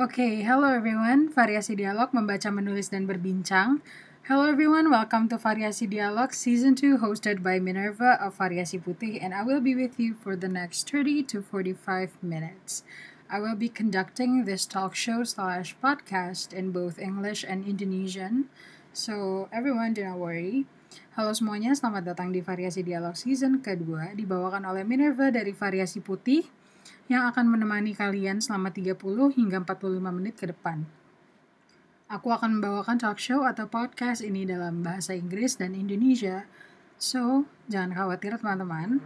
Okay, 0.00 0.40
hello 0.40 0.72
everyone. 0.72 1.28
Variasi 1.28 1.76
Dialog 1.76 2.16
membaca, 2.16 2.48
menulis, 2.48 2.88
dan 2.88 3.04
berbincang. 3.04 3.84
Hello 4.24 4.48
everyone, 4.48 4.88
welcome 4.88 5.28
to 5.28 5.36
Variasi 5.36 5.84
Dialog 5.84 6.32
Season 6.32 6.72
2 6.72 7.04
hosted 7.04 7.44
by 7.44 7.60
Minerva 7.60 8.16
of 8.16 8.40
Variasi 8.40 8.80
Putih 8.80 9.20
and 9.20 9.36
I 9.36 9.44
will 9.44 9.60
be 9.60 9.76
with 9.76 10.00
you 10.00 10.16
for 10.16 10.40
the 10.40 10.48
next 10.48 10.88
30 10.88 11.28
to 11.36 11.44
45 11.44 12.16
minutes. 12.24 12.80
I 13.28 13.44
will 13.44 13.52
be 13.52 13.68
conducting 13.68 14.48
this 14.48 14.64
talk 14.64 14.96
show 14.96 15.20
slash 15.20 15.76
podcast 15.84 16.56
in 16.56 16.72
both 16.72 16.96
English 16.96 17.44
and 17.44 17.68
Indonesian. 17.68 18.48
So 18.96 19.52
everyone 19.52 19.92
do 19.92 20.08
not 20.08 20.16
worry. 20.16 20.64
Halo 21.12 21.36
semuanya, 21.36 21.76
selamat 21.76 22.16
datang 22.16 22.32
di 22.32 22.40
Variasi 22.40 22.80
Dialog 22.80 23.20
Season 23.20 23.60
kedua 23.60 24.16
dibawakan 24.16 24.64
oleh 24.64 24.80
Minerva 24.80 25.28
dari 25.28 25.52
Variasi 25.52 26.00
Putih 26.00 26.48
yang 27.10 27.26
akan 27.26 27.50
menemani 27.50 27.90
kalian 27.98 28.38
selama 28.38 28.70
30 28.70 28.94
hingga 29.34 29.58
45 29.66 29.98
menit 30.14 30.38
ke 30.38 30.46
depan. 30.46 30.86
Aku 32.06 32.30
akan 32.30 32.62
membawakan 32.62 33.02
talk 33.02 33.18
show 33.18 33.42
atau 33.42 33.66
podcast 33.66 34.22
ini 34.22 34.46
dalam 34.46 34.86
bahasa 34.86 35.18
Inggris 35.18 35.58
dan 35.58 35.74
Indonesia, 35.74 36.46
so 37.02 37.50
jangan 37.66 37.98
khawatir 37.98 38.38
teman-teman. 38.38 39.02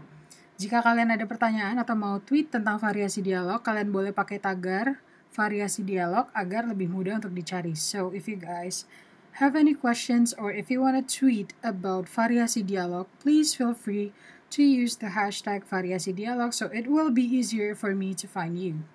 Jika 0.60 0.84
kalian 0.84 1.16
ada 1.16 1.24
pertanyaan 1.24 1.80
atau 1.80 1.96
mau 1.96 2.20
tweet 2.20 2.52
tentang 2.52 2.76
variasi 2.76 3.24
dialog, 3.24 3.64
kalian 3.64 3.88
boleh 3.88 4.12
pakai 4.12 4.36
tagar 4.36 5.00
variasi 5.32 5.80
dialog 5.80 6.28
agar 6.36 6.68
lebih 6.68 6.92
mudah 6.92 7.18
untuk 7.18 7.32
dicari. 7.32 7.72
So, 7.72 8.12
if 8.12 8.28
you 8.28 8.36
guys 8.36 8.84
have 9.40 9.56
any 9.56 9.72
questions 9.72 10.36
or 10.36 10.52
if 10.52 10.68
you 10.68 10.84
want 10.84 10.94
to 11.00 11.02
tweet 11.02 11.56
about 11.64 12.06
variasi 12.06 12.60
dialog, 12.62 13.08
please 13.18 13.56
feel 13.56 13.74
free 13.74 14.12
to 14.54 14.62
use 14.62 15.02
the 15.02 15.18
hashtag 15.18 15.66
variasi 15.66 16.14
dialog 16.14 16.54
so 16.54 16.70
it 16.70 16.86
will 16.86 17.10
be 17.10 17.26
easier 17.26 17.74
for 17.74 17.90
me 17.90 18.14
to 18.14 18.30
find 18.30 18.54
you. 18.54 18.86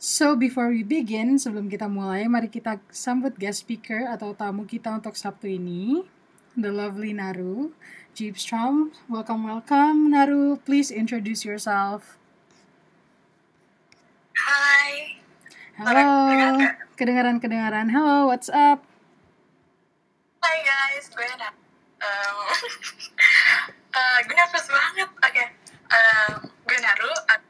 So 0.00 0.32
before 0.32 0.72
we 0.72 0.80
begin, 0.80 1.36
sebelum 1.36 1.68
kita 1.68 1.84
mulai, 1.84 2.24
mari 2.24 2.48
kita 2.48 2.80
sambut 2.88 3.36
guest 3.36 3.68
speaker 3.68 4.08
atau 4.08 4.32
tamu 4.32 4.64
kita 4.64 4.88
untuk 4.88 5.12
Sabtu 5.12 5.60
ini, 5.60 6.08
the 6.56 6.72
lovely 6.72 7.12
Naru 7.12 7.76
Jeepstrom. 8.16 8.96
Welcome, 9.12 9.44
welcome, 9.44 10.08
Naru. 10.08 10.56
Please 10.64 10.88
introduce 10.88 11.44
yourself. 11.44 12.16
Hai. 14.32 15.20
Halo. 15.76 16.08
Kedengaran, 16.96 17.36
kedengaran. 17.44 17.92
Hello, 17.92 18.24
what's 18.32 18.48
up? 18.48 18.80
Hai 20.40 20.56
guys, 20.64 21.12
gue 21.12 21.28
Naru. 21.36 21.60
Um, 22.00 22.36
uh, 23.94 24.18
gue 24.26 24.36
nervous 24.36 24.66
banget. 24.70 25.08
Oke, 25.10 25.30
okay. 25.30 25.46
um, 25.90 26.32
gue 26.66 26.78
Naru. 26.78 27.12
At 27.30 27.42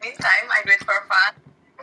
meantime, 0.00 0.46
I 0.48 0.64
do 0.64 0.72
it 0.72 0.82
for 0.84 0.98
fun. 1.08 1.32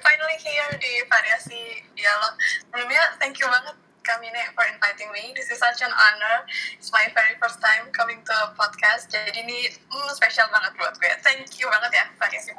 Finally 0.04 0.38
here 0.42 0.72
di 0.82 0.92
variasi 1.08 1.86
dialog. 1.96 2.34
Sebelumnya, 2.68 3.04
thank 3.22 3.40
you 3.40 3.48
banget 3.48 3.76
Kamine 4.04 4.44
for 4.52 4.68
inviting 4.68 5.08
me. 5.16 5.32
This 5.32 5.48
is 5.48 5.64
such 5.64 5.80
an 5.80 5.94
honor. 5.96 6.44
It's 6.76 6.92
my 6.92 7.08
very 7.16 7.40
first 7.40 7.64
time 7.64 7.88
coming 7.96 8.20
to 8.28 8.34
a 8.36 8.52
podcast. 8.52 9.08
Jadi 9.08 9.48
ini 9.48 9.72
mm, 9.72 10.10
spesial 10.12 10.52
banget 10.52 10.76
buat 10.76 11.00
gue. 11.00 11.12
Thank 11.24 11.56
you 11.64 11.72
banget 11.72 11.92
ya. 11.96 12.06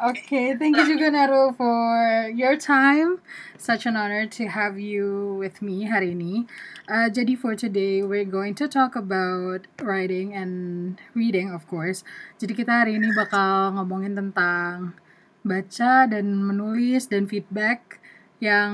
Oke, 0.05 0.21
okay, 0.25 0.47
thank 0.57 0.77
you 0.77 0.85
juga 0.85 1.13
Naru 1.13 1.53
for 1.57 2.29
your 2.33 2.57
time. 2.57 3.21
Such 3.61 3.85
an 3.85 3.97
honor 3.97 4.25
to 4.37 4.49
have 4.49 4.81
you 4.81 5.37
with 5.37 5.61
me 5.61 5.85
hari 5.85 6.17
ini. 6.17 6.49
Uh, 6.85 7.09
jadi 7.09 7.33
for 7.33 7.57
today, 7.57 8.05
we're 8.05 8.29
going 8.29 8.53
to 8.53 8.69
talk 8.69 8.93
about 8.93 9.65
writing 9.81 10.37
and 10.37 11.01
reading, 11.17 11.49
of 11.49 11.65
course. 11.65 12.05
Jadi 12.37 12.53
kita 12.53 12.85
hari 12.85 13.01
ini 13.01 13.09
bakal 13.17 13.73
ngomongin 13.73 14.13
tentang 14.13 14.93
baca 15.41 16.05
dan 16.05 16.45
menulis 16.45 17.09
dan 17.09 17.25
feedback 17.25 18.05
yang 18.37 18.73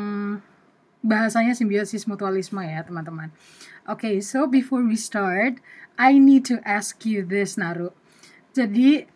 bahasanya 1.06 1.54
simbiosis 1.54 2.10
mutualisme 2.10 2.58
ya 2.66 2.82
teman-teman. 2.82 3.30
Oke, 3.86 4.02
okay, 4.02 4.16
so 4.18 4.50
before 4.50 4.82
we 4.82 4.98
start, 4.98 5.62
I 5.94 6.18
need 6.18 6.42
to 6.50 6.58
ask 6.66 7.06
you 7.06 7.22
this 7.22 7.54
Naru. 7.54 7.94
Jadi 8.58 9.06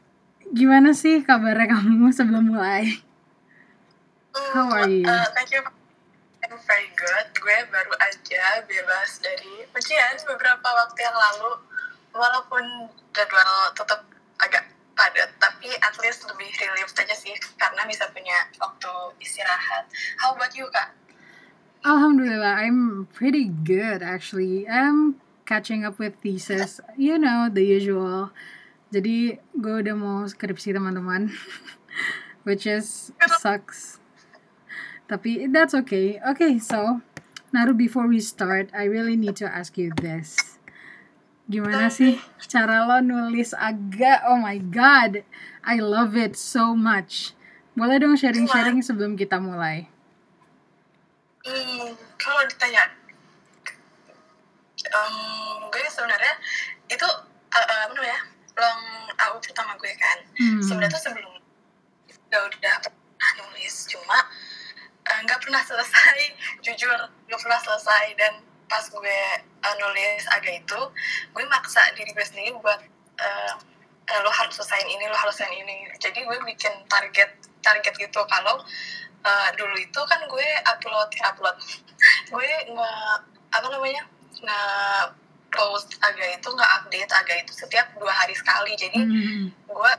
gimana 0.54 0.94
sih 0.94 1.26
kabarnya 1.26 1.82
kamu 1.82 2.12
sebelum 2.18 2.54
mulai? 2.54 3.02
How 4.54 4.70
are 4.70 4.86
you? 4.86 5.02
Uh, 5.02 5.26
thank 5.34 5.50
you. 5.50 5.83
I'm 6.44 6.60
very 6.68 6.92
good. 6.92 7.26
Gue 7.40 7.56
baru 7.72 7.92
aja 8.04 8.60
bebas 8.68 9.16
dari 9.24 9.64
ujian 9.64 10.14
beberapa 10.28 10.68
waktu 10.68 11.00
yang 11.00 11.16
lalu. 11.16 11.56
Walaupun 12.12 12.92
jadwal 13.16 13.72
tetap 13.72 14.04
agak 14.36 14.68
padat, 14.92 15.32
tapi 15.40 15.72
at 15.80 15.96
least 16.04 16.28
lebih 16.28 16.52
relief 16.60 16.92
aja 17.00 17.16
sih 17.16 17.32
karena 17.56 17.88
bisa 17.88 18.04
punya 18.12 18.44
waktu 18.60 18.92
istirahat. 19.24 19.88
How 20.20 20.36
about 20.36 20.52
you, 20.52 20.68
Kak? 20.68 20.92
Alhamdulillah, 21.80 22.60
I'm 22.60 23.08
pretty 23.16 23.48
good 23.48 24.04
actually. 24.04 24.68
I'm 24.68 25.16
catching 25.48 25.88
up 25.88 25.96
with 25.96 26.20
thesis, 26.20 26.76
you 27.00 27.16
know, 27.16 27.48
the 27.48 27.64
usual. 27.64 28.36
Jadi 28.92 29.40
gue 29.56 29.74
udah 29.80 29.96
mau 29.96 30.28
skripsi 30.28 30.76
teman-teman, 30.76 31.32
which 32.46 32.68
is 32.68 33.16
sucks. 33.40 34.03
Tapi 35.14 35.46
that's 35.46 35.78
okay. 35.78 36.18
Okay, 36.34 36.58
so 36.58 36.98
Naru, 37.54 37.70
before 37.70 38.10
we 38.10 38.18
start, 38.18 38.66
I 38.74 38.90
really 38.90 39.14
need 39.14 39.38
to 39.38 39.46
ask 39.46 39.78
you 39.78 39.94
this. 39.94 40.58
Gimana 41.46 41.86
sih 41.86 42.18
cara 42.50 42.82
lo 42.82 42.98
nulis 42.98 43.54
agak? 43.54 44.26
Oh 44.26 44.42
my 44.42 44.58
god, 44.58 45.22
I 45.62 45.78
love 45.78 46.18
it 46.18 46.34
so 46.34 46.74
much. 46.74 47.38
Boleh 47.78 48.02
dong 48.02 48.18
sharing-sharing 48.18 48.82
sebelum 48.82 49.14
kita 49.14 49.38
mulai? 49.38 49.86
Hmm, 51.46 51.94
kalau 52.18 52.42
ditanya, 52.50 52.90
um, 54.98 55.70
gue 55.70 55.84
sebenarnya 55.94 56.34
itu 56.90 57.06
uh, 57.06 57.62
uh, 57.62 57.80
apa 57.86 57.92
namanya 57.94 58.20
long 58.58 58.82
AU 59.14 59.38
pertama 59.38 59.78
gue 59.78 59.94
kan. 59.94 60.18
Hmm. 60.42 60.58
Sebenarnya 60.58 60.90
tuh 60.90 61.02
sebelum 61.06 61.33
pernah 65.54 65.70
selesai. 65.70 66.18
Jujur 66.66 66.90
nggak 67.30 67.38
pernah 67.38 67.60
selesai 67.62 68.04
dan 68.18 68.42
pas 68.66 68.82
gue 68.90 69.18
uh, 69.38 69.74
nulis 69.78 70.26
agak 70.34 70.66
itu, 70.66 70.80
gue 71.30 71.44
maksa 71.46 71.94
diri 71.94 72.10
gue 72.10 72.26
sendiri 72.26 72.58
buat 72.58 72.82
uh, 73.22 73.54
uh, 74.10 74.20
lo 74.26 74.30
harus 74.34 74.58
selesaiin 74.58 74.90
ini, 74.90 75.06
lo 75.06 75.14
harus 75.14 75.38
selesaiin 75.38 75.62
ini. 75.62 75.86
Jadi 76.02 76.26
gue 76.26 76.38
bikin 76.42 76.74
target 76.90 77.38
target 77.62 77.94
gitu 77.94 78.18
kalau 78.26 78.58
uh, 79.22 79.48
dulu 79.54 79.78
itu 79.78 80.00
kan 80.10 80.20
gue 80.26 80.48
upload 80.74 81.08
ya 81.14 81.30
upload 81.32 81.56
gue 82.34 82.48
nggak 82.74 83.16
apa 83.54 83.66
namanya 83.72 84.02
nggak 84.42 85.16
post 85.48 85.96
agak 86.04 86.36
itu 86.36 86.48
nggak 86.50 86.70
update 86.82 87.12
agak 87.14 87.36
itu 87.40 87.52
setiap 87.56 87.88
dua 87.96 88.12
hari 88.12 88.36
sekali 88.36 88.76
jadi 88.76 89.00
mm. 89.00 89.46
gue 89.64 89.92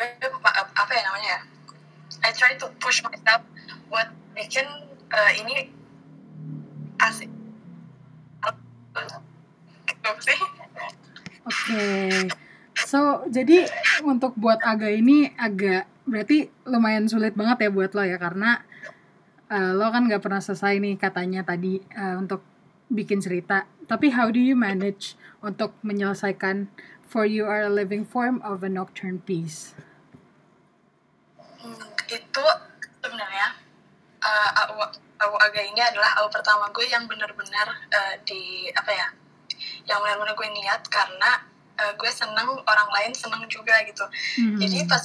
gue 0.00 0.08
apa 0.56 0.92
ya 0.96 1.02
namanya 1.12 1.28
ya 1.28 1.40
I 2.24 2.32
try 2.32 2.56
to 2.56 2.72
push 2.80 3.04
myself 3.04 3.44
buat 3.88 4.08
bikin 4.36 4.66
uh, 5.12 5.32
ini 5.44 5.72
asik 7.00 7.30
sih 10.18 10.40
Oke, 11.48 11.48
okay. 11.48 12.28
so 12.76 13.24
jadi 13.28 13.68
untuk 14.04 14.36
buat 14.36 14.60
agak 14.60 14.92
ini 15.00 15.32
agak 15.36 15.88
berarti 16.04 16.48
lumayan 16.64 17.08
sulit 17.08 17.36
banget 17.36 17.68
ya 17.68 17.70
buat 17.72 17.92
lo 17.92 18.04
ya 18.04 18.16
karena 18.20 18.64
uh, 19.52 19.72
lo 19.76 19.88
kan 19.88 20.08
nggak 20.08 20.20
pernah 20.20 20.40
selesai 20.40 20.80
nih 20.80 20.96
katanya 21.00 21.44
tadi 21.44 21.80
uh, 21.96 22.20
untuk 22.20 22.44
bikin 22.88 23.20
cerita. 23.20 23.68
Tapi 23.88 24.12
how 24.12 24.28
do 24.28 24.40
you 24.40 24.56
manage 24.56 25.16
untuk 25.40 25.72
menyelesaikan 25.80 26.68
for 27.04 27.24
you 27.24 27.48
are 27.48 27.64
a 27.64 27.72
living 27.72 28.04
form 28.04 28.40
of 28.44 28.60
a 28.60 28.68
nocturne 28.68 29.20
piece? 29.24 29.72
Hmm, 31.60 31.80
itu 32.08 32.44
uh, 34.28 34.50
aku 35.18 35.36
agak 35.42 35.64
ini 35.66 35.80
adalah 35.82 36.20
aku 36.22 36.28
pertama 36.38 36.70
gue 36.70 36.86
yang 36.86 37.08
benar-benar 37.10 37.68
uh, 37.90 38.14
di 38.22 38.70
apa 38.70 38.92
ya 38.92 39.08
yang 39.88 39.98
benar-benar 40.04 40.36
gue 40.36 40.48
niat 40.52 40.82
karena 40.86 41.42
uh, 41.80 41.92
gue 41.96 42.10
seneng 42.12 42.48
orang 42.62 42.88
lain 42.94 43.12
seneng 43.16 43.42
juga 43.48 43.74
gitu. 43.88 44.04
Mm 44.38 44.54
-hmm. 44.54 44.58
Jadi 44.62 44.78
pas 44.86 45.02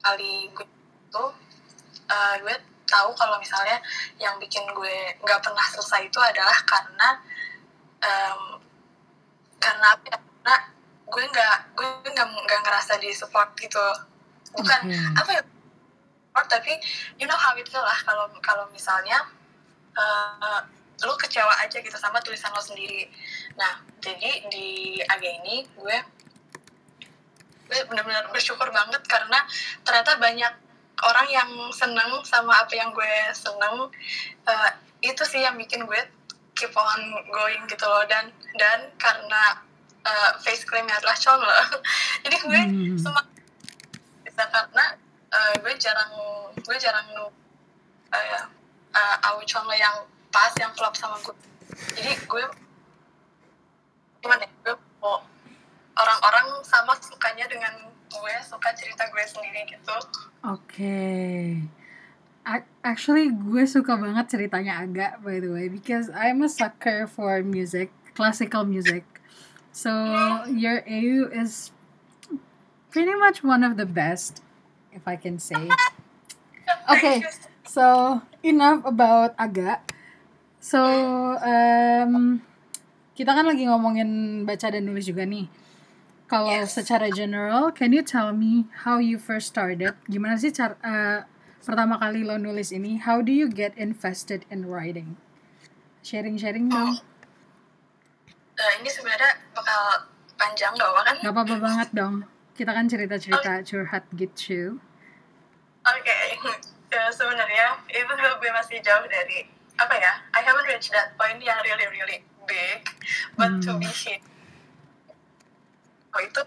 kali 0.00 0.48
gue 0.50 0.66
itu 1.10 1.24
uh, 2.10 2.34
gue 2.40 2.56
tahu 2.90 3.10
kalau 3.14 3.38
misalnya 3.38 3.78
yang 4.18 4.34
bikin 4.42 4.66
gue 4.74 4.96
nggak 5.22 5.40
pernah 5.42 5.66
selesai 5.70 6.10
itu 6.10 6.18
adalah 6.18 6.58
karena 6.66 7.08
um, 8.02 8.42
karena 9.62 9.86
apa 9.94 10.04
ya? 10.10 10.18
karena 10.18 10.56
gue 11.10 11.24
nggak 11.30 11.56
gue 11.78 11.86
nggak 12.10 12.26
nggak 12.26 12.60
ngerasa 12.66 12.92
di 12.98 13.10
support 13.14 13.54
gitu 13.58 13.82
bukan 14.56 14.80
okay. 14.90 15.18
apa 15.20 15.30
ya 15.38 15.42
support 16.40 16.48
tapi 16.48 16.72
you 17.20 17.28
know 17.28 17.36
how 17.36 17.52
it 17.52 17.68
feel 17.68 17.84
lah 17.84 17.96
kalau 18.08 18.24
kalau 18.40 18.64
misalnya 18.72 19.28
uh, 19.92 20.64
lu 21.04 21.12
kecewa 21.20 21.52
aja 21.60 21.80
gitu 21.80 21.96
sama 21.96 22.20
tulisan 22.24 22.52
lo 22.56 22.60
sendiri. 22.64 23.08
Nah 23.60 23.84
jadi 24.00 24.48
di 24.48 25.00
AG 25.04 25.24
ini 25.24 25.68
gue 25.76 25.96
gue 27.68 27.80
benar-benar 27.92 28.32
bersyukur 28.32 28.68
banget 28.72 29.04
karena 29.04 29.44
ternyata 29.84 30.16
banyak 30.16 30.52
orang 31.00 31.28
yang 31.28 31.50
seneng 31.72 32.20
sama 32.24 32.56
apa 32.64 32.72
yang 32.72 32.92
gue 32.96 33.12
seneng. 33.36 33.92
Uh, 34.48 34.70
itu 35.00 35.24
sih 35.24 35.40
yang 35.44 35.56
bikin 35.56 35.84
gue 35.88 36.00
keep 36.56 36.72
on 36.76 37.00
going 37.32 37.64
gitu 37.68 37.84
loh. 37.84 38.04
Dan 38.08 38.32
dan 38.56 38.92
karena 39.00 39.64
uh, 40.04 40.30
face 40.44 40.64
creamnya 40.68 40.96
adalah 41.00 41.16
Chonle 41.16 41.48
jadi 42.24 42.36
gue 42.40 42.60
hmm. 42.60 42.96
semua 43.00 43.24
bisa 44.24 44.44
karena 44.52 45.00
uh, 45.30 45.52
gue 45.58 45.74
jarang 45.78 46.12
gue 46.54 46.76
jarang 46.78 47.06
nu 47.14 47.26
uh, 48.14 48.42
uh, 48.94 49.74
yang 49.74 49.96
pas 50.30 50.52
yang 50.58 50.72
klop 50.74 50.94
sama 50.94 51.18
gue 51.22 51.34
jadi 51.98 52.12
gue 52.26 52.44
gimana 54.20 54.44
ya 54.44 54.50
gue 54.66 54.74
mau 55.00 55.22
orang-orang 55.96 56.62
sama 56.62 56.94
sukanya 56.98 57.46
dengan 57.50 57.72
gue 58.10 58.34
suka 58.46 58.70
cerita 58.74 59.06
gue 59.10 59.24
sendiri 59.26 59.66
gitu 59.70 59.96
oke 60.46 60.58
okay. 60.66 61.62
Actually, 62.80 63.28
gue 63.28 63.68
suka 63.68 64.00
banget 64.00 64.32
ceritanya 64.32 64.80
Aga, 64.80 65.20
by 65.20 65.38
the 65.38 65.52
way, 65.52 65.68
because 65.68 66.08
I'm 66.10 66.40
a 66.40 66.48
sucker 66.48 67.04
for 67.04 67.44
music, 67.44 67.92
classical 68.16 68.64
music. 68.64 69.04
So 69.70 69.92
your 70.48 70.82
AU 70.88 71.28
is 71.30 71.70
pretty 72.88 73.14
much 73.14 73.44
one 73.44 73.62
of 73.62 73.76
the 73.76 73.84
best, 73.84 74.40
if 74.94 75.06
I 75.06 75.16
can 75.16 75.38
say. 75.38 75.70
Okay, 76.90 77.22
so 77.66 78.18
enough 78.42 78.82
about 78.86 79.34
Aga. 79.38 79.82
So 80.60 80.80
um, 81.40 82.44
kita 83.16 83.32
kan 83.32 83.46
lagi 83.48 83.64
ngomongin 83.66 84.42
baca 84.44 84.70
dan 84.70 84.86
nulis 84.86 85.08
juga 85.08 85.24
nih. 85.24 85.48
Kalau 86.30 86.46
yes. 86.46 86.78
secara 86.78 87.10
general, 87.10 87.74
can 87.74 87.90
you 87.90 88.06
tell 88.06 88.30
me 88.30 88.70
how 88.86 89.02
you 89.02 89.18
first 89.18 89.50
started? 89.50 89.98
Gimana 90.06 90.38
sih 90.38 90.54
cara 90.54 90.78
uh, 90.78 91.18
pertama 91.58 91.98
kali 91.98 92.22
lo 92.22 92.38
nulis 92.38 92.70
ini? 92.70 93.02
How 93.02 93.18
do 93.18 93.34
you 93.34 93.50
get 93.50 93.74
invested 93.74 94.46
in 94.46 94.70
writing? 94.70 95.18
Sharing-sharing 96.06 96.70
dong. 96.70 97.02
Uh, 98.54 98.72
ini 98.78 98.88
sebenarnya 98.88 99.42
bakal 99.52 100.06
panjang 100.38 100.72
dong, 100.78 100.94
kan? 101.02 101.16
Gak 101.18 101.34
apa-apa 101.34 101.56
banget 101.58 101.88
dong. 101.92 102.14
Kita 102.60 102.76
kan 102.76 102.84
cerita-cerita 102.84 103.64
okay. 103.64 103.64
curhat 103.64 104.04
gitu. 104.12 104.76
Oke, 105.80 106.04
okay. 106.04 106.36
uh, 107.00 107.08
sebenarnya 107.08 107.80
itu 107.88 108.12
gue 108.12 108.50
masih 108.52 108.84
jauh 108.84 109.08
dari 109.08 109.48
apa 109.80 109.96
ya? 109.96 110.12
I 110.36 110.44
haven't 110.44 110.68
reached 110.68 110.92
that 110.92 111.16
point 111.16 111.40
yang 111.40 111.56
really 111.64 111.88
really 111.88 112.20
big 112.50 112.82
but 113.38 113.50
hmm. 113.50 113.62
to 113.62 113.70
be 113.78 113.86
hit 113.86 114.20
oh 116.10 116.20
itu 116.20 116.42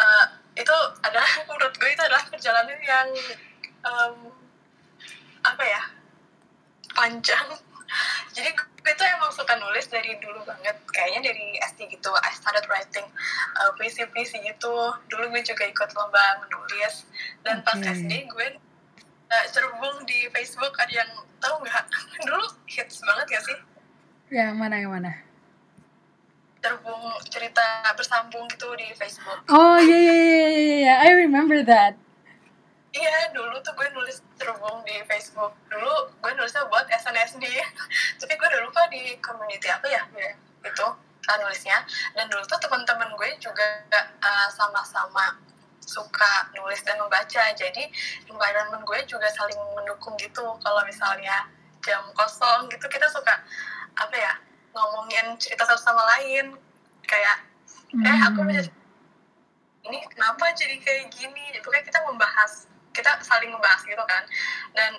uh, 0.00 0.26
itu 0.56 0.76
adalah 1.04 1.28
menurut 1.48 1.74
gue 1.76 1.90
itu 1.92 2.02
adalah 2.02 2.24
perjalanan 2.32 2.78
yang 2.80 3.08
um, 3.84 4.32
apa 5.44 5.62
ya 5.62 5.82
panjang 6.96 7.46
jadi 8.34 8.50
gue 8.52 8.92
itu 8.92 9.04
emang 9.18 9.30
suka 9.34 9.58
nulis 9.58 9.86
dari 9.90 10.14
dulu 10.22 10.42
banget 10.46 10.76
kayaknya 10.94 11.32
dari 11.32 11.58
SD 11.74 11.90
gitu 11.98 12.10
I 12.14 12.30
started 12.34 12.66
writing 12.70 13.06
uh, 13.58 13.70
puisi-puisi 13.74 14.42
gitu 14.46 14.74
dulu 15.10 15.24
gue 15.34 15.42
juga 15.42 15.64
ikut 15.66 15.90
lomba 15.94 16.42
menulis 16.46 17.06
dan 17.42 17.62
pas 17.66 17.78
okay. 17.78 17.94
SD 17.94 18.30
gue 18.30 18.46
uh, 19.30 19.46
cerbung 19.50 20.06
di 20.06 20.30
Facebook 20.30 20.74
ada 20.78 20.92
yang 20.92 21.10
tahu 21.42 21.62
nggak 21.62 21.84
dulu 22.26 22.46
hits 22.70 23.02
banget 23.02 23.26
gak 23.38 23.44
sih 23.46 23.58
Ya, 24.26 24.50
mana 24.50 24.82
yang 24.82 24.90
mana? 24.90 25.14
Terhubung 26.58 27.14
cerita 27.30 27.62
bersambung 27.94 28.50
gitu 28.50 28.66
di 28.74 28.90
Facebook. 28.98 29.46
Oh 29.46 29.78
iya 29.78 29.98
iya 30.02 30.14
iya 30.18 30.26
iya, 30.26 30.50
iya. 30.82 30.94
I 31.06 31.14
remember 31.14 31.62
that. 31.62 31.94
Iya, 32.96 33.28
dulu 33.36 33.60
tuh 33.60 33.76
gue 33.76 33.88
nulis 33.92 34.24
terhubung 34.40 34.80
di 34.88 34.96
Facebook. 35.04 35.52
Dulu 35.68 36.16
gue 36.16 36.32
nulisnya 36.32 36.64
buat 36.72 36.88
SNSD, 36.88 37.44
tapi 38.24 38.32
gue 38.32 38.46
udah 38.48 38.62
lupa 38.64 38.88
di 38.88 39.20
community 39.20 39.68
apa 39.68 39.84
ya, 39.84 40.02
ya 40.16 40.32
itu 40.64 40.86
uh, 41.28 41.36
nulisnya. 41.44 41.84
Dan 42.16 42.32
dulu 42.32 42.40
tuh 42.48 42.56
teman-teman 42.56 43.12
gue 43.20 43.30
juga 43.36 43.84
uh, 44.24 44.48
sama-sama 44.48 45.36
suka 45.84 46.48
nulis 46.56 46.80
dan 46.88 46.96
membaca. 46.96 47.44
Jadi 47.52 47.84
environment 48.32 48.80
gue 48.88 48.98
juga 49.04 49.28
saling 49.36 49.60
mendukung 49.76 50.16
gitu. 50.16 50.56
Kalau 50.64 50.80
misalnya 50.88 51.52
jam 51.84 52.02
kosong 52.16 52.66
gitu 52.72 52.88
kita 52.88 53.06
suka 53.12 53.44
apa 53.96 54.16
ya 54.16 54.32
ngomongin 54.74 55.38
cerita 55.38 55.62
satu 55.62 55.78
sama 55.78 56.02
lain 56.16 56.58
kayak 57.06 57.46
eh 57.94 58.18
aku 58.26 58.42
hmm. 58.42 58.66
ini 59.86 59.98
kenapa 60.10 60.50
jadi 60.58 60.76
kayak 60.82 61.14
gini 61.14 61.54
itu 61.54 61.64
kayak 61.70 61.86
kita 61.86 62.02
membahas 62.10 62.66
kita 62.96 63.20
saling 63.20 63.52
membahas 63.52 63.84
gitu 63.84 64.00
kan. 64.08 64.24
Dan 64.72 64.96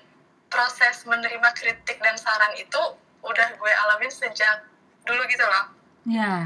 proses 0.48 1.04
menerima 1.10 1.50
kritik 1.58 1.98
dan 2.00 2.16
saran 2.16 2.54
itu 2.56 2.82
udah 3.26 3.48
gue 3.58 3.74
alamin 3.88 4.12
sejak 4.12 4.64
dulu 5.04 5.24
gitu 5.28 5.44
loh. 5.44 5.66
Ya. 6.08 6.14
Yeah. 6.14 6.42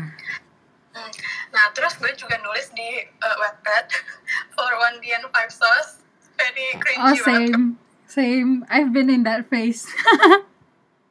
hmm. 0.98 1.12
nah 1.54 1.70
terus 1.76 1.94
gue 2.02 2.10
juga 2.18 2.40
nulis 2.42 2.74
di 2.74 3.06
uh, 3.22 3.36
Wattpad 3.38 3.86
for 4.56 4.72
one 4.80 4.98
D 5.04 5.14
and 5.14 5.28
five 5.30 5.54
sauce. 5.54 6.02
Very 6.40 6.74
cringy 6.82 7.04
oh 7.06 7.14
same 7.20 7.54
banget. 7.54 8.10
same. 8.10 8.52
I've 8.72 8.90
been 8.90 9.12
in 9.12 9.28
that 9.28 9.46
phase. 9.52 9.86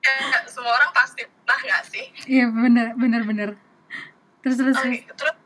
Ya 0.01 0.49
semua 0.49 0.81
orang 0.81 0.97
pasti 0.97 1.29
pernah 1.29 1.61
nggak 1.61 1.83
sih? 1.93 2.05
Iya 2.25 2.49
bener 2.49 2.97
bener 2.97 3.23
bener. 3.29 3.51
Terus 4.41 4.57
terus 4.57 4.77
okay, 4.81 5.05
terus. 5.13 5.37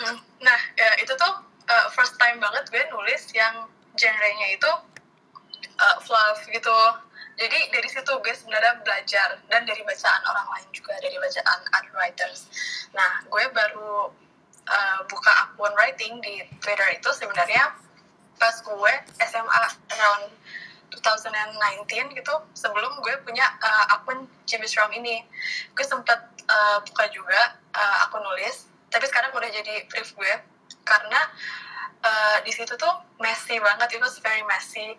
hmm, 0.00 0.16
nah 0.40 0.60
ya, 0.80 0.96
itu 0.96 1.12
tuh 1.12 1.44
uh, 1.44 1.86
first 1.92 2.16
time 2.16 2.40
banget 2.40 2.64
gue 2.72 2.82
nulis 2.88 3.28
yang 3.36 3.68
genrenya 3.98 4.54
itu 4.54 4.70
uh, 5.78 5.96
fluff 6.06 6.38
gitu. 6.46 6.78
Jadi 7.38 7.70
dari 7.70 7.86
situ 7.86 8.12
gue 8.18 8.34
sebenarnya 8.34 8.82
belajar 8.82 9.38
dan 9.46 9.62
dari 9.62 9.82
bacaan 9.86 10.22
orang 10.26 10.46
lain 10.54 10.68
juga 10.74 10.94
dari 10.98 11.14
bacaan 11.18 11.60
art 11.70 11.90
writers. 11.94 12.40
Nah 12.94 13.22
gue 13.30 13.44
baru 13.54 14.10
uh, 14.66 15.00
buka 15.06 15.32
akun 15.46 15.70
writing 15.78 16.18
di 16.18 16.42
Twitter 16.58 16.88
itu 16.98 17.10
sebenarnya 17.14 17.78
pas 18.38 18.54
gue 18.58 18.92
SMA 19.22 19.62
around 19.94 20.30
2019 20.98 22.18
gitu 22.18 22.34
sebelum 22.58 22.90
gue 23.06 23.14
punya 23.22 23.46
uh, 23.62 23.94
akun 23.98 24.26
Jimmy 24.50 24.66
Strom 24.66 24.90
ini. 24.90 25.22
Gue 25.78 25.86
sempet 25.86 26.18
uh, 26.50 26.82
buka 26.82 27.06
juga 27.14 27.54
uh, 27.74 27.96
akun 28.06 28.22
nulis 28.26 28.66
tapi 28.90 29.04
sekarang 29.06 29.30
udah 29.30 29.50
jadi 29.52 29.86
brief 29.86 30.10
gue. 30.18 30.34
Karena 30.82 31.20
uh, 32.04 32.36
di 32.42 32.52
situ 32.52 32.74
tuh 32.78 32.94
messy 33.22 33.58
banget. 33.58 33.88
It 33.94 34.00
was 34.02 34.18
very 34.22 34.42
messy. 34.46 34.94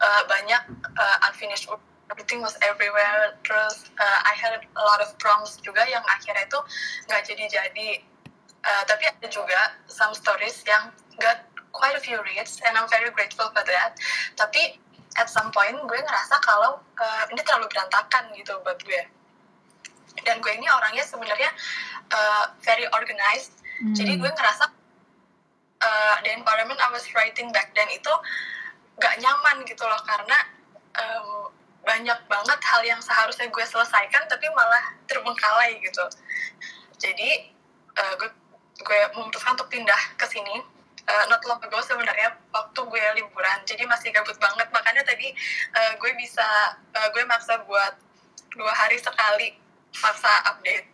Uh, 0.00 0.22
banyak 0.28 0.62
uh, 0.96 1.16
unfinished 1.28 1.68
work. 1.68 1.82
Everything 2.10 2.42
was 2.42 2.56
everywhere. 2.64 3.38
Terus 3.46 3.86
uh, 4.00 4.18
I 4.26 4.34
had 4.34 4.58
a 4.58 4.82
lot 4.82 4.98
of 4.98 5.14
prompts 5.22 5.60
juga 5.62 5.86
yang 5.86 6.02
akhirnya 6.08 6.48
itu 6.48 6.60
nggak 7.06 7.22
jadi-jadi. 7.28 7.88
Uh, 8.60 8.82
tapi 8.84 9.08
ada 9.08 9.28
juga 9.32 9.72
some 9.88 10.12
stories 10.12 10.60
yang 10.68 10.92
got 11.16 11.48
quite 11.72 11.96
a 11.96 12.02
few 12.02 12.20
reads 12.26 12.60
and 12.66 12.76
I'm 12.76 12.90
very 12.90 13.08
grateful 13.14 13.48
for 13.54 13.64
that. 13.64 13.96
Tapi 14.36 14.76
at 15.18 15.30
some 15.30 15.50
point 15.54 15.74
gue 15.74 16.00
ngerasa 16.00 16.36
kalau 16.44 16.82
uh, 16.82 17.24
ini 17.32 17.40
terlalu 17.46 17.70
berantakan 17.70 18.30
gitu 18.36 18.58
buat 18.62 18.78
gue. 18.84 19.02
Dan 20.26 20.42
gue 20.42 20.52
ini 20.52 20.66
orangnya 20.68 21.06
sebenarnya 21.06 21.50
uh, 22.12 22.44
very 22.66 22.84
organized. 22.92 23.56
Hmm. 23.80 23.96
jadi 23.96 24.20
gue 24.20 24.28
ngerasa 24.28 24.68
uh, 25.80 26.14
the 26.22 26.30
environment 26.36 26.78
I 26.80 26.92
was 26.92 27.04
writing 27.16 27.48
back 27.52 27.72
then 27.72 27.88
itu 27.92 28.12
gak 29.00 29.16
nyaman 29.18 29.64
gitu 29.64 29.82
loh 29.88 30.00
karena 30.04 30.38
um, 31.00 31.48
banyak 31.80 32.20
banget 32.28 32.60
hal 32.60 32.82
yang 32.84 33.00
seharusnya 33.00 33.48
gue 33.48 33.64
selesaikan 33.64 34.28
tapi 34.28 34.46
malah 34.52 34.92
terbengkalai 35.08 35.80
gitu. 35.80 36.04
Jadi 37.00 37.48
uh, 37.96 38.14
gue 38.20 38.30
gue 38.80 39.00
memutuskan 39.16 39.56
untuk 39.56 39.72
pindah 39.72 40.16
ke 40.20 40.28
sini. 40.28 40.60
Uh, 41.10 41.26
not 41.32 41.42
long 41.48 41.58
ago 41.64 41.80
sebenarnya 41.82 42.38
waktu 42.52 42.80
gue 42.86 43.04
liburan 43.16 43.58
jadi 43.64 43.88
masih 43.88 44.12
gabut 44.12 44.36
banget. 44.36 44.68
Makanya 44.68 45.00
tadi 45.02 45.32
uh, 45.72 45.92
gue 45.96 46.12
bisa 46.20 46.76
uh, 46.92 47.08
gue 47.16 47.24
maksa 47.24 47.64
buat 47.64 47.96
dua 48.52 48.72
hari 48.76 49.00
sekali 49.00 49.56
maksa 50.04 50.32
update. 50.52 50.86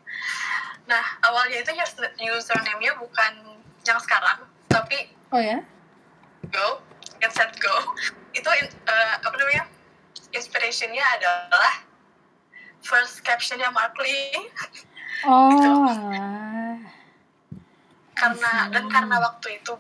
Nah 0.86 1.02
awalnya 1.26 1.66
itu 1.66 1.74
username-nya 2.22 2.94
bukan 3.02 3.58
yang 3.82 3.98
sekarang 3.98 4.46
tapi 4.76 4.98
oh 5.32 5.40
ya? 5.40 5.58
go 6.52 6.84
get 7.20 7.32
set 7.32 7.52
go. 7.56 7.74
Itu 8.36 8.48
uh, 8.48 9.14
apa 9.24 9.34
namanya 9.40 9.64
inspirationnya 10.36 11.00
adalah 11.16 11.80
first 12.84 13.24
captionnya 13.24 13.72
Mark 13.72 13.96
Lee. 13.96 14.52
Oh 15.24 15.48
gitu. 15.48 15.72
karena 18.16 18.72
dan 18.72 18.88
karena 18.88 19.16
waktu 19.20 19.60
itu 19.60 19.76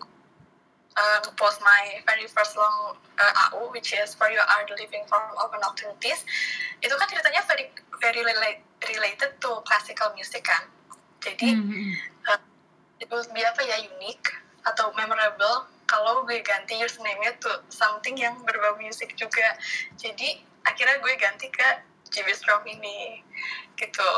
uh, 0.92 1.20
post 1.40 1.60
my 1.64 2.04
very 2.04 2.28
first 2.28 2.52
long 2.56 2.96
uh, 3.16 3.32
AU 3.48 3.72
which 3.72 3.96
is 3.96 4.12
for 4.12 4.28
you 4.28 4.40
are 4.40 4.64
the 4.68 4.76
living 4.76 5.04
form 5.08 5.24
of 5.40 5.48
an 5.56 5.64
opportunities 5.64 6.20
itu 6.84 6.92
kan 6.92 7.08
ceritanya 7.08 7.40
very 7.48 7.72
very 7.96 8.20
relate, 8.20 8.60
related 8.92 9.32
to 9.40 9.60
classical 9.64 10.12
music 10.12 10.44
kan. 10.44 10.68
Jadi 11.24 11.56
mm 11.56 11.64
-hmm. 11.64 11.90
uh, 12.28 12.40
it 13.00 13.08
will 13.08 13.24
be 13.32 13.40
apa 13.40 13.64
ya 13.64 13.76
unique 13.96 14.28
atau 14.66 14.90
memorable 14.98 15.70
kalau 15.86 16.26
gue 16.26 16.42
ganti 16.42 16.74
username-nya 16.82 17.38
tuh 17.38 17.62
something 17.70 18.18
yang 18.18 18.34
berbau 18.42 18.74
musik 18.82 19.14
juga. 19.14 19.54
Jadi 19.94 20.42
akhirnya 20.66 20.98
gue 20.98 21.14
ganti 21.14 21.46
ke 21.46 21.68
JB 22.10 22.28
Strom 22.34 22.66
ini 22.66 23.22
gitu. 23.78 24.10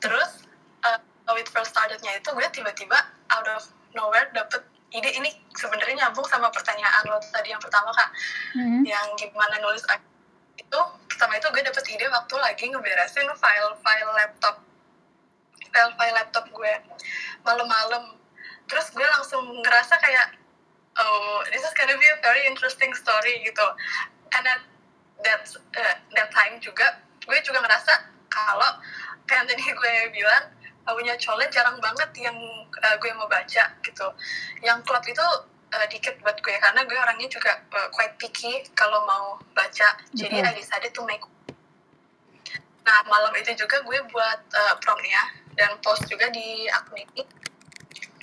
Terus 0.00 0.48
uh, 0.84 1.00
with 1.36 1.48
first 1.52 1.76
startednya 1.76 2.16
itu 2.16 2.28
gue 2.32 2.48
tiba-tiba 2.48 2.96
out 3.32 3.48
of 3.52 3.68
nowhere 3.92 4.32
dapet 4.32 4.64
ide 4.96 5.12
ini. 5.20 5.30
Sebenarnya 5.52 6.08
nyambung 6.08 6.24
sama 6.26 6.48
pertanyaan 6.48 7.04
lo 7.06 7.20
tadi 7.28 7.52
yang 7.52 7.60
pertama 7.60 7.92
kak. 7.92 8.10
Mm-hmm. 8.56 8.82
yang 8.88 9.06
gimana 9.20 9.60
nulis 9.60 9.84
itu 10.54 10.80
pertama 11.10 11.36
itu 11.36 11.46
gue 11.52 11.62
dapet 11.62 11.84
ide 11.92 12.06
waktu 12.08 12.34
lagi 12.40 12.64
ngeberesin 12.72 13.28
file-file 13.36 14.12
laptop. 14.16 14.64
File-file 15.68 16.16
laptop 16.16 16.44
gue. 16.48 16.74
Malam-malam 17.44 18.23
terus 18.68 18.90
gue 18.92 19.04
langsung 19.04 19.44
ngerasa 19.60 19.94
kayak 20.00 20.38
oh 20.98 21.42
this 21.50 21.62
is 21.62 21.74
gonna 21.74 21.96
be 21.98 22.08
a 22.08 22.18
very 22.22 22.46
interesting 22.46 22.92
story 22.94 23.42
gitu. 23.44 23.66
And 24.34 24.44
at 24.46 24.60
that 25.22 25.42
uh, 25.76 25.96
that 26.16 26.28
time 26.34 26.58
juga 26.58 27.02
gue 27.24 27.38
juga 27.42 27.62
ngerasa 27.64 27.92
kalau 28.30 28.80
kayak 29.28 29.48
tadi 29.48 29.64
gue 29.64 29.94
bilang 30.12 30.44
punya 30.84 31.16
colet 31.16 31.48
jarang 31.48 31.80
banget 31.80 32.12
yang 32.20 32.36
uh, 32.84 32.96
gue 33.00 33.10
mau 33.16 33.28
baca 33.28 33.64
gitu. 33.80 34.08
Yang 34.60 34.78
klub 34.84 35.04
itu 35.08 35.26
uh, 35.72 35.86
dikit 35.88 36.20
buat 36.20 36.36
gue 36.44 36.54
karena 36.60 36.84
gue 36.84 36.98
orangnya 36.98 37.28
juga 37.32 37.64
uh, 37.72 37.88
quite 37.92 38.14
picky 38.20 38.68
kalau 38.76 39.00
mau 39.08 39.40
baca. 39.56 39.96
Jadi 40.12 40.44
I 40.44 40.52
decided 40.52 40.92
to 40.92 41.02
make 41.08 41.24
nah 42.84 43.00
malam 43.08 43.32
itu 43.40 43.56
juga 43.56 43.80
gue 43.80 43.96
buat 44.12 44.40
uh, 44.52 44.76
promnya 44.84 45.32
dan 45.56 45.72
post 45.80 46.04
juga 46.04 46.28
di 46.28 46.68
akun 46.68 47.00
ini 47.00 47.24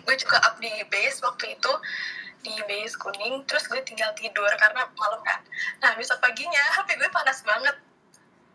gue 0.04 0.16
juga 0.18 0.38
up 0.44 0.56
di 0.58 0.72
base 0.90 1.22
waktu 1.22 1.58
itu 1.58 1.72
di 2.42 2.58
base 2.66 2.98
kuning 2.98 3.46
terus 3.46 3.70
gue 3.70 3.78
tinggal 3.86 4.10
tidur 4.18 4.50
karena 4.58 4.90
malam 4.98 5.22
kan. 5.22 5.40
Nah 5.82 5.94
besok 5.94 6.18
paginya 6.22 6.62
HP 6.76 6.98
gue 6.98 7.10
panas 7.14 7.40
banget. 7.46 7.78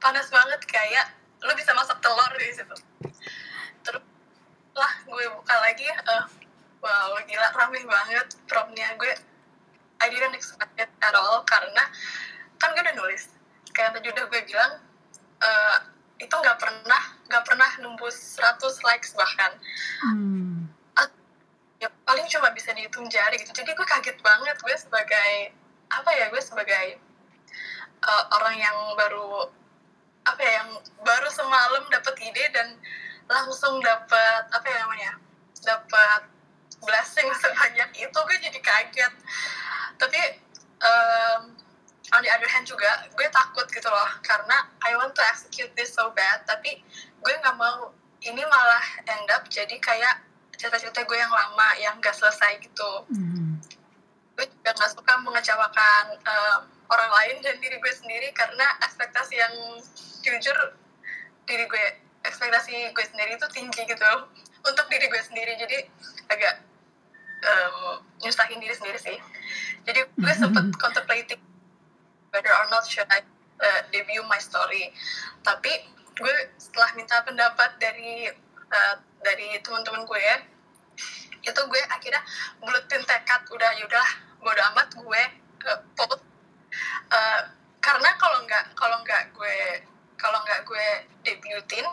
Panas 0.03 0.29
banget 0.29 0.61
kayak 0.67 1.07
lo 1.43 1.53
bisa 1.55 1.71
masak 1.73 1.99
telur 2.03 2.33
di 2.37 2.51
situ. 2.51 2.77
Terus 3.87 4.05
lah 4.77 4.93
gue 5.07 5.25
buka 5.33 5.57
lagi 5.63 5.87
uh, 5.89 6.27
wow 6.83 7.15
gila 7.25 7.49
rame 7.55 7.81
banget 7.87 8.29
promnya 8.51 8.91
gue. 8.99 9.15
I 9.97 10.13
didn't 10.13 10.37
expect 10.37 10.77
it 10.77 10.93
at 11.01 11.15
all 11.17 11.41
karena 11.49 11.89
kan 12.59 12.75
gue 12.75 12.83
udah 12.83 12.97
nulis. 12.99 13.33
Kayak 13.71 13.97
tadi 13.97 14.11
udah 14.11 14.25
gue 14.29 14.41
bilang 14.45 14.73
uh, 15.41 15.79
itu 16.17 16.33
nggak 16.33 16.59
pernah 16.59 17.03
nggak 17.29 17.45
pernah 17.45 17.71
nembus 17.85 18.41
100 18.41 18.61
likes 18.83 19.15
bahkan. 19.15 19.53
Hmm. 20.03 20.69
Ya 21.77 21.89
paling 22.09 22.25
cuma 22.33 22.49
bisa 22.57 22.73
dihitung 22.73 23.07
jari 23.13 23.37
gitu. 23.41 23.53
Jadi 23.53 23.71
gue 23.77 23.87
kaget 23.87 24.19
banget 24.25 24.57
gue 24.61 24.77
sebagai 24.77 25.53
apa 25.93 26.11
ya 26.17 26.27
gue 26.33 26.43
sebagai 26.43 26.99
uh, 28.03 28.25
orang 28.41 28.57
yang 28.59 28.77
baru 28.99 29.51
apa 30.27 30.41
ya 30.43 30.53
yang 30.65 30.71
baru 31.07 31.29
semalam 31.31 31.85
dapat 31.93 32.15
ide 32.19 32.45
dan 32.51 32.75
langsung 33.31 33.79
dapat 33.79 34.43
apa 34.51 34.67
ya 34.67 34.77
namanya 34.83 35.13
dapat 35.63 36.27
blessing 36.83 37.29
sebanyak 37.43 37.91
itu 38.01 38.19
gue 38.19 38.37
jadi 38.41 38.61
kaget. 38.61 39.13
Tapi 39.97 40.21
um, 40.83 41.55
on 42.15 42.21
the 42.25 42.31
other 42.33 42.49
hand 42.49 42.65
juga 42.65 43.05
gue 43.13 43.29
takut 43.29 43.69
gitu 43.69 43.89
loh. 43.93 44.11
Karena 44.25 44.67
I 44.81 44.97
want 44.97 45.13
to 45.13 45.23
execute 45.29 45.71
this 45.77 45.93
so 45.93 46.09
bad 46.17 46.43
tapi 46.49 46.81
gue 47.21 47.33
nggak 47.43 47.57
mau 47.61 47.93
ini 48.25 48.43
malah 48.43 48.87
end 49.07 49.29
up 49.31 49.47
jadi 49.47 49.77
kayak 49.79 50.26
cerita-cerita 50.57 51.05
gue 51.05 51.19
yang 51.19 51.33
lama 51.33 51.69
yang 51.79 51.95
gak 52.01 52.17
selesai 52.17 52.61
gitu. 52.61 52.91
Mm. 53.13 53.61
gue 54.37 54.45
juga 54.53 54.69
nggak 54.77 54.93
suka 54.93 55.17
mengecewakan 55.25 56.13
um, 56.29 56.61
orang 56.93 57.09
lain 57.09 57.37
dan 57.41 57.57
diri 57.57 57.81
gue 57.81 57.93
sendiri 57.97 58.29
karena 58.37 58.69
ekspektasi 58.85 59.33
yang 59.33 59.55
jujur 60.21 60.77
diri 61.49 61.65
gue 61.65 61.85
ekspektasi 62.21 62.93
gue 62.93 63.05
sendiri 63.09 63.41
itu 63.41 63.47
tinggi 63.55 63.83
gitu 63.89 64.13
untuk 64.69 64.87
diri 64.93 65.09
gue 65.09 65.23
sendiri. 65.25 65.57
Jadi 65.57 65.79
agak 66.29 66.55
um, 67.47 68.03
nyusahin 68.21 68.61
diri 68.61 68.75
sendiri 68.75 68.99
sih. 68.99 69.19
Jadi 69.87 70.01
gue 70.05 70.35
sempet 70.35 70.69
contemplating 70.77 71.41
whether 72.35 72.53
or 72.53 72.67
not 72.69 72.85
should 72.85 73.07
I 73.09 73.23
uh, 73.63 73.81
debut 73.95 74.27
my 74.27 74.43
story. 74.43 74.91
Tapi 75.47 75.71
gue 76.17 76.37
setelah 76.59 76.91
minta 76.99 77.23
pendapat 77.23 77.71
dari 77.79 78.29
uh, 78.73 78.97
dari 79.23 79.57
teman-teman 79.63 80.05
gue 80.05 80.21
ya. 80.21 80.37
Itu 81.47 81.61
gue 81.71 81.83
akhirnya 81.87 82.23
bulutin 82.59 83.03
tekad 83.07 83.43
udah 83.53 83.71
yaudah 83.79 84.09
bodo 84.43 84.63
amat 84.75 84.89
gue 84.95 85.23
uh, 85.67 85.81
uh, 87.11 87.41
karena 87.83 88.11
kalau 88.19 88.39
nggak 88.47 88.65
kalau 88.79 88.99
nggak 89.03 89.23
gue 89.35 89.59
kalau 90.15 90.39
nggak 90.47 90.63
gue 90.63 90.87
debutin 91.27 91.87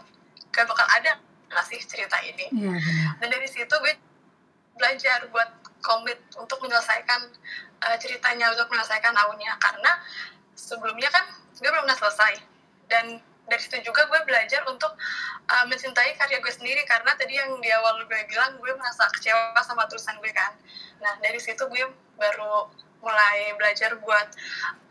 gak 0.53 0.69
bakal 0.69 0.85
ada 0.85 1.17
nggak 1.49 1.65
sih 1.69 1.81
cerita 1.81 2.17
ini? 2.21 2.49
Yeah, 2.53 2.77
iya, 2.77 3.09
dan 3.21 3.27
dari 3.29 3.45
situ 3.49 3.73
gue 3.73 3.93
belajar 4.77 5.25
buat 5.29 5.49
komit 5.81 6.17
untuk 6.37 6.57
menyelesaikan 6.65 7.29
uh, 7.83 7.97
ceritanya 8.01 8.49
untuk 8.53 8.69
menyelesaikan 8.69 9.13
tahunnya. 9.13 9.53
Karena 9.61 9.91
sebelumnya 10.57 11.09
kan 11.13 11.25
gue 11.57 11.69
belum 11.69 11.85
pernah 11.85 11.99
selesai. 11.99 12.33
Dan 12.89 13.21
dari 13.47 13.59
situ 13.59 13.77
juga 13.83 14.07
gue 14.07 14.19
belajar 14.23 14.63
untuk 14.71 14.95
uh, 15.51 15.65
mencintai 15.67 16.15
karya 16.15 16.39
gue 16.39 16.53
sendiri. 16.53 16.81
Karena 16.87 17.11
tadi 17.19 17.35
yang 17.35 17.51
di 17.59 17.69
awal 17.75 18.03
gue 18.07 18.21
bilang 18.27 18.55
gue 18.59 18.71
merasa 18.75 19.07
kecewa 19.11 19.59
sama 19.63 19.87
tulisan 19.91 20.15
gue 20.23 20.31
kan? 20.31 20.55
Nah 21.03 21.19
dari 21.19 21.39
situ 21.39 21.63
gue 21.67 21.85
baru 22.15 22.71
mulai 23.03 23.51
belajar 23.59 23.99
buat 23.99 24.27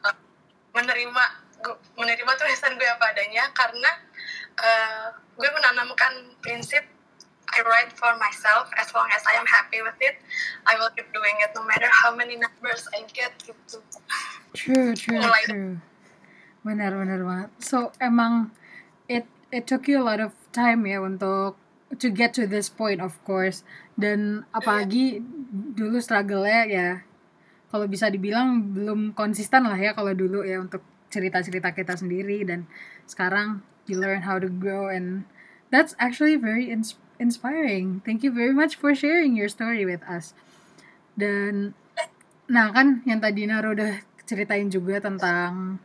uh, 0.05 0.17
menerima 0.77 1.25
menerima 1.97 2.33
tulisan 2.37 2.77
gue 2.77 2.89
apa 2.89 3.17
adanya. 3.17 3.49
Karena 3.57 3.91
uh, 4.61 5.07
gue 5.37 5.49
menanamkan 5.49 6.37
prinsip 6.45 6.85
I 7.53 7.61
write 7.69 7.93
for 7.97 8.13
myself. 8.21 8.69
As 8.77 8.93
long 8.93 9.09
as 9.13 9.25
I 9.29 9.37
am 9.41 9.49
happy 9.49 9.81
with 9.81 9.97
it 10.05 10.21
I 10.69 10.77
will 10.77 10.93
keep 10.93 11.09
doing 11.17 11.37
it 11.41 11.57
no 11.57 11.65
matter 11.65 11.89
how 11.89 12.13
many 12.13 12.37
numbers 12.37 12.85
I 12.93 13.09
get 13.09 13.33
gitu. 13.41 13.81
True 14.53 14.93
true 14.93 15.17
Mulai 15.17 15.45
true 15.49 15.92
benar 16.63 16.95
benar 16.95 17.21
banget 17.23 17.51
so 17.59 17.91
emang 17.99 18.51
it 19.11 19.27
it 19.51 19.67
took 19.67 19.87
you 19.91 19.99
a 19.99 20.07
lot 20.07 20.23
of 20.23 20.35
time 20.55 20.87
ya 20.87 21.03
untuk 21.03 21.59
to 21.99 22.09
get 22.09 22.33
to 22.33 22.49
this 22.49 22.73
point 22.73 23.03
of 23.03 23.19
course 23.27 23.67
dan 24.01 24.49
apalagi 24.57 25.21
dulu 25.77 26.01
struggle-nya 26.01 26.63
ya 26.65 26.89
kalau 27.69 27.85
bisa 27.89 28.09
dibilang 28.09 28.73
belum 28.73 29.13
konsisten 29.13 29.65
lah 29.69 29.77
ya 29.77 29.93
kalau 29.93 30.13
dulu 30.17 30.45
ya 30.45 30.61
untuk 30.61 30.81
cerita-cerita 31.13 31.77
kita 31.77 31.97
sendiri 31.97 32.45
dan 32.49 32.65
sekarang 33.05 33.61
you 33.85 34.01
learn 34.01 34.25
how 34.25 34.41
to 34.41 34.49
grow 34.49 34.89
and 34.89 35.29
that's 35.69 35.97
actually 36.01 36.37
very 36.37 36.73
ins 36.73 36.97
inspiring. 37.21 38.03
Thank 38.05 38.27
you 38.27 38.33
very 38.35 38.53
much 38.53 38.75
for 38.75 38.97
sharing 38.99 39.39
your 39.39 39.47
story 39.47 39.87
with 39.87 40.03
us. 40.09 40.35
Dan 41.15 41.77
nah 42.51 42.75
kan 42.75 43.01
yang 43.07 43.23
tadi 43.23 43.47
Naru 43.47 43.79
udah 43.79 44.03
ceritain 44.27 44.69
juga 44.69 44.99
tentang 44.99 45.79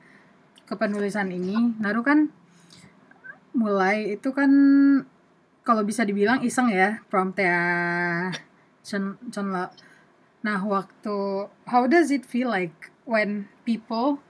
kepenulisan 0.68 1.32
ini. 1.32 1.74
Naru 1.80 2.04
kan 2.04 2.30
mulai 3.58 4.14
itu 4.14 4.30
kan 4.36 4.52
kalau 5.66 5.82
bisa 5.84 6.06
dibilang 6.06 6.46
iseng 6.46 6.70
ya 6.70 7.02
promptnya 7.10 7.58
Chen 8.86 9.20
Chen 9.34 9.50
Nah 10.46 10.62
waktu 10.64 11.50
how 11.68 11.84
does 11.90 12.14
it 12.14 12.24
feel 12.24 12.48
like 12.48 12.94
when 13.04 13.50
people 13.66 14.22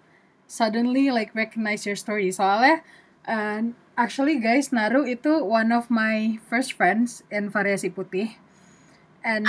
suddenly 0.47 1.11
like 1.11 1.35
recognize 1.35 1.83
your 1.83 1.99
story 1.99 2.31
soalnya 2.31 2.81
uh, 3.27 3.61
actually 3.99 4.39
guys 4.39 4.71
Naru 4.71 5.03
itu 5.05 5.43
one 5.43 5.69
of 5.75 5.91
my 5.91 6.39
first 6.47 6.73
friends 6.73 7.21
in 7.27 7.51
variasi 7.51 7.91
putih 7.91 8.39
and 9.21 9.45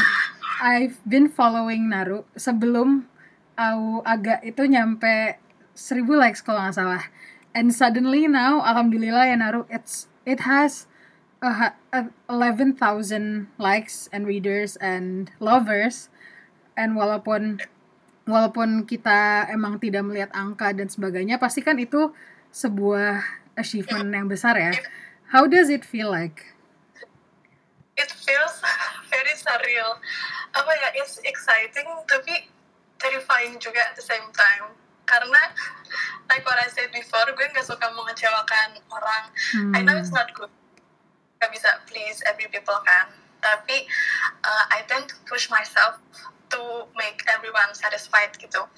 I've 0.59 0.99
been 1.07 1.31
following 1.31 1.89
Naru 1.89 2.27
sebelum 2.35 3.07
aku 3.55 4.03
agak 4.03 4.43
itu 4.43 4.67
nyampe 4.67 5.39
seribu 5.79 6.19
likes 6.19 6.43
kalau 6.43 6.59
nggak 6.59 6.75
salah. 6.75 7.07
And 7.55 7.71
suddenly 7.71 8.27
now 8.27 8.59
alhamdulillah 8.67 9.31
ya 9.31 9.37
Naru 9.39 9.63
it's 9.71 10.11
it 10.27 10.43
has 10.43 10.91
a 11.39 11.73
11,000 12.27 12.75
likes 13.63 14.11
and 14.11 14.27
readers 14.27 14.75
and 14.83 15.31
lovers. 15.39 16.11
And 16.75 16.99
walaupun 16.99 17.63
walaupun 18.27 18.91
kita 18.91 19.47
emang 19.55 19.79
tidak 19.79 20.03
melihat 20.03 20.31
angka 20.35 20.75
dan 20.75 20.91
sebagainya 20.91 21.39
pasti 21.39 21.63
kan 21.63 21.79
itu 21.79 22.11
sebuah 22.51 23.23
achievement 23.55 24.11
yang 24.11 24.27
besar 24.27 24.59
ya. 24.59 24.75
How 25.31 25.47
does 25.47 25.71
it 25.71 25.87
feel 25.87 26.11
like? 26.11 26.59
It 27.95 28.11
feels 28.11 28.59
very 29.15 29.35
surreal. 29.39 30.03
Apa 30.59 30.73
ya 30.75 30.89
it's 30.99 31.23
exciting 31.23 31.87
tapi 32.11 32.51
terrifying 32.99 33.63
juga 33.63 33.79
at 33.87 33.95
the 33.95 34.03
same 34.03 34.27
time 34.35 34.75
karena 35.09 35.43
like 36.29 36.45
what 36.45 36.61
I 36.61 36.69
said 36.69 36.93
before 36.93 37.25
gue 37.33 37.47
nggak 37.49 37.65
suka 37.65 37.89
mengecewakan 37.97 38.79
orang. 38.93 39.25
Hmm. 39.57 39.73
I 39.73 39.81
know 39.83 39.97
it's 39.97 40.13
not 40.13 40.31
good. 40.37 40.53
Gak 41.41 41.51
bisa 41.51 41.81
please 41.89 42.21
every 42.29 42.47
people 42.53 42.77
kan. 42.85 43.09
Tapi 43.41 43.89
uh, 44.45 44.65
I 44.69 44.85
tend 44.85 45.09
to 45.09 45.17
push 45.25 45.49
myself 45.49 45.97
to 46.53 46.61
make 46.99 47.25
everyone 47.33 47.73
satisfied 47.73 48.37
gitu. 48.37 48.69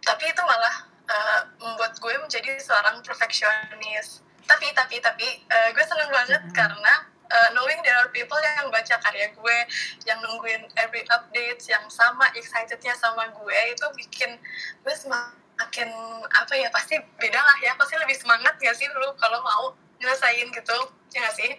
Tapi 0.00 0.24
itu 0.30 0.42
malah 0.44 0.88
uh, 1.10 1.40
membuat 1.60 2.00
gue 2.00 2.14
menjadi 2.16 2.56
seorang 2.56 3.04
perfeksionis. 3.04 4.24
Tapi 4.44 4.72
tapi 4.72 5.00
tapi 5.00 5.28
uh, 5.48 5.68
gue 5.72 5.84
seneng 5.84 6.10
banget 6.12 6.40
mm 6.40 6.48
-hmm. 6.48 6.56
karena 6.56 6.94
uh, 7.30 7.48
knowing 7.56 7.78
there 7.84 7.96
are 7.96 8.10
people 8.12 8.36
yang 8.60 8.68
baca 8.68 8.96
karya 9.00 9.32
gue 9.32 9.58
yang 10.04 10.18
nungguin 10.20 10.68
every 10.80 11.04
update 11.08 11.60
yang 11.68 11.84
sama 11.88 12.28
excitednya 12.36 12.92
sama 12.98 13.28
gue 13.32 13.58
itu 13.72 13.86
bikin 13.96 14.36
gue 14.84 14.94
semakin 14.94 15.88
apa 16.34 16.52
ya 16.56 16.68
pasti 16.74 16.98
beda 17.20 17.40
lah 17.40 17.56
ya. 17.62 17.72
Pasti 17.78 17.94
lebih 17.96 18.16
semangat 18.18 18.54
gak 18.60 18.76
sih 18.76 18.88
lu 18.90 19.08
kalau 19.16 19.40
mau 19.40 19.64
nyelesain 20.02 20.48
gitu 20.50 20.78
ya 21.14 21.18
gak 21.30 21.36
sih? 21.38 21.50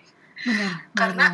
Benar, 0.46 0.74
karena 1.00 1.28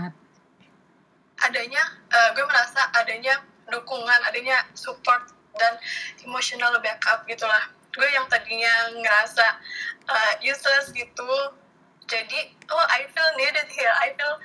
adanya 1.42 1.82
uh, 2.14 2.30
gue 2.38 2.46
merasa 2.46 2.86
adanya 2.94 3.42
dukungan 3.66 4.20
adanya 4.30 4.62
support 4.78 5.34
dan 5.58 5.74
emotional 6.22 6.78
backup 6.80 7.26
gitulah. 7.26 7.66
Gue 7.92 8.08
yang 8.16 8.24
tadinya 8.32 8.94
ngerasa 8.96 9.46
uh, 10.08 10.34
useless 10.40 10.94
gitu 10.96 11.32
jadi 12.12 12.52
oh 12.68 12.86
I 12.92 13.08
feel 13.08 13.32
needed 13.40 13.72
here. 13.72 13.96
I 13.96 14.12
feel 14.20 14.36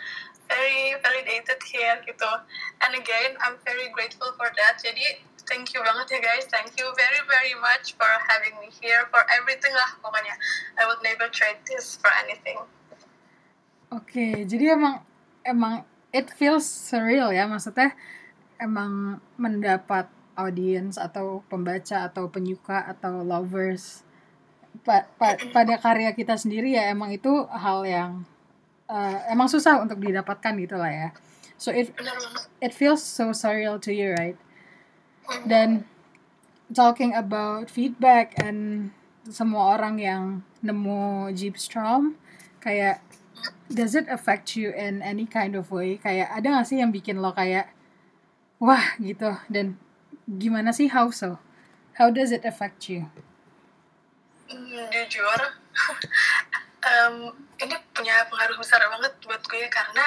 very 0.46 0.94
validated 1.02 1.58
here 1.66 1.98
gitu. 2.06 2.30
And 2.86 2.94
again 2.94 3.34
I'm 3.42 3.58
very 3.66 3.90
grateful 3.90 4.30
for 4.38 4.46
that. 4.54 4.78
Jadi 4.78 5.26
thank 5.50 5.74
you 5.74 5.82
banget 5.82 6.06
ya 6.14 6.20
guys. 6.22 6.46
Thank 6.46 6.78
you 6.78 6.86
very 6.94 7.22
very 7.26 7.58
much 7.58 7.98
for 7.98 8.06
having 8.30 8.54
me 8.62 8.70
here 8.70 9.10
for 9.10 9.26
everything 9.34 9.74
lah 9.74 9.98
pokoknya. 9.98 10.38
I 10.78 10.86
would 10.86 11.02
never 11.02 11.26
trade 11.26 11.58
this 11.66 11.98
for 11.98 12.10
anything. 12.22 12.62
Oke 13.90 14.14
okay, 14.14 14.32
jadi 14.46 14.78
emang 14.78 15.02
emang 15.42 15.82
it 16.14 16.30
feels 16.38 16.66
surreal 16.66 17.34
ya. 17.34 17.50
Maksudnya 17.50 17.98
emang 18.62 19.18
mendapat 19.34 20.06
audience 20.38 21.00
atau 21.00 21.42
pembaca 21.50 22.06
atau 22.06 22.28
penyuka 22.30 22.86
atau 22.86 23.24
lovers 23.24 24.05
pa, 24.82 25.06
pa, 25.16 25.38
pada 25.54 25.78
karya 25.78 26.12
kita 26.12 26.34
sendiri 26.36 26.74
ya 26.74 26.90
emang 26.90 27.14
itu 27.14 27.46
hal 27.48 27.86
yang 27.86 28.10
uh, 28.90 29.16
emang 29.30 29.46
susah 29.46 29.80
untuk 29.80 30.02
didapatkan 30.02 30.52
gitu 30.58 30.76
lah 30.76 30.90
ya. 30.90 31.08
So 31.56 31.72
it 31.72 31.94
it 32.60 32.76
feels 32.76 33.00
so 33.00 33.32
surreal 33.32 33.80
to 33.86 33.92
you 33.94 34.12
right? 34.12 34.36
Dan 35.48 35.88
talking 36.68 37.16
about 37.16 37.72
feedback 37.72 38.36
and 38.36 38.90
semua 39.26 39.78
orang 39.78 39.98
yang 39.98 40.22
nemu 40.62 41.32
Jeep 41.34 41.56
Strom 41.58 42.18
kayak 42.62 43.02
does 43.70 43.94
it 43.94 44.06
affect 44.10 44.54
you 44.54 44.70
in 44.70 45.02
any 45.02 45.26
kind 45.26 45.54
of 45.54 45.70
way? 45.70 45.98
Kayak 45.98 46.30
ada 46.34 46.62
gak 46.62 46.66
sih 46.66 46.78
yang 46.82 46.90
bikin 46.94 47.18
lo 47.18 47.34
kayak 47.34 47.70
wah 48.62 48.94
gitu. 48.98 49.34
Dan 49.50 49.78
gimana 50.26 50.70
sih? 50.70 50.90
How 50.90 51.10
so? 51.10 51.38
How 51.96 52.12
does 52.12 52.30
it 52.30 52.44
affect 52.44 52.92
you? 52.92 53.08
Hmm, 54.46 54.86
jujur, 54.94 55.40
um, 56.86 57.34
ini 57.58 57.74
punya 57.90 58.30
pengaruh 58.30 58.54
besar 58.62 58.78
banget 58.78 59.10
buat 59.26 59.42
gue 59.42 59.66
karena 59.66 60.06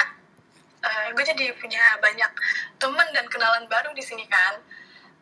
uh, 0.80 1.08
gue 1.12 1.24
jadi 1.28 1.52
punya 1.60 2.00
banyak 2.00 2.32
temen 2.80 3.08
dan 3.12 3.28
kenalan 3.28 3.68
baru 3.68 3.92
di 3.92 4.00
sini 4.00 4.24
kan. 4.32 4.64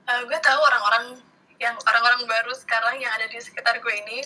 Uh, 0.05 0.21
gue 0.29 0.37
tahu 0.37 0.61
orang-orang 0.61 1.17
yang 1.57 1.73
orang-orang 1.89 2.29
baru 2.29 2.53
sekarang 2.53 3.01
yang 3.01 3.09
ada 3.09 3.25
di 3.25 3.41
sekitar 3.41 3.81
gue 3.81 3.93
ini 4.05 4.21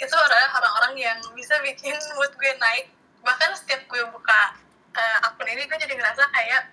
itu 0.00 0.16
adalah 0.16 0.56
orang-orang 0.56 0.96
yang 0.96 1.18
bisa 1.36 1.60
bikin 1.60 1.92
mood 2.16 2.32
gue 2.40 2.52
naik. 2.56 2.88
Bahkan 3.20 3.60
setiap 3.60 3.84
gue 3.92 4.08
buka 4.08 4.56
uh, 4.96 5.26
akun 5.28 5.52
ini 5.52 5.68
gue 5.68 5.78
jadi 5.84 5.92
ngerasa 6.00 6.24
kayak 6.32 6.72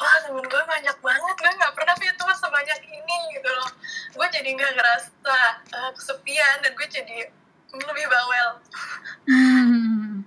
wah 0.00 0.16
temen 0.26 0.42
gue 0.42 0.62
banyak 0.64 0.96
banget 0.98 1.36
gue 1.38 1.52
nggak 1.60 1.74
pernah 1.76 1.94
punya 1.94 2.14
teman 2.18 2.36
sebanyak 2.40 2.80
ini 2.88 3.18
gitu 3.38 3.50
loh 3.52 3.70
gue 4.14 4.26
jadi 4.30 4.48
nggak 4.54 4.72
ngerasa 4.78 5.36
uh, 5.74 5.90
kesepian 5.98 6.56
dan 6.62 6.72
gue 6.72 6.88
jadi 6.88 7.18
lebih 7.74 8.06
bawel 8.06 8.50
hmm. 9.26 10.22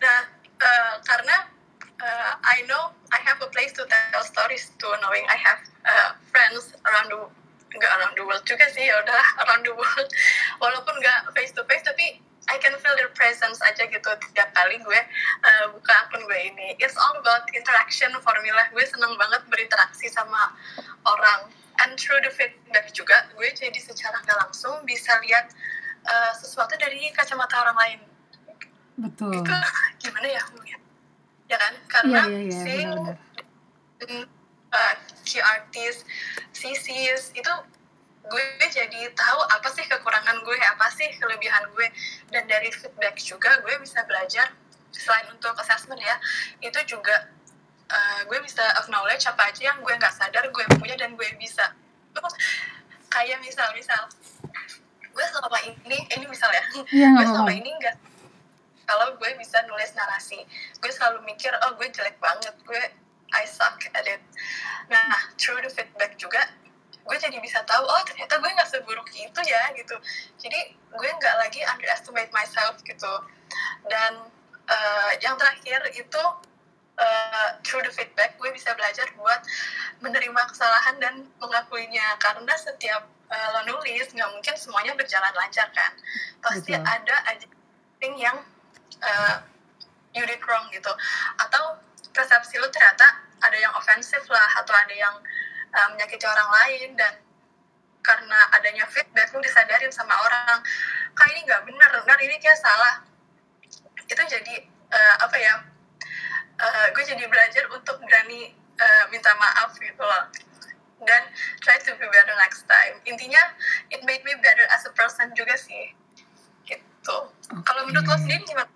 nah 0.00 0.20
uh, 0.60 0.94
karena 1.08 1.36
uh, 2.04 2.32
I 2.44 2.68
know 2.68 2.92
I 3.08 3.20
have 3.24 3.40
a 3.40 3.48
place 3.48 3.72
to 3.80 3.88
tell 3.88 4.22
stories 4.24 4.68
to 4.76 4.86
knowing 5.00 5.24
I 5.32 5.38
have 5.40 5.60
uh, 5.88 6.10
friends 6.28 6.76
around 6.84 7.08
the 7.08 7.20
nggak 7.76 7.92
around 8.00 8.14
the 8.16 8.24
world 8.24 8.44
juga 8.48 8.64
sih 8.72 8.88
ya 8.88 8.96
udah 9.04 9.24
around 9.44 9.62
the 9.64 9.74
world 9.74 10.08
walaupun 10.60 10.94
nggak 11.00 11.32
face 11.36 11.52
to 11.52 11.64
face 11.68 11.84
tapi 11.84 12.20
I 12.46 12.62
can 12.62 12.78
feel 12.78 12.94
their 12.94 13.10
presence 13.10 13.58
aja 13.58 13.90
gitu 13.90 14.06
tiap 14.32 14.54
kali 14.54 14.78
gue 14.78 15.00
uh, 15.42 15.64
buka 15.74 15.94
akun 16.06 16.22
gue 16.30 16.40
ini. 16.46 16.78
It's 16.78 16.94
all 16.94 17.18
about 17.18 17.42
interaction 17.50 18.14
formula. 18.22 18.70
Gue 18.70 18.86
seneng 18.86 19.18
banget 19.18 19.42
berinteraksi 19.50 20.06
sama 20.14 20.54
orang. 21.02 21.50
And 21.84 21.98
through 22.00 22.20
the 22.24 22.32
feedback 22.32 22.88
juga, 22.96 23.28
gue 23.36 23.48
jadi 23.52 23.76
secara 23.76 24.16
nggak 24.24 24.38
langsung 24.48 24.80
bisa 24.88 25.12
lihat 25.20 25.52
uh, 26.08 26.32
sesuatu 26.36 26.72
dari 26.80 27.12
kacamata 27.12 27.60
orang 27.60 27.76
lain. 27.76 28.00
Betul. 28.96 29.44
Itu 29.44 29.52
gimana 30.02 30.28
ya? 30.28 30.42
Ya 31.46 31.56
kan? 31.60 31.74
Karena 31.86 32.20
yeah, 32.26 32.40
yeah, 32.40 32.42
yeah, 32.48 32.62
seeing 32.64 32.92
uh, 34.72 34.94
key 35.22 35.42
artist, 35.44 36.08
CCs, 36.56 37.36
itu 37.36 37.52
gue 38.26 38.44
jadi 38.74 39.06
tahu 39.14 39.40
apa 39.54 39.68
sih 39.70 39.86
kekurangan 39.86 40.42
gue 40.42 40.58
apa 40.58 40.86
sih 40.90 41.06
kelebihan 41.22 41.62
gue 41.70 41.86
dan 42.34 42.42
dari 42.50 42.74
feedback 42.74 43.14
juga 43.22 43.62
gue 43.62 43.74
bisa 43.78 44.02
belajar 44.02 44.50
selain 44.90 45.30
untuk 45.30 45.54
assessment 45.62 46.02
ya 46.02 46.16
itu 46.58 46.98
juga 46.98 47.30
uh, 47.90 48.20
gue 48.26 48.38
bisa 48.42 48.62
acknowledge 48.78 49.24
apa 49.26 49.50
aja 49.50 49.72
yang 49.72 49.78
gue 49.82 49.94
nggak 49.94 50.14
sadar 50.14 50.44
gue 50.50 50.64
punya 50.78 50.94
dan 50.98 51.14
gue 51.14 51.28
bisa. 51.38 51.74
Kayak 53.12 53.40
misal 53.44 53.68
misal 53.72 54.02
gue 55.16 55.24
selama 55.32 55.58
ini 55.64 55.98
ini 56.12 56.24
misal 56.28 56.50
ya. 56.52 56.64
Yeah, 56.92 57.16
gue 57.16 57.24
selama 57.24 57.52
ini 57.54 57.72
nggak 57.72 57.96
kalau 58.86 59.18
gue 59.18 59.30
bisa 59.40 59.58
nulis 59.66 59.90
narasi 59.98 60.46
gue 60.78 60.90
selalu 60.94 61.26
mikir 61.26 61.50
oh 61.66 61.74
gue 61.74 61.90
jelek 61.90 62.16
banget 62.22 62.54
gue 62.62 62.82
I 63.34 63.44
suck 63.48 63.82
at 63.96 64.06
it. 64.06 64.22
Nah 64.92 65.34
through 65.40 65.58
the 65.64 65.70
feedback 65.72 66.14
juga 66.20 66.46
gue 67.06 67.16
jadi 67.18 67.38
bisa 67.38 67.62
tahu 67.62 67.86
oh 67.86 68.02
ternyata 68.02 68.38
gue 68.38 68.50
nggak 68.50 68.68
seburuk 68.70 69.08
itu 69.14 69.40
ya 69.46 69.62
gitu. 69.74 69.96
Jadi 70.38 70.60
gue 70.74 71.10
nggak 71.18 71.34
lagi 71.40 71.60
underestimate 71.66 72.30
myself 72.30 72.78
gitu. 72.86 73.12
Dan 73.90 74.30
uh, 74.70 75.10
yang 75.22 75.34
terakhir 75.38 75.80
itu 75.94 76.22
uh, 76.98 77.48
through 77.62 77.84
the 77.84 77.92
feedback 77.92 78.36
gue 78.40 78.50
bisa 78.52 78.72
belajar 78.74 79.06
buat 79.16 79.40
menerima 80.00 80.42
kesalahan 80.50 80.96
dan 81.00 81.14
mengakuinya. 81.40 82.16
Karena 82.20 82.54
setiap 82.56 83.08
uh, 83.30 83.48
lo 83.56 83.60
nulis 83.68 84.12
nggak 84.12 84.30
mungkin 84.32 84.54
semuanya 84.56 84.92
berjalan 84.96 85.32
lancar 85.36 85.68
kan? 85.72 85.92
Pasti 86.40 86.72
Betul. 86.72 86.84
ada 86.88 87.16
aja 87.28 87.46
thing 88.00 88.14
yang 88.20 88.36
uh, 89.00 89.36
you 90.16 90.24
did 90.24 90.40
wrong 90.48 90.68
gitu. 90.72 90.92
Atau 91.40 91.80
persepsi 92.12 92.56
lo 92.60 92.68
ternyata 92.72 93.24
ada 93.44 93.56
yang 93.60 93.72
ofensif 93.76 94.24
lah 94.32 94.48
atau 94.64 94.72
ada 94.72 94.94
yang 94.96 95.14
uh, 95.76 95.88
menyakiti 95.92 96.24
orang 96.24 96.48
lain 96.64 96.96
dan 96.96 97.14
karena 98.00 98.38
adanya 98.54 98.86
feedback 98.86 99.34
lu 99.34 99.42
disadarin 99.42 99.90
sama 99.90 100.14
orang. 100.14 100.62
Kak 101.12 101.26
ini 101.34 101.42
nggak 101.44 101.62
benar 101.66 101.90
benar 102.04 102.18
ini 102.22 102.38
kayak 102.38 102.56
salah. 102.56 103.02
Itu 104.06 104.22
jadi 104.22 104.62
uh, 104.94 105.14
apa 105.26 105.36
ya 105.36 105.75
uh, 106.60 106.86
gue 106.92 107.04
jadi 107.04 107.24
belajar 107.28 107.64
untuk 107.72 108.00
berani 108.04 108.52
uh, 108.80 109.04
minta 109.12 109.32
maaf 109.36 109.76
gitu 109.76 110.02
loh 110.02 110.24
dan 111.04 111.22
try 111.60 111.76
to 111.80 111.92
be 112.00 112.06
better 112.08 112.34
next 112.40 112.64
time 112.64 112.96
intinya 113.04 113.40
it 113.92 114.00
made 114.08 114.24
me 114.24 114.32
better 114.40 114.64
as 114.72 114.84
a 114.88 114.92
person 114.96 115.28
juga 115.36 115.54
sih 115.54 115.92
gitu 116.64 117.16
okay. 117.52 117.62
kalau 117.62 117.84
menurut 117.84 118.06
lo 118.08 118.16
sendiri 118.16 118.42
gimana 118.48 118.72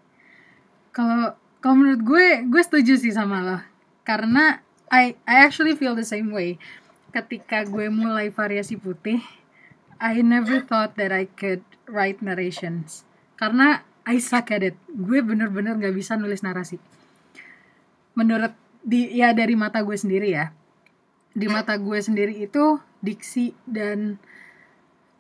kalau 0.93 1.35
kalau 1.65 1.77
menurut 1.81 2.03
gue 2.05 2.27
gue 2.49 2.63
setuju 2.63 3.01
sih 3.01 3.13
sama 3.13 3.41
lo 3.41 3.59
karena 4.05 4.61
I 4.91 5.15
I 5.25 5.47
actually 5.47 5.79
feel 5.79 5.95
the 5.95 6.05
same 6.05 6.35
way 6.35 6.61
ketika 7.11 7.67
gue 7.67 7.91
mulai 7.91 8.31
variasi 8.31 8.79
putih, 8.79 9.21
I 10.01 10.23
never 10.23 10.63
thought 10.65 10.97
that 10.97 11.13
I 11.13 11.29
could 11.29 11.67
write 11.91 12.25
narrations. 12.25 13.05
Karena 13.37 13.85
I 14.07 14.23
suck 14.23 14.49
at 14.55 14.65
it. 14.65 14.79
Gue 14.89 15.21
bener-bener 15.21 15.77
gak 15.77 15.93
bisa 15.93 16.17
nulis 16.17 16.41
narasi. 16.41 16.81
Menurut 18.17 18.53
di 18.81 19.13
ya 19.15 19.37
dari 19.37 19.55
mata 19.55 19.83
gue 19.83 19.97
sendiri 19.97 20.29
ya. 20.33 20.53
Di 21.31 21.47
mata 21.47 21.79
gue 21.79 21.99
sendiri 22.01 22.43
itu 22.43 22.81
diksi 23.01 23.55
dan 23.69 24.19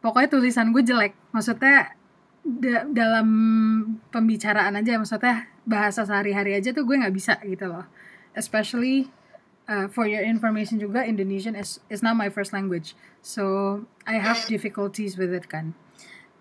pokoknya 0.02 0.28
tulisan 0.32 0.74
gue 0.74 0.82
jelek. 0.82 1.14
Maksudnya 1.30 1.94
da 2.40 2.88
dalam 2.88 3.28
pembicaraan 4.08 4.72
aja 4.74 4.96
maksudnya 4.96 5.46
bahasa 5.68 6.08
sehari-hari 6.08 6.56
aja 6.56 6.72
tuh 6.72 6.88
gue 6.88 6.96
nggak 6.98 7.14
bisa 7.14 7.36
gitu 7.44 7.68
loh. 7.68 7.86
Especially 8.32 9.12
uh, 9.70 9.86
for 9.86 10.10
your 10.10 10.20
information 10.26 10.82
juga 10.82 11.06
Indonesian 11.06 11.54
is 11.54 11.78
is 11.86 12.02
not 12.02 12.18
my 12.18 12.26
first 12.26 12.50
language 12.50 12.98
so 13.22 13.86
I 14.02 14.18
have 14.18 14.42
difficulties 14.50 15.14
with 15.14 15.30
it 15.30 15.46
kan 15.46 15.78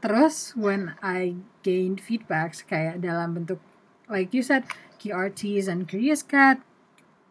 terus 0.02 0.58
when 0.58 0.98
I 1.06 1.38
gained 1.62 2.02
feedbacks 2.02 2.66
kayak 2.66 3.06
dalam 3.06 3.38
bentuk 3.38 3.62
like 4.10 4.34
you 4.34 4.42
said 4.42 4.66
QRTs 4.98 5.70
and 5.70 5.86
Curious 5.86 6.26
Cat 6.26 6.60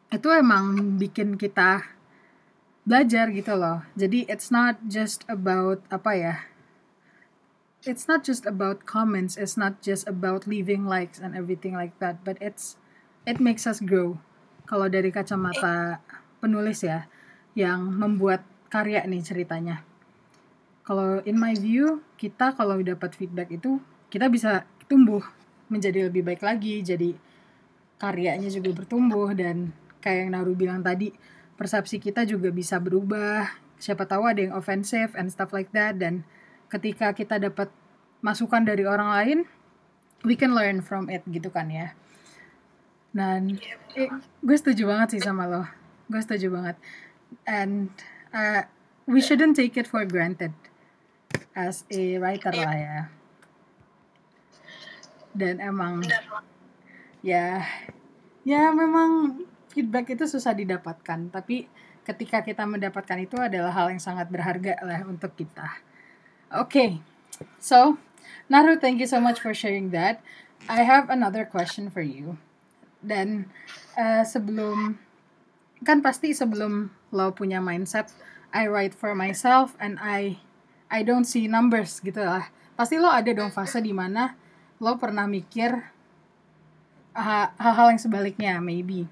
itu 0.09 0.31
emang 0.31 0.97
bikin 0.97 1.37
kita 1.37 1.85
belajar 2.88 3.29
gitu 3.29 3.53
loh. 3.53 3.85
Jadi 3.99 4.25
it's 4.31 4.49
not 4.49 4.81
just 4.88 5.27
about 5.29 5.85
apa 5.93 6.12
ya 6.17 6.35
it's 7.85 8.09
not 8.09 8.25
just 8.25 8.49
about 8.49 8.88
comments 8.88 9.37
it's 9.37 9.55
not 9.59 9.85
just 9.85 10.09
about 10.09 10.49
leaving 10.49 10.88
likes 10.88 11.21
and 11.21 11.37
everything 11.37 11.77
like 11.77 11.93
that 12.01 12.23
but 12.25 12.38
it's 12.41 12.81
it 13.29 13.43
makes 13.43 13.67
us 13.69 13.83
grow. 13.83 14.17
Kalau 14.64 14.87
dari 14.88 15.12
kacamata 15.12 16.01
penulis 16.41 16.87
ya 16.87 17.11
yang 17.59 17.91
membuat 17.91 18.47
karya 18.71 19.03
nih 19.05 19.21
ceritanya. 19.21 19.83
Kalau 20.87 21.21
in 21.27 21.37
my 21.37 21.53
view 21.53 22.01
kita 22.17 22.57
kalau 22.57 22.81
dapat 22.81 23.12
feedback 23.19 23.53
itu 23.53 23.83
kita 24.09 24.33
bisa 24.33 24.64
tumbuh 24.88 25.21
menjadi 25.69 26.09
lebih 26.09 26.25
baik 26.25 26.43
lagi 26.45 26.81
jadi 26.81 27.13
karyanya 27.99 28.49
juga 28.49 28.73
bertumbuh 28.73 29.35
dan 29.35 29.75
kayak 30.01 30.27
yang 30.27 30.31
Naru 30.33 30.55
bilang 30.55 30.81
tadi 30.81 31.13
persepsi 31.59 31.99
kita 31.99 32.23
juga 32.25 32.55
bisa 32.55 32.79
berubah. 32.79 33.51
Siapa 33.79 34.07
tahu 34.07 34.27
ada 34.27 34.41
yang 34.43 34.55
offensive 34.55 35.15
and 35.19 35.31
stuff 35.31 35.51
like 35.51 35.71
that 35.75 35.99
dan 35.99 36.23
ketika 36.71 37.11
kita 37.15 37.39
dapat 37.43 37.71
masukan 38.23 38.67
dari 38.67 38.83
orang 38.87 39.11
lain 39.11 39.39
we 40.27 40.35
can 40.35 40.55
learn 40.55 40.83
from 40.83 41.11
it 41.11 41.23
gitu 41.27 41.51
kan 41.51 41.71
ya. 41.71 41.95
Dan 43.11 43.59
eh, 43.99 44.11
gue 44.43 44.57
setuju 44.57 44.87
banget 44.87 45.19
sih 45.19 45.23
sama 45.23 45.51
lo. 45.51 45.67
Gue 46.07 46.23
setuju 46.23 46.55
banget. 46.55 46.77
And 47.45 47.91
uh, 48.31 48.63
we 49.11 49.19
shouldn't 49.19 49.59
take 49.59 49.75
it 49.75 49.91
for 49.91 50.07
granted 50.07 50.55
as 51.59 51.83
a 51.91 52.17
writer 52.23 52.55
lah 52.55 52.75
ya 52.79 52.99
dan 55.37 55.61
emang 55.61 56.05
ya 57.21 57.64
ya 58.47 58.73
memang 58.73 59.43
feedback 59.73 60.14
itu 60.17 60.25
susah 60.25 60.57
didapatkan. 60.57 61.29
Tapi 61.31 61.69
ketika 62.09 62.41
kita 62.41 62.64
mendapatkan 62.64 63.21
itu 63.21 63.37
adalah 63.37 63.69
hal 63.75 63.93
yang 63.93 64.01
sangat 64.01 64.33
berharga 64.33 64.81
lah 64.81 65.05
untuk 65.05 65.37
kita. 65.37 65.69
Oke 66.57 66.64
okay. 66.64 66.91
so 67.61 68.01
Naru 68.49 68.81
thank 68.81 68.97
you 68.97 69.09
so 69.09 69.21
much 69.21 69.37
for 69.37 69.53
sharing 69.53 69.93
that. 69.93 70.25
I 70.67 70.83
have 70.83 71.12
another 71.12 71.45
question 71.45 71.93
for 71.93 72.01
you. 72.01 72.41
Dan 73.05 73.53
uh, 73.95 74.25
sebelum 74.25 74.99
kan 75.85 76.03
pasti 76.03 76.35
sebelum 76.35 76.91
lo 77.14 77.31
punya 77.31 77.62
mindset 77.62 78.11
I 78.51 78.67
write 78.67 78.97
for 78.97 79.12
myself 79.12 79.77
and 79.79 80.01
I 80.01 80.41
I 80.88 81.05
don't 81.05 81.29
see 81.29 81.47
numbers 81.47 82.01
gitu 82.01 82.25
lah. 82.25 82.49
Pasti 82.75 82.97
lo 82.97 83.12
ada 83.12 83.29
dong 83.37 83.53
fase 83.53 83.85
di 83.85 83.93
mana 83.93 84.33
lo 84.79 84.95
pernah 84.95 85.27
mikir 85.27 85.75
hal-hal 87.19 87.87
yang 87.91 88.01
sebaliknya 88.01 88.62
maybe. 88.62 89.11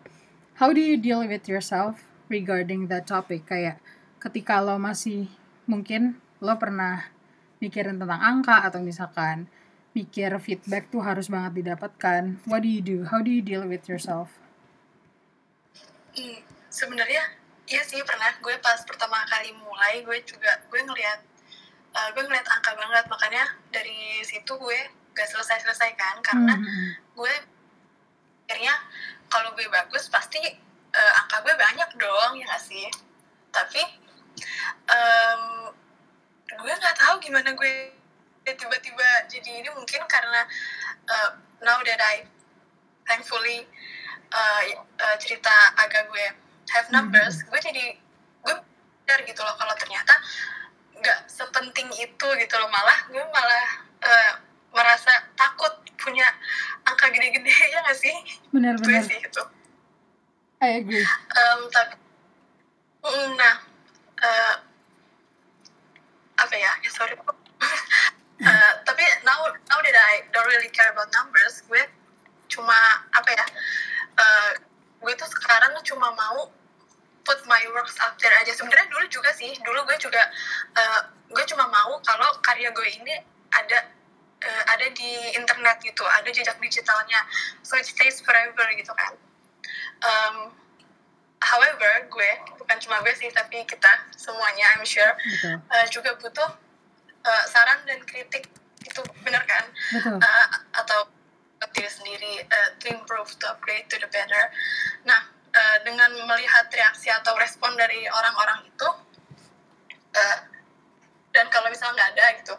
How 0.57 0.71
do 0.71 0.81
you 0.81 0.97
deal 0.97 1.27
with 1.27 1.51
yourself 1.51 2.07
regarding 2.31 2.87
that 2.87 3.05
topic? 3.11 3.51
Kayak 3.51 3.83
ketika 4.23 4.63
lo 4.63 4.79
masih 4.79 5.27
mungkin 5.67 6.23
lo 6.39 6.55
pernah 6.57 7.11
mikirin 7.59 7.99
tentang 7.99 8.23
angka 8.23 8.63
atau 8.63 8.79
misalkan 8.79 9.51
mikir 9.97 10.31
feedback 10.39 10.93
tuh 10.93 11.03
harus 11.03 11.27
banget 11.27 11.65
didapatkan. 11.65 12.39
What 12.47 12.63
do 12.63 12.71
you 12.71 12.85
do? 12.85 13.09
How 13.09 13.25
do 13.25 13.33
you 13.33 13.43
deal 13.43 13.67
with 13.67 13.89
yourself? 13.91 14.39
Hmm, 16.15 16.41
sebenarnya 16.71 17.35
iya 17.67 17.83
sih 17.83 18.01
pernah. 18.07 18.39
Gue 18.39 18.55
pas 18.63 18.79
pertama 18.87 19.19
kali 19.27 19.51
mulai 19.57 20.07
gue 20.07 20.19
juga 20.23 20.63
gue 20.71 20.81
ngeliat 20.85 21.21
uh, 21.91 22.09
gue 22.15 22.23
ngeliat 22.23 22.47
angka 22.47 22.73
banget. 22.79 23.05
Makanya 23.11 23.45
dari 23.75 24.23
situ 24.23 24.53
gue 24.55 24.81
gak 25.17 25.29
selesai 25.33 25.65
selesai 25.65 25.91
kan 25.97 26.21
karena 26.21 26.55
mm 26.61 26.63
-hmm. 26.63 26.89
gue 27.17 27.35
akhirnya 28.47 28.75
kalau 29.33 29.51
gue 29.57 29.67
bagus 29.67 30.07
pasti 30.13 30.39
uh, 30.93 31.13
angka 31.25 31.43
gue 31.43 31.55
banyak 31.57 31.91
dong 31.97 32.33
ya 32.37 32.45
gak 32.47 32.63
sih 32.63 32.87
tapi 33.51 33.83
um, 34.93 35.73
gue 36.47 36.73
nggak 36.77 36.97
tahu 37.01 37.17
gimana 37.19 37.57
gue 37.57 37.73
tiba-tiba 38.47 39.09
jadi 39.27 39.65
ini 39.65 39.69
mungkin 39.75 40.05
karena 40.07 40.47
uh, 41.11 41.31
now 41.65 41.81
that 41.83 41.99
I 41.99 42.29
thankfully 43.09 43.67
uh, 44.31 44.63
uh, 45.01 45.17
cerita 45.19 45.51
agak 45.81 46.07
gue 46.13 46.27
have 46.71 46.87
numbers 46.93 47.41
mm 47.41 47.43
-hmm. 47.43 47.51
gue 47.51 47.61
jadi 47.73 47.87
gue 48.47 48.55
belajar 49.03 49.19
gitu 49.27 49.41
loh 49.43 49.57
kalau 49.59 49.75
ternyata 49.75 50.15
nggak 50.97 51.19
sepenting 51.27 51.91
itu 51.99 52.29
gitu 52.39 52.55
loh 52.61 52.71
malah 52.71 52.99
gue 53.11 53.25
malah 53.33 53.67
uh, 54.05 54.33
merasa 54.77 55.13
takut 55.33 55.73
punya 55.97 56.29
angka 56.85 57.09
gede-gede 57.11 57.51
ya 57.75 57.81
gak 57.83 57.97
sih? 57.97 58.15
Benar-benar 58.53 59.03
sih 59.09 59.19
itu. 59.19 59.43
I 60.61 60.81
agree. 60.81 61.05
Um, 61.37 61.61
tapi 61.73 61.95
mm, 63.05 63.31
nah 63.37 63.57
uh, 64.21 64.55
apa 66.37 66.55
ya, 66.55 66.73
ya 66.85 66.91
sorry. 66.93 67.17
Uh, 67.17 68.73
tapi 68.89 69.05
now 69.25 69.41
now 69.69 69.79
that 69.81 69.97
I 69.97 70.25
don't 70.33 70.49
really 70.49 70.73
care 70.73 70.93
about 70.93 71.09
numbers 71.13 71.65
gue 71.69 71.83
cuma 72.47 72.77
apa 73.17 73.31
ya 73.33 73.45
uh, 74.21 74.51
gue 75.03 75.13
tuh 75.17 75.29
sekarang 75.29 75.77
cuma 75.85 76.13
mau 76.15 76.49
put 77.27 77.43
my 77.51 77.61
works 77.75 77.99
out 78.01 78.17
there 78.23 78.33
aja. 78.39 78.55
Sebenarnya 78.55 78.89
dulu 78.89 79.05
juga 79.13 79.35
sih 79.37 79.53
dulu 79.61 79.85
gue 79.85 79.97
juga 80.01 80.23
uh, 80.79 81.01
gue 81.29 81.45
cuma 81.53 81.69
mau 81.69 81.99
kalau 82.01 82.31
karya 82.41 82.73
gue 82.73 82.89
ini 83.03 83.19
ada 83.53 83.96
uh, 84.47 84.63
ada 84.71 84.87
di 84.95 85.11
internet 85.35 85.83
gitu 85.83 86.07
ada 86.07 86.29
jejak 86.31 86.57
digitalnya. 86.63 87.21
So 87.67 87.75
it 87.77 87.87
stays 87.87 88.23
forever 88.23 88.67
gitu 88.79 88.95
kan. 88.95 89.13
Um, 90.07 90.55
however 91.43 92.07
gue 92.09 92.31
bukan 92.63 92.77
cuma 92.81 93.03
gue 93.03 93.15
sih 93.19 93.31
tapi 93.35 93.67
kita 93.67 93.93
semuanya 94.15 94.79
I'm 94.79 94.85
sure 94.87 95.13
uh, 95.47 95.87
juga 95.91 96.15
butuh 96.17 96.51
uh, 97.27 97.45
saran 97.51 97.83
dan 97.85 98.01
kritik. 98.07 98.47
Itu 98.87 99.03
benar 99.27 99.43
kan? 99.45 99.65
Uh, 100.07 100.47
atau 100.79 101.11
diri 101.75 101.91
sendiri 101.91 102.47
uh, 102.47 102.71
to 102.79 102.89
improve 102.93 103.29
to 103.37 103.45
upgrade 103.51 103.85
to 103.91 103.99
the 103.99 104.09
better. 104.09 104.49
Nah 105.05 105.37
uh, 105.57 105.77
dengan 105.83 106.13
melihat 106.25 106.69
reaksi 106.71 107.09
atau 107.11 107.35
respon 107.37 107.75
dari 107.75 108.05
orang-orang 108.09 108.69
itu 108.69 108.89
uh, 110.17 110.39
dan 111.37 111.53
kalau 111.53 111.69
misalnya 111.69 112.01
nggak 112.01 112.11
ada 112.17 112.27
gitu 112.41 112.55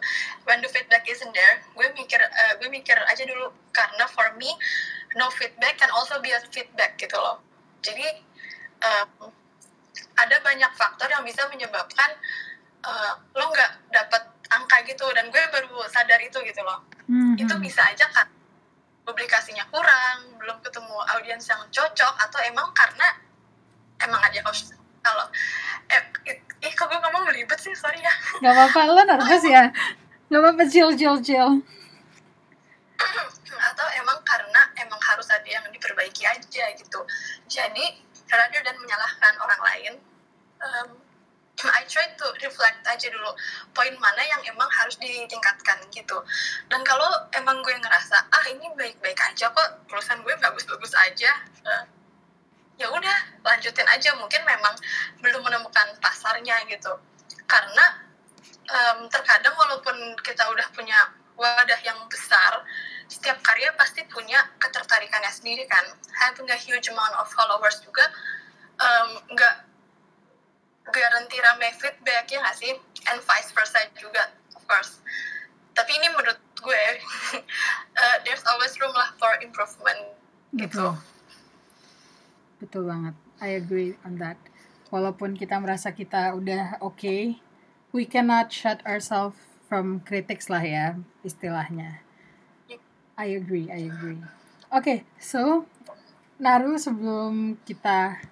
when 0.48 0.64
the 0.64 0.70
feedback 0.72 1.04
isn't 1.04 1.30
there. 1.36 1.60
Gue 1.76 1.92
mikir 1.92 2.16
uh, 2.16 2.52
gue 2.56 2.72
mikir 2.72 2.96
aja 2.96 3.22
dulu 3.28 3.52
karena 3.70 4.08
for 4.08 4.32
me 4.40 4.48
no 5.20 5.28
feedback 5.36 5.76
can 5.76 5.92
also 5.92 6.16
be 6.24 6.32
a 6.32 6.40
feedback 6.48 6.96
gitu 6.96 7.14
loh. 7.20 7.44
Jadi 7.84 8.08
um, 8.80 9.28
ada 10.16 10.36
banyak 10.40 10.72
faktor 10.74 11.12
yang 11.12 11.22
bisa 11.22 11.44
menyebabkan 11.52 12.16
uh, 12.82 13.12
lo 13.36 13.44
nggak 13.52 13.92
dapat 13.92 14.22
angka 14.48 14.76
gitu. 14.88 15.04
Dan 15.12 15.28
gue 15.28 15.42
baru 15.52 15.84
sadar 15.92 16.18
itu 16.24 16.40
gitu 16.40 16.64
loh. 16.64 16.80
Mm-hmm. 17.08 17.40
itu 17.40 17.54
bisa 17.56 17.80
aja 17.88 18.04
kan 18.12 18.28
publikasinya 19.08 19.64
kurang 19.72 20.28
belum 20.36 20.60
ketemu 20.60 20.92
audiens 21.16 21.40
yang 21.48 21.64
cocok 21.72 22.14
atau 22.20 22.36
emang 22.44 22.68
karena 22.76 23.16
emang 24.04 24.20
aja 24.20 24.44
kalau 25.00 25.24
eh, 25.88 26.04
ih 26.36 26.72
kok 26.76 26.84
gue 26.84 27.00
ngomong 27.00 27.32
ribet 27.32 27.56
sih? 27.56 27.72
Sorry 27.72 27.96
ya. 28.04 28.12
Gak 28.44 28.52
apa-apa 28.52 28.92
lo 28.92 29.02
nervous 29.08 29.44
ya 29.56 29.72
Gak 30.28 30.40
apa-apa 30.44 30.64
chill 30.68 30.92
chill 30.92 31.16
chill 31.24 31.64
atau 33.58 33.86
emang 33.98 34.18
karena 34.22 34.62
emang 34.78 34.98
harus 35.02 35.28
ada 35.30 35.46
yang 35.46 35.62
diperbaiki 35.70 36.26
aja 36.26 36.64
gitu. 36.74 37.00
Jadi 37.46 37.84
rather 38.28 38.62
dan 38.62 38.76
menyalahkan 38.78 39.34
orang 39.38 39.60
lain 39.64 39.92
um, 40.62 40.88
I 41.58 41.82
try 41.90 42.06
to 42.14 42.26
reflect 42.38 42.86
aja 42.86 43.10
dulu 43.10 43.34
poin 43.74 43.90
mana 43.98 44.22
yang 44.22 44.38
emang 44.46 44.70
harus 44.70 44.94
ditingkatkan 44.98 45.82
gitu. 45.90 46.22
Dan 46.70 46.86
kalau 46.86 47.08
emang 47.34 47.58
gue 47.66 47.74
ngerasa 47.74 48.30
ah 48.30 48.44
ini 48.46 48.70
baik-baik 48.78 49.18
aja 49.18 49.50
kok 49.50 49.68
tulisan 49.90 50.22
gue 50.22 50.34
bagus-bagus 50.38 50.94
aja 50.94 51.30
uh, 51.66 51.84
ya 52.78 52.86
udah 52.86 53.18
lanjutin 53.42 53.86
aja. 53.90 54.14
Mungkin 54.14 54.42
memang 54.46 54.74
belum 55.18 55.42
menemukan 55.42 55.98
pasarnya 55.98 56.62
gitu. 56.70 56.94
Karena 57.50 58.07
um, 58.68 59.08
terkadang 59.08 59.54
walaupun 59.56 59.96
kita 60.22 60.44
udah 60.48 60.66
punya 60.74 60.96
wadah 61.38 61.80
yang 61.86 61.96
besar 62.10 62.66
setiap 63.08 63.40
karya 63.40 63.72
pasti 63.80 64.04
punya 64.04 64.36
ketertarikannya 64.60 65.32
sendiri 65.32 65.64
kan. 65.64 65.82
Having 66.12 66.52
a 66.52 66.58
huge 66.60 66.92
amount 66.92 67.16
of 67.16 67.26
followers 67.32 67.80
juga 67.80 68.04
nggak 69.32 69.56
um, 69.64 70.92
garanti 70.92 71.36
rame 71.40 71.68
feedback 71.80 72.28
ya 72.28 72.38
nggak 72.44 72.56
sih? 72.60 72.72
And 73.08 73.18
vice 73.24 73.50
versa 73.56 73.88
juga 73.96 74.28
of 74.52 74.62
course. 74.68 75.00
Tapi 75.72 75.90
ini 75.96 76.12
menurut 76.12 76.36
gue 76.60 76.82
uh, 77.96 78.16
there's 78.28 78.44
always 78.44 78.76
room 78.76 78.92
lah 78.92 79.16
for 79.16 79.32
improvement 79.40 80.12
gitu. 80.52 80.92
Betul. 82.60 82.92
Banget. 82.92 83.16
I 83.40 83.56
agree 83.56 83.96
on 84.04 84.20
that. 84.20 84.36
Walaupun 84.92 85.36
kita 85.36 85.56
merasa 85.60 85.94
kita 85.94 86.34
udah 86.36 86.80
oke, 86.82 86.96
okay, 86.96 87.38
we 87.92 88.04
cannot 88.04 88.52
shut 88.52 88.84
ourselves 88.84 89.36
from 89.68 90.00
critics 90.04 90.48
lah 90.48 90.64
ya, 90.64 90.96
istilahnya. 91.24 92.04
I 93.18 93.34
agree, 93.34 93.66
I 93.66 93.90
agree. 93.90 94.22
Oke, 94.70 94.78
okay, 94.78 94.98
so 95.18 95.66
Naru 96.38 96.78
sebelum 96.78 97.58
kita 97.66 98.22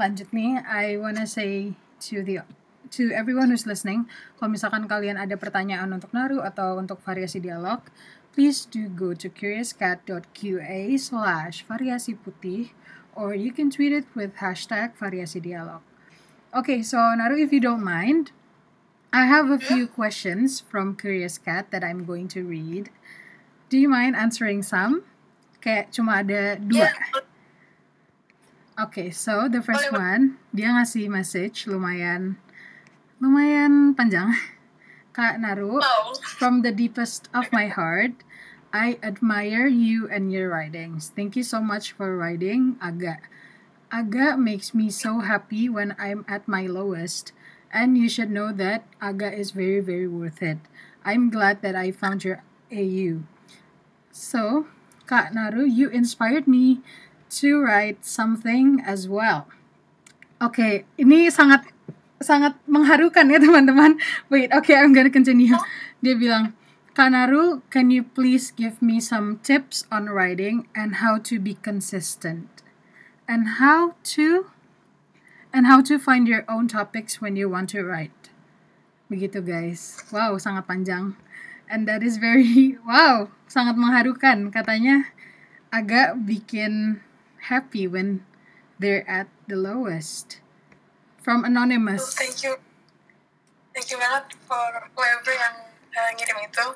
lanjut 0.00 0.34
nih, 0.34 0.58
I 0.66 0.98
wanna 0.98 1.30
say 1.30 1.78
to 2.10 2.24
the 2.24 2.42
to 2.90 3.14
everyone 3.14 3.54
who's 3.54 3.70
listening, 3.70 4.10
kalau 4.36 4.50
misalkan 4.50 4.90
kalian 4.90 5.14
ada 5.14 5.38
pertanyaan 5.38 5.94
untuk 5.94 6.10
Naru 6.10 6.42
atau 6.42 6.74
untuk 6.82 6.98
variasi 7.06 7.38
dialog, 7.38 7.86
please 8.34 8.66
do 8.66 8.90
go 8.90 9.14
to 9.14 9.30
curiouscat.qa 9.30 10.80
slash 10.98 11.62
variasi 11.70 12.18
putih 12.18 12.74
or 13.14 13.34
you 13.34 13.54
can 13.54 13.70
tweet 13.70 13.94
it 13.94 14.10
with 14.18 14.42
hashtag 14.42 14.90
variasi 14.98 15.38
dialog. 15.38 15.86
Okay, 16.50 16.82
so 16.82 16.98
Naru, 17.14 17.38
if 17.38 17.54
you 17.54 17.62
don't 17.62 17.86
mind, 17.86 18.34
I 19.12 19.26
have 19.26 19.50
a 19.50 19.58
few 19.58 19.86
questions 19.88 20.60
from 20.60 20.94
Curious 20.96 21.38
Cat 21.38 21.70
that 21.70 21.82
I'm 21.82 22.04
going 22.04 22.28
to 22.28 22.44
read. 22.46 22.90
Do 23.68 23.78
you 23.78 23.88
mind 23.88 24.14
answering 24.14 24.62
some? 24.62 25.02
Kayak 25.60 25.90
cuma 25.90 26.22
ada 26.22 26.56
dua. 26.56 26.88
Yeah. 26.88 26.94
Okay, 28.80 29.10
so 29.10 29.44
the 29.50 29.60
first 29.60 29.92
one, 29.92 30.40
dia 30.56 30.72
ngasih 30.72 31.10
message 31.12 31.68
lumayan 31.68 32.38
lumayan 33.20 33.92
panjang. 33.92 34.32
Kak 35.16 35.42
Naru, 35.42 35.82
Oh. 35.82 36.14
from 36.38 36.62
the 36.62 36.70
deepest 36.70 37.26
of 37.34 37.50
my 37.50 37.66
heart, 37.66 38.14
I 38.70 38.96
admire 39.02 39.66
you 39.66 40.06
and 40.06 40.30
your 40.30 40.54
writings. 40.54 41.10
Thank 41.10 41.34
you 41.34 41.42
so 41.42 41.58
much 41.58 41.90
for 41.92 42.14
writing 42.14 42.78
Aga. 42.78 43.18
Aga 43.90 44.38
makes 44.38 44.70
me 44.70 44.86
so 44.88 45.18
happy 45.18 45.66
when 45.66 45.98
I'm 45.98 46.22
at 46.30 46.46
my 46.46 46.70
lowest, 46.70 47.34
and 47.72 47.96
you 47.96 48.08
should 48.08 48.30
know 48.30 48.52
that 48.52 48.84
Aga 49.00 49.32
is 49.32 49.50
very, 49.50 49.80
very 49.80 50.06
worth 50.06 50.42
it. 50.42 50.58
I'm 51.04 51.30
glad 51.30 51.62
that 51.62 51.74
I 51.74 51.90
found 51.90 52.24
your 52.24 52.42
AU. 52.70 53.22
So, 54.10 54.66
Kak 55.06 55.32
Naru, 55.34 55.64
you 55.64 55.88
inspired 55.88 56.46
me 56.46 56.82
to 57.40 57.62
write 57.62 58.04
something 58.04 58.82
as 58.84 59.08
well. 59.08 59.46
Oke, 60.42 60.84
ini 60.98 61.30
sangat 61.30 61.68
sangat 62.20 62.56
mengharukan 62.68 63.28
ya 63.32 63.38
teman-teman. 63.44 63.96
Wait, 64.28 64.52
okay, 64.52 64.76
I'm 64.76 64.92
gonna 64.92 65.12
continue. 65.12 65.56
Dia 66.04 66.16
bilang, 66.16 66.52
Kanaru, 66.92 67.62
can 67.70 67.88
you 67.88 68.02
please 68.02 68.50
give 68.50 68.82
me 68.82 68.98
some 68.98 69.38
tips 69.46 69.86
on 69.88 70.10
writing 70.10 70.66
and 70.74 71.00
how 71.00 71.16
to 71.22 71.38
be 71.38 71.54
consistent? 71.54 72.50
And 73.30 73.62
how 73.62 73.94
to 74.18 74.50
and 75.52 75.66
how 75.66 75.82
to 75.82 75.98
find 75.98 76.26
your 76.28 76.44
own 76.48 76.68
topics 76.68 77.20
when 77.20 77.36
you 77.36 77.48
want 77.48 77.70
to 77.70 77.82
write. 77.82 78.30
Begitu 79.10 79.42
guys. 79.42 79.98
Wow, 80.14 80.38
sangat 80.38 80.70
panjang. 80.70 81.18
And 81.66 81.86
that 81.86 82.02
is 82.02 82.18
very 82.18 82.78
wow, 82.88 83.30
sangat 83.50 83.74
mengharukan. 83.74 84.54
Katanya 84.54 85.10
agak 85.74 86.22
bikin 86.22 87.02
happy 87.50 87.90
when 87.90 88.22
they're 88.78 89.06
at 89.10 89.26
the 89.50 89.58
lowest. 89.58 90.38
From 91.20 91.44
anonymous. 91.44 92.16
thank 92.16 92.42
you. 92.42 92.56
Thank 93.76 93.92
you 93.92 93.98
banget 94.00 94.34
for 94.48 94.88
whoever 94.96 95.30
yang 95.30 95.56
uh, 95.94 96.10
ngirim 96.16 96.38
itu. 96.46 96.66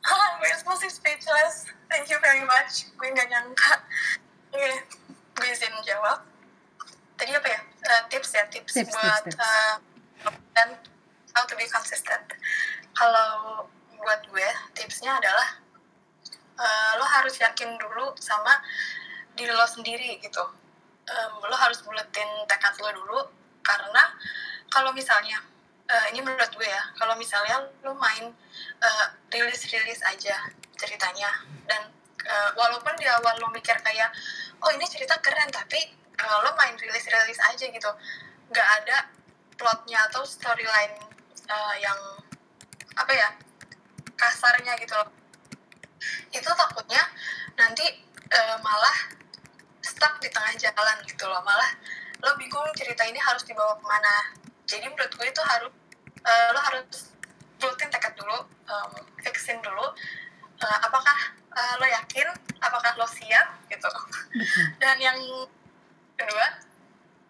Oh, 0.00 0.28
gue 0.40 0.48
masih 0.64 0.88
speechless. 0.88 1.68
Thank 1.92 2.08
you 2.08 2.16
very 2.24 2.40
much. 2.40 2.88
Gue 2.96 3.12
nggak 3.12 3.28
nyangka. 3.28 3.84
Oke, 4.48 4.72
gue 5.36 5.46
izin 5.52 5.76
jawab. 5.84 6.29
Tadi 7.20 7.36
apa 7.36 7.48
ya? 7.52 7.60
Uh, 7.84 8.02
tips 8.08 8.30
ya, 8.32 8.44
tips, 8.48 8.72
Tips, 8.72 8.96
buat 8.96 9.28
tips, 9.28 9.36
tips. 9.36 9.44
uh, 9.44 9.76
dan 10.56 10.68
how 11.36 11.44
to 11.44 11.52
be 11.52 11.68
consistent. 11.68 12.24
Kalau 12.96 13.68
buat 14.00 14.24
gue, 14.24 14.48
tipsnya 14.72 15.20
adalah 15.20 15.60
uh, 16.56 16.90
lo 16.96 17.04
harus 17.04 17.36
yakin 17.36 17.76
dulu 17.76 18.16
sama 18.16 18.56
diri 19.36 19.52
lo 19.52 19.68
sendiri 19.68 20.16
gitu. 20.24 20.44
Um, 21.10 21.44
lo 21.44 21.56
harus 21.60 21.84
buletin 21.84 22.48
tekad 22.48 22.72
lo 22.80 22.88
dulu 22.96 23.20
karena 23.60 24.16
kalau 24.72 24.94
misalnya 24.94 25.42
uh, 25.90 26.06
ini 26.14 26.22
menurut 26.22 26.48
gue 26.54 26.64
ya 26.64 26.82
kalau 26.94 27.18
misalnya 27.18 27.66
lo 27.82 27.92
main 27.98 28.30
uh, 28.80 29.06
rilis-rilis 29.28 30.00
aja 30.06 30.38
ceritanya 30.78 31.34
dan 31.66 31.90
uh, 32.30 32.50
walaupun 32.54 32.94
di 32.94 33.10
awal 33.10 33.34
lo 33.42 33.50
mikir 33.50 33.74
kayak 33.82 34.08
oh 34.62 34.70
ini 34.70 34.86
cerita 34.86 35.18
keren 35.18 35.50
tapi 35.50 35.82
uh, 36.24 36.38
lo 36.44 36.50
main 36.56 36.76
rilis-rilis 36.76 37.40
aja 37.40 37.64
gitu. 37.66 37.90
Nggak 38.50 38.68
ada 38.82 38.96
plotnya 39.56 39.98
atau 40.10 40.24
storyline 40.24 40.96
uh, 41.48 41.74
yang 41.80 41.98
apa 42.96 43.12
ya 43.12 43.28
kasarnya 44.16 44.76
gitu 44.80 44.94
loh. 44.96 45.08
Itu 46.32 46.48
takutnya 46.48 47.02
nanti 47.56 47.84
uh, 48.32 48.56
malah 48.60 48.96
stuck 49.80 50.20
di 50.20 50.28
tengah 50.28 50.54
jalan 50.56 50.98
gitu 51.08 51.24
loh. 51.28 51.40
Malah 51.44 51.70
lo 52.20 52.36
bingung 52.36 52.68
cerita 52.76 53.04
ini 53.08 53.16
harus 53.16 53.44
dibawa 53.44 53.76
ke 53.80 53.84
mana. 53.84 54.16
Jadi 54.68 54.86
menurut 54.86 55.12
gue 55.16 55.26
itu 55.26 55.42
harus 55.42 55.72
eh, 56.20 56.48
lo 56.52 56.60
harus 56.60 57.16
buletin 57.60 57.88
tekad 57.92 58.12
dulu 58.16 58.44
um, 58.68 58.92
fixin 59.24 59.58
dulu 59.60 59.86
eh, 60.60 60.78
apakah 60.84 61.18
eh, 61.52 61.74
lo 61.80 61.86
yakin 61.88 62.28
apakah 62.60 62.92
lo 63.00 63.08
siap 63.08 63.56
gitu. 63.72 63.90
Dan 64.78 64.96
yang 65.00 65.18
kedua 66.20 66.46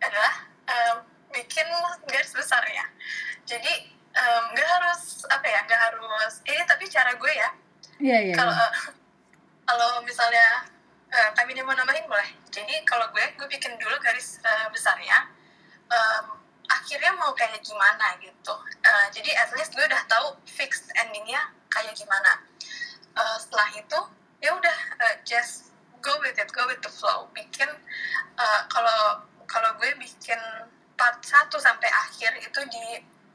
adalah 0.02 0.34
em, 0.66 0.96
bikin 1.30 1.66
garis 2.06 2.34
besarnya 2.34 2.84
jadi 3.46 3.72
nggak 4.50 4.68
harus 4.68 5.22
apa 5.30 5.46
ya 5.46 5.62
nggak 5.62 5.80
harus 5.80 6.42
ini 6.42 6.62
tapi 6.66 6.84
cara 6.86 7.14
gue 7.14 7.32
ya 7.32 7.50
Iya, 8.00 8.18
iya. 8.32 8.34
kalau 8.34 8.50
iya. 8.56 8.66
eh, 8.66 8.74
kalau 9.62 9.90
misalnya 10.02 10.66
eh, 11.08 11.30
kami 11.36 11.52
ini 11.54 11.62
mau 11.62 11.76
nambahin 11.76 12.08
boleh 12.08 12.26
jadi 12.50 12.82
kalau 12.82 13.06
gue 13.12 13.22
gue 13.38 13.46
bikin 13.46 13.76
dulu 13.76 13.94
garis 14.02 14.40
eh, 14.42 14.66
besarnya 14.72 15.30
em, 15.86 16.24
akhirnya 16.66 17.12
mau 17.14 17.30
kayak 17.34 17.62
gimana 17.62 18.18
gitu 18.18 18.54
Eh, 18.80 19.06
jadi 19.12 19.30
at 19.36 19.52
least 19.54 19.76
gue 19.76 19.84
udah 19.84 20.02
tahu 20.08 20.34
fixed 20.48 20.88
endingnya 20.96 21.52
kayak 21.68 21.94
gimana 21.94 22.40
Eh, 23.10 23.36
setelah 23.38 23.68
itu 23.76 23.98
ya 24.40 24.50
udah 24.56 24.78
eh, 25.04 25.16
just 25.22 25.70
go 26.00 26.16
with 26.24 26.34
it 26.34 26.48
go 26.50 26.64
with 26.66 26.80
the 26.80 26.88
flow 26.88 27.28
bikin 27.36 27.68
eh, 28.34 28.60
kalau 28.72 29.20
kalau 29.44 29.70
gue 29.76 29.92
bikin 30.00 30.40
part 30.96 31.20
1 31.20 31.52
sampai 31.52 31.90
akhir 31.92 32.40
itu 32.40 32.60
di 32.72 32.84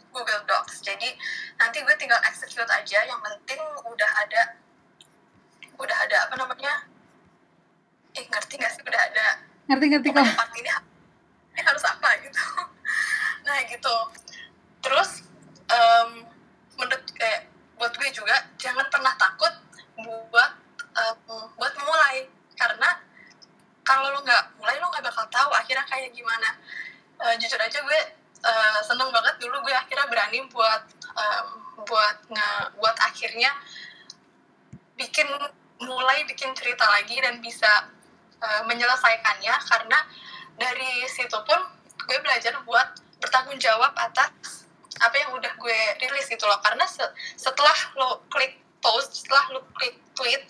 Google 0.09 0.47
Docs 0.47 0.79
jadi 0.79 1.11
nanti 1.59 1.83
gue 1.83 1.91
tinggal 1.99 2.17
execute 2.23 2.71
aja 2.71 3.03
yang 3.03 3.19
penting 3.19 3.59
udah 3.83 4.11
ada 4.23 4.41
udah 5.75 5.97
ada 6.07 6.17
apa 6.23 6.35
namanya 6.39 6.87
eh 8.15 8.23
ngerti 8.23 8.55
gak 8.55 8.71
sih 8.71 8.81
udah 8.81 9.01
ada 9.11 9.27
Ngerti-ngerti 9.95 10.09
kok. 10.11 10.15
pokoknya 10.19 10.35
part 10.35 10.53
ini, 10.59 10.71
ini 11.55 11.61
harus 11.63 11.83
apa 11.87 12.09
gitu 12.19 12.41
nah 13.45 13.57
gitu 13.63 13.95
terus 14.81 15.09
em, 15.69 16.09
menurut 16.75 17.03
kayak 17.15 17.47
buat 17.77 17.93
gue 17.95 18.09
juga 18.11 18.35
jangan 18.57 18.83
pernah 18.91 19.13
takut 19.15 19.53
buat 19.95 20.51
em, 20.95 21.17
buat 21.55 21.73
mulai 21.79 22.27
karena 22.55 22.89
kalau 23.85 24.09
lo 24.11 24.19
nggak 24.19 24.43
mulai 24.57 24.75
lo 24.81 24.89
nggak 24.89 25.05
bakal 25.05 25.25
tahu 25.29 25.49
akhirnya 25.53 25.85
kayak 25.87 26.11
gimana 26.11 26.51
Eh, 27.15 27.31
jujur 27.39 27.55
aja 27.55 27.79
gue 27.79 28.01
eh, 28.43 28.79
seneng 28.83 29.07
banget 29.07 29.39
dulu 29.39 29.55
gue 29.63 29.71
akhirnya 29.71 30.03
berani 30.11 30.43
buat 30.51 30.83
em, 31.15 31.47
buat 31.87 32.17
nge 32.27 32.49
buat 32.75 32.97
akhirnya 32.99 33.55
bikin 34.99 35.23
mulai 35.79 36.27
bikin 36.27 36.51
cerita 36.51 36.83
lagi 36.87 37.15
dan 37.19 37.39
bisa 37.39 37.87
eh, 38.39 38.61
menyelesaikannya 38.67 39.55
karena 39.63 39.99
dari 40.59 41.07
situ 41.07 41.39
pun 41.47 41.59
gue 42.03 42.17
belajar 42.19 42.55
buat 42.63 42.99
bertanggung 43.19 43.59
jawab 43.59 43.95
atas 43.95 44.67
apa 44.99 45.15
yang 45.15 45.31
udah 45.35 45.51
gue 45.55 45.79
rilis 45.99 46.27
gitu 46.27 46.43
loh 46.43 46.59
karena 46.59 46.83
se- 46.87 47.15
setelah 47.35 47.75
lo 47.95 48.23
klik 48.27 48.59
post 48.79 49.23
setelah 49.23 49.55
lo 49.55 49.63
klik 49.75 49.99
tweet 50.15 50.43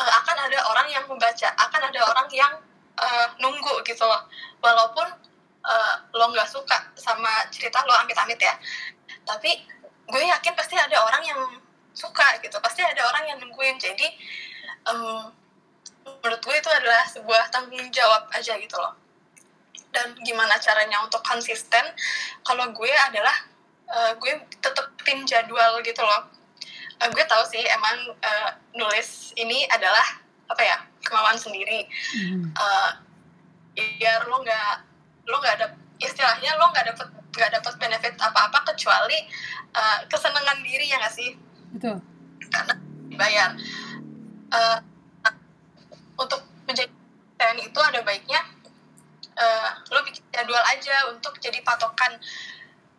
eh, 0.00 0.10
akan 0.24 0.36
ada 0.48 0.58
orang 0.64 0.88
yang 0.88 1.04
membaca 1.04 1.48
akan 1.56 1.92
ada 1.92 2.00
orang 2.04 2.28
yang 2.32 2.52
eh, 2.96 3.26
nunggu 3.36 3.84
gitu 3.84 4.04
loh 4.04 4.28
walaupun 4.60 5.08
eh, 5.60 5.94
lo 6.12 6.24
nggak 6.32 6.48
suka 6.48 6.92
sama 6.96 7.48
cerita 7.60 7.84
lo 7.84 7.92
amit-amit 8.00 8.40
ya. 8.40 8.56
Tapi 9.28 9.50
gue 10.08 10.22
yakin 10.24 10.52
pasti 10.56 10.74
ada 10.74 10.96
orang 11.04 11.22
yang 11.22 11.40
suka 11.92 12.40
gitu. 12.40 12.56
Pasti 12.64 12.80
ada 12.80 13.04
orang 13.04 13.24
yang 13.28 13.38
nungguin. 13.44 13.76
Jadi 13.76 14.08
em, 14.88 15.28
menurut 16.24 16.40
gue 16.40 16.56
itu 16.56 16.70
adalah 16.72 17.04
sebuah 17.06 17.52
tanggung 17.52 17.84
jawab 17.92 18.26
aja 18.32 18.56
gitu 18.56 18.76
loh. 18.80 18.96
Dan 19.92 20.16
gimana 20.24 20.56
caranya 20.56 21.02
untuk 21.04 21.20
konsisten? 21.20 21.84
Kalau 22.46 22.72
gue 22.72 22.92
adalah 23.10 23.36
eh, 23.90 24.12
gue 24.16 24.32
tetepin 24.64 25.28
jadwal 25.28 25.84
gitu 25.84 26.00
loh. 26.00 26.30
Eh, 27.00 27.08
gue 27.12 27.24
tahu 27.28 27.42
sih 27.46 27.62
emang 27.68 28.16
eh, 28.22 28.50
nulis 28.74 29.36
ini 29.36 29.68
adalah 29.68 30.20
apa 30.50 30.62
ya 30.62 30.78
kemauan 31.06 31.38
sendiri. 31.38 31.86
Hmm. 32.16 32.50
eh, 32.54 32.90
biar 33.74 34.26
lo 34.26 34.42
nggak 34.42 34.72
lo 35.30 35.36
nggak 35.38 35.54
ada 35.62 35.66
istilahnya 36.02 36.58
lo 36.58 36.74
nggak 36.74 36.86
dapet 36.90 37.08
nggak 37.30 37.50
dapet 37.54 37.74
benefit 37.78 38.14
apa-apa 38.18 38.74
kecuali 38.74 39.18
eh, 39.74 39.98
kesenangan 40.10 40.58
diri 40.62 40.90
ya 40.90 40.96
nggak 40.98 41.14
sih? 41.14 41.30
Betul. 41.76 41.98
karena 42.50 42.74
dibayar. 43.06 43.50
Eh, 44.50 44.78
untuk 46.18 46.42
menjadi 46.66 46.90
TNI 47.38 47.62
itu 47.70 47.80
ada 47.80 48.00
baiknya 48.02 48.42
eh, 49.38 49.68
lo 49.94 50.02
bikin 50.04 50.24
jadwal 50.34 50.64
aja 50.68 51.10
untuk 51.14 51.38
jadi 51.38 51.62
patokan. 51.62 52.18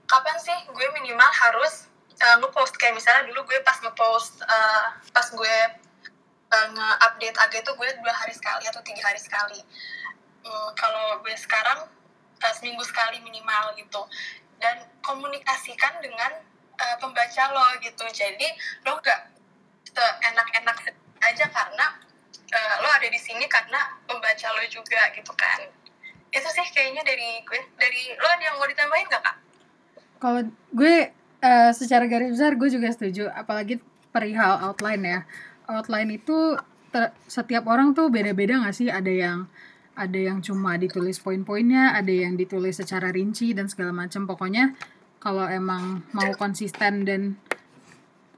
Kapan 0.08 0.38
sih 0.40 0.56
gue 0.68 0.88
minimal 1.00 1.32
harus 1.32 1.88
uh, 2.20 2.36
ngepost? 2.44 2.76
Kayak 2.76 3.00
misalnya 3.00 3.32
dulu 3.32 3.48
gue 3.48 3.60
pas 3.64 3.80
ngepost 3.80 4.44
uh, 4.44 4.92
pas 5.16 5.28
gue 5.32 5.56
uh, 6.52 6.68
nge-update 6.76 7.38
AG 7.40 7.54
itu 7.64 7.72
gue 7.72 7.90
dua 8.04 8.14
hari 8.14 8.34
sekali 8.36 8.68
atau 8.68 8.84
tiga 8.84 9.02
hari 9.08 9.20
sekali. 9.24 9.60
Um, 10.44 10.70
kalau 10.76 11.22
gue 11.24 11.36
sekarang 11.38 11.88
uh, 12.42 12.54
seminggu 12.58 12.82
sekali 12.84 13.22
minimal 13.22 13.78
gitu. 13.78 14.02
Dan 14.62 14.82
komunikasikan 15.02 16.02
dengan 16.02 16.38
uh, 16.78 16.96
pembaca 17.02 17.44
lo 17.54 17.66
gitu. 17.82 18.06
Jadi 18.10 18.48
lo 18.86 18.98
gak 19.02 19.34
enak-enak 20.22 20.78
aja 21.22 21.46
karena 21.50 21.86
uh, 22.54 22.76
lo 22.82 22.90
ada 22.90 23.08
di 23.10 23.18
sini 23.18 23.46
karena 23.50 23.98
pembaca 24.06 24.48
lo 24.54 24.64
juga 24.70 25.10
gitu 25.14 25.34
kan. 25.34 25.70
Itu 26.32 26.48
sih 26.48 26.68
kayaknya 26.72 27.04
dari 27.04 27.42
gue. 27.42 27.60
Dari 27.76 28.02
lo 28.16 28.28
ada 28.30 28.44
yang 28.44 28.56
mau 28.62 28.70
ditambahin 28.70 29.08
gak 29.10 29.24
kak? 29.26 29.38
Kalau 30.22 30.42
gue 30.74 30.96
uh, 31.42 31.72
secara 31.74 32.06
garis 32.06 32.38
besar 32.38 32.54
gue 32.54 32.70
juga 32.70 32.94
setuju. 32.94 33.34
Apalagi 33.34 33.82
perihal 34.14 34.62
outline 34.62 35.04
ya. 35.04 35.20
Outline 35.66 36.22
itu 36.22 36.58
setiap 37.32 37.66
orang 37.72 37.96
tuh 37.96 38.12
beda-beda 38.12 38.62
gak 38.62 38.76
sih? 38.78 38.92
Ada 38.92 39.10
yang 39.10 39.40
ada 39.96 40.20
yang 40.20 40.40
cuma 40.40 40.80
ditulis 40.80 41.20
poin-poinnya 41.20 41.94
ada 41.96 42.10
yang 42.10 42.40
ditulis 42.40 42.80
secara 42.80 43.12
rinci 43.12 43.52
dan 43.52 43.68
segala 43.68 43.92
macam. 43.92 44.24
Pokoknya 44.26 44.74
kalau 45.20 45.46
emang 45.46 46.08
mau 46.16 46.32
konsisten 46.40 47.06
dan 47.06 47.38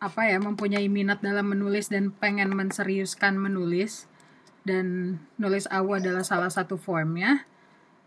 apa 0.04 0.28
ya 0.28 0.38
mempunyai 0.42 0.92
minat 0.92 1.24
dalam 1.24 1.48
menulis 1.48 1.88
dan 1.88 2.12
pengen 2.12 2.52
menseriuskan 2.52 3.40
menulis 3.40 4.12
dan 4.68 5.18
nulis 5.40 5.64
awu 5.72 5.96
adalah 5.96 6.28
salah 6.28 6.52
satu 6.52 6.76
formnya 6.76 7.48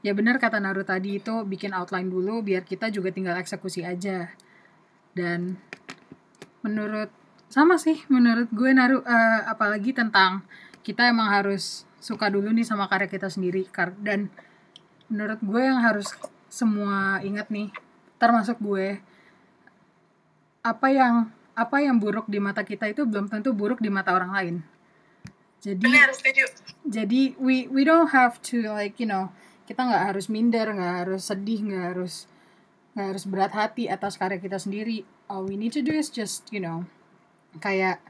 ya 0.07 0.15
benar 0.15 0.39
kata 0.39 0.63
Naru 0.63 0.87
tadi 0.87 1.19
itu 1.19 1.43
bikin 1.43 1.75
outline 1.75 2.07
dulu 2.07 2.39
biar 2.47 2.63
kita 2.63 2.95
juga 2.95 3.11
tinggal 3.11 3.35
eksekusi 3.43 3.83
aja. 3.83 4.31
Dan 5.17 5.59
menurut 6.63 7.11
sama 7.51 7.75
sih 7.75 7.99
menurut 8.07 8.47
gue 8.55 8.71
Naru 8.71 9.03
uh, 9.03 9.41
apalagi 9.51 9.91
tentang 9.91 10.47
kita 10.87 11.11
emang 11.11 11.35
harus 11.35 11.83
suka 12.07 12.31
dulu 12.31 12.55
nih 12.55 12.63
sama 12.63 12.87
karya 12.87 13.11
kita 13.11 13.27
sendiri 13.27 13.67
dan 13.99 14.31
menurut 15.11 15.43
gue 15.43 15.59
yang 15.59 15.83
harus 15.83 16.15
semua 16.47 17.19
ingat 17.27 17.51
nih 17.51 17.75
termasuk 18.23 18.63
gue 18.63 19.03
apa 20.63 20.87
yang 20.95 21.35
apa 21.59 21.83
yang 21.83 21.99
buruk 21.99 22.31
di 22.31 22.39
mata 22.39 22.63
kita 22.63 22.87
itu 22.87 23.03
belum 23.03 23.27
tentu 23.27 23.51
buruk 23.51 23.83
di 23.83 23.91
mata 23.91 24.15
orang 24.15 24.31
lain. 24.31 24.57
Jadi 25.59 25.83
Benar, 25.83 26.15
setuju. 26.15 26.47
Jadi 26.87 27.35
we 27.43 27.67
we 27.73 27.83
don't 27.83 28.15
have 28.15 28.39
to 28.45 28.71
like 28.71 29.03
you 29.03 29.09
know 29.09 29.35
kita 29.67 29.83
nggak 29.83 30.15
harus 30.15 30.31
minder, 30.31 30.69
nggak 30.71 30.95
harus 31.03 31.27
sedih, 31.27 31.65
nggak 31.65 31.85
harus 31.91 32.31
nggak 32.95 33.07
harus 33.15 33.25
berat 33.27 33.53
hati 33.57 33.91
atas 33.91 34.15
karya 34.15 34.39
kita 34.39 34.63
sendiri. 34.63 35.03
All 35.27 35.43
we 35.43 35.59
need 35.59 35.75
to 35.75 35.83
do 35.83 35.97
is 35.97 36.13
just 36.13 36.47
you 36.55 36.63
know 36.63 36.87
kayak 37.59 38.05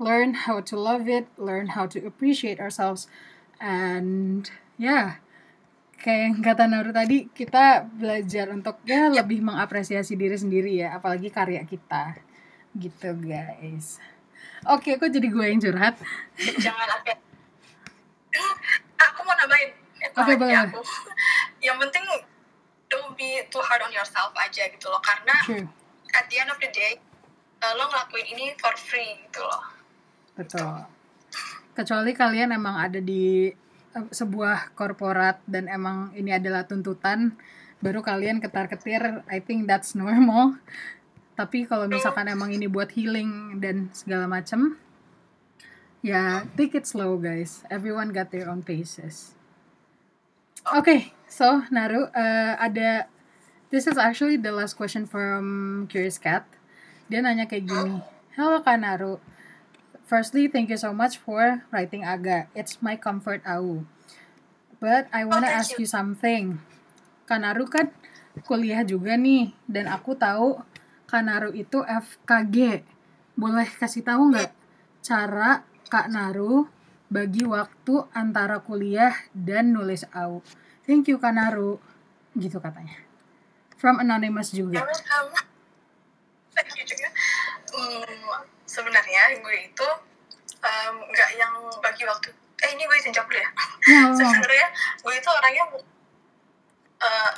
learn 0.00 0.48
how 0.48 0.64
to 0.64 0.74
love 0.74 1.04
it, 1.04 1.28
learn 1.36 1.76
how 1.76 1.84
to 1.84 2.00
appreciate 2.00 2.60
ourselves, 2.60 3.12
and 3.60 4.50
yeah 4.76 5.20
kayak 6.06 6.20
yang 6.30 6.34
kata 6.38 6.64
Naru 6.70 6.94
tadi 6.94 7.26
kita 7.32 7.88
belajar 7.88 8.52
untuk 8.52 8.78
ya 8.86 9.10
lebih 9.10 9.42
mengapresiasi 9.42 10.14
diri 10.14 10.38
sendiri 10.38 10.78
ya 10.78 10.94
apalagi 10.94 11.34
karya 11.34 11.66
kita. 11.66 12.14
Gitu 12.78 13.10
guys. 13.18 13.98
Oke 14.70 14.94
kok 15.00 15.10
jadi 15.10 15.26
gue 15.26 15.46
yang 15.50 15.58
curhat? 15.58 15.98
Jangan 16.38 16.88
apa 17.00 17.18
aku 19.02 19.20
mau 19.24 19.34
nambahin. 19.34 19.70
Oke 20.14 20.22
okay, 20.22 20.34
boleh 20.38 20.56
aku. 20.56 20.80
yang 21.66 21.76
penting 21.82 22.04
don't 22.86 23.18
be 23.18 23.42
too 23.50 23.62
hard 23.64 23.82
on 23.82 23.90
yourself 23.90 24.30
aja 24.38 24.68
gitu 24.70 24.86
loh. 24.86 25.02
Karena 25.02 25.34
True. 25.42 25.66
at 26.14 26.30
the 26.30 26.38
end 26.38 26.54
of 26.54 26.58
the 26.62 26.70
day 26.70 27.02
uh, 27.66 27.72
lo 27.74 27.90
ngelakuin 27.90 28.26
ini 28.30 28.54
for 28.62 28.76
free 28.78 29.26
gitu 29.26 29.42
loh. 29.42 29.64
Betul 30.38 30.95
kecuali 31.76 32.16
kalian 32.16 32.56
emang 32.56 32.80
ada 32.80 32.98
di 32.98 33.52
uh, 33.92 34.08
sebuah 34.08 34.72
korporat 34.72 35.44
dan 35.44 35.68
emang 35.68 36.16
ini 36.16 36.32
adalah 36.32 36.64
tuntutan 36.64 37.36
baru 37.84 38.00
kalian 38.00 38.40
ketar-ketir 38.40 39.20
I 39.28 39.38
think 39.44 39.68
that's 39.68 39.92
normal. 39.92 40.56
Tapi 41.38 41.68
kalau 41.68 41.84
misalkan 41.84 42.32
emang 42.32 42.48
ini 42.48 42.64
buat 42.64 42.88
healing 42.96 43.60
dan 43.60 43.92
segala 43.92 44.24
macam 44.24 44.80
ya 46.00 46.48
take 46.56 46.72
it 46.72 46.88
slow 46.88 47.20
guys. 47.20 47.60
Everyone 47.68 48.16
got 48.16 48.32
their 48.32 48.48
own 48.48 48.64
paces. 48.64 49.36
Oke 50.72 50.80
okay, 50.80 51.00
so 51.28 51.60
Naru 51.68 52.08
uh, 52.10 52.54
ada 52.56 53.12
this 53.68 53.84
is 53.84 54.00
actually 54.00 54.40
the 54.40 54.50
last 54.50 54.80
question 54.80 55.04
from 55.04 55.84
Curious 55.92 56.16
Cat. 56.16 56.48
Dia 57.12 57.20
nanya 57.20 57.44
kayak 57.44 57.68
gini 57.68 58.16
hello 58.36 58.60
Kak 58.60 58.76
Naru 58.76 59.16
firstly 60.06 60.46
thank 60.46 60.70
you 60.70 60.78
so 60.78 60.94
much 60.94 61.18
for 61.18 61.66
writing 61.74 62.06
Aga 62.06 62.46
it's 62.54 62.78
my 62.78 62.94
comfort 62.94 63.42
au 63.44 63.84
but 64.80 65.10
I 65.10 65.26
wanna 65.26 65.50
oh, 65.50 65.58
ask 65.58 65.74
you. 65.76 65.84
you 65.84 65.88
something 65.90 66.62
Kak 67.26 67.42
Naru 67.42 67.66
kan 67.66 67.90
kuliah 68.46 68.86
juga 68.86 69.18
nih 69.18 69.50
dan 69.66 69.90
aku 69.90 70.14
tahu 70.14 70.62
Kak 71.06 71.22
Naru 71.22 71.54
itu 71.54 71.86
FKG. 71.86 72.82
Boleh 73.38 73.66
kasih 73.66 74.02
tahu 74.02 74.34
nggak 74.34 74.50
cara 75.00 75.62
Kak 75.86 76.10
Naru 76.10 76.66
bagi 77.06 77.46
waktu 77.46 78.10
antara 78.10 78.58
kuliah 78.58 79.14
dan 79.30 79.70
nulis 79.70 80.02
AU? 80.10 80.42
Thank 80.82 81.10
you 81.10 81.22
Kak 81.22 81.34
Naru. 81.34 81.78
Gitu 82.34 82.58
katanya. 82.58 82.98
From 83.78 84.02
Anonymous 84.02 84.50
juga. 84.50 84.82
Thank 86.54 86.74
you 86.74 86.84
juga. 86.84 87.08
Hmm, 87.76 88.55
sebenarnya 88.76 89.40
gue 89.40 89.56
itu 89.72 89.88
nggak 90.60 91.30
um, 91.32 91.40
yang 91.40 91.52
bagi 91.80 92.04
waktu. 92.04 92.28
Eh 92.60 92.68
ini 92.76 92.84
gue 92.84 92.96
izin 93.00 93.16
jawab 93.16 93.32
dulu 93.32 93.40
ya. 93.40 93.50
ya 93.88 94.00
sebenarnya 94.20 94.68
gue 95.00 95.14
itu 95.16 95.30
orangnya 95.32 95.64
uh, 97.00 97.32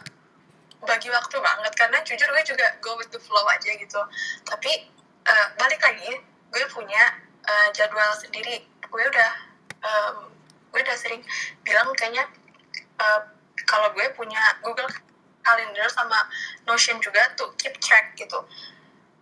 bagi 0.82 1.08
waktu 1.14 1.36
banget. 1.38 1.72
Karena 1.78 1.98
jujur 2.02 2.26
gue 2.34 2.42
juga 2.42 2.66
go 2.82 2.98
with 2.98 3.10
the 3.14 3.22
flow 3.22 3.46
aja 3.46 3.70
gitu. 3.78 4.02
Tapi 4.42 4.90
uh, 5.30 5.46
balik 5.54 5.78
lagi 5.78 6.18
gue 6.50 6.64
punya 6.74 7.22
uh, 7.46 7.68
jadwal 7.70 8.10
sendiri. 8.18 8.66
Gue 8.90 9.02
udah 9.06 9.30
um, 9.86 10.34
gue 10.74 10.80
udah 10.82 10.96
sering 10.98 11.22
bilang 11.62 11.94
kayaknya 11.94 12.26
uh, 12.98 13.22
kalau 13.62 13.94
gue 13.94 14.06
punya 14.18 14.40
Google 14.64 14.90
Calendar 15.42 15.86
sama 15.88 16.28
Notion 16.66 16.98
juga 17.00 17.24
tuh 17.38 17.54
keep 17.56 17.72
track 17.80 18.18
gitu 18.18 18.42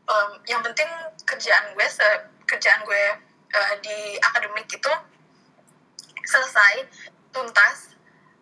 um, 0.07 0.31
yang 0.47 0.63
penting 0.63 0.89
kerjaan 1.27 1.75
gue 1.75 1.87
se 1.91 2.07
kerjaan 2.47 2.83
gue 2.87 3.05
uh, 3.55 3.75
di 3.83 4.19
akademik 4.23 4.67
itu 4.71 4.93
selesai 6.27 6.87
tuntas 7.31 7.95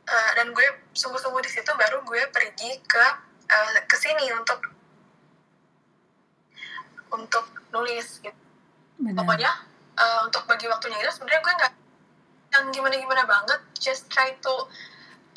uh, 0.09 0.31
dan 0.37 0.53
gue 0.53 0.67
sungguh-sungguh 0.93 1.43
di 1.45 1.51
situ 1.51 1.71
baru 1.77 2.05
gue 2.05 2.23
pergi 2.33 2.81
ke 2.85 3.07
uh, 3.49 3.71
ke 3.85 3.97
sini 3.97 4.29
untuk 4.37 4.61
untuk 7.15 7.47
nulis 7.71 8.23
gitu. 8.23 8.41
Benar. 8.99 9.23
Pokoknya 9.23 9.53
uh, 9.99 10.21
untuk 10.27 10.47
bagi 10.47 10.67
waktunya 10.71 10.99
itu 11.03 11.13
sebenarnya 11.15 11.43
gue 11.43 11.55
nggak 11.59 11.73
yang 12.55 12.71
gimana-gimana 12.71 13.27
banget, 13.27 13.61
just 13.83 14.07
try 14.07 14.31
to 14.39 14.55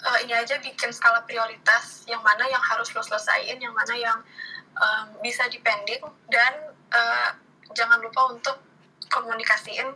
uh, 0.05 0.17
ini 0.21 0.37
aja 0.37 0.61
bikin 0.61 0.93
skala 0.93 1.25
prioritas 1.25 2.05
yang 2.05 2.21
mana 2.21 2.45
yang 2.45 2.61
harus 2.61 2.93
lo 2.93 3.01
selesaiin, 3.01 3.57
yang 3.57 3.73
mana 3.73 3.93
yang 3.97 4.17
um, 4.81 5.05
bisa 5.21 5.45
dipending 5.49 6.01
dan 6.29 6.53
uh, 6.93 7.29
jangan 7.73 7.99
lupa 8.01 8.33
untuk 8.33 8.57
komunikasiin 9.07 9.87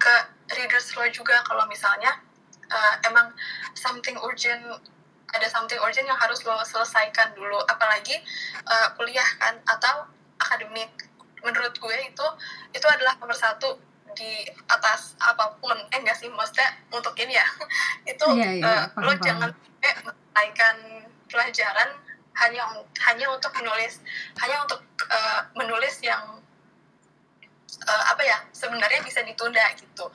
ke 0.00 0.14
readers 0.56 0.96
lo 0.96 1.04
juga 1.12 1.44
kalau 1.44 1.68
misalnya 1.68 2.16
uh, 2.70 2.94
emang 3.04 3.32
something 3.76 4.16
urgent 4.24 4.62
ada 5.34 5.50
something 5.50 5.76
urgent 5.82 6.06
yang 6.06 6.16
harus 6.16 6.46
lo 6.46 6.54
selesaikan 6.62 7.34
dulu. 7.34 7.58
Apalagi 7.66 8.22
uh, 8.64 8.88
kuliah 8.94 9.26
kan 9.42 9.58
atau 9.66 10.06
akademik. 10.38 11.10
Menurut 11.42 11.74
gue 11.76 11.96
itu 12.06 12.26
itu 12.72 12.86
adalah 12.86 13.18
nomor 13.18 13.34
satu 13.34 13.76
di 14.14 14.46
atas 14.70 15.18
apa 15.18 15.58
pun. 15.58 15.74
Eh 15.90 15.98
enggak 15.98 16.14
sih 16.16 16.30
maksudnya 16.30 16.70
untuk 16.94 17.12
ini 17.18 17.34
ya. 17.34 17.46
Itu 18.14 18.26
yeah, 18.38 18.52
yeah, 18.62 18.64
uh, 18.64 18.84
paham, 18.94 19.02
lo 19.02 19.12
paham. 19.12 19.26
jangan 19.26 19.50
eh, 19.82 19.94
menyelesaikan 20.06 20.76
pelajaran 21.26 21.90
hanya 22.34 22.62
hanya 23.06 23.26
untuk 23.30 23.52
menulis 23.54 24.02
hanya 24.42 24.56
untuk 24.66 24.82
uh, 25.06 25.40
menulis 25.54 26.02
yang 26.02 26.42
uh, 27.82 28.04
apa 28.10 28.22
ya 28.22 28.38
sebenarnya 28.50 29.00
bisa 29.02 29.22
ditunda 29.22 29.62
gitu. 29.78 30.06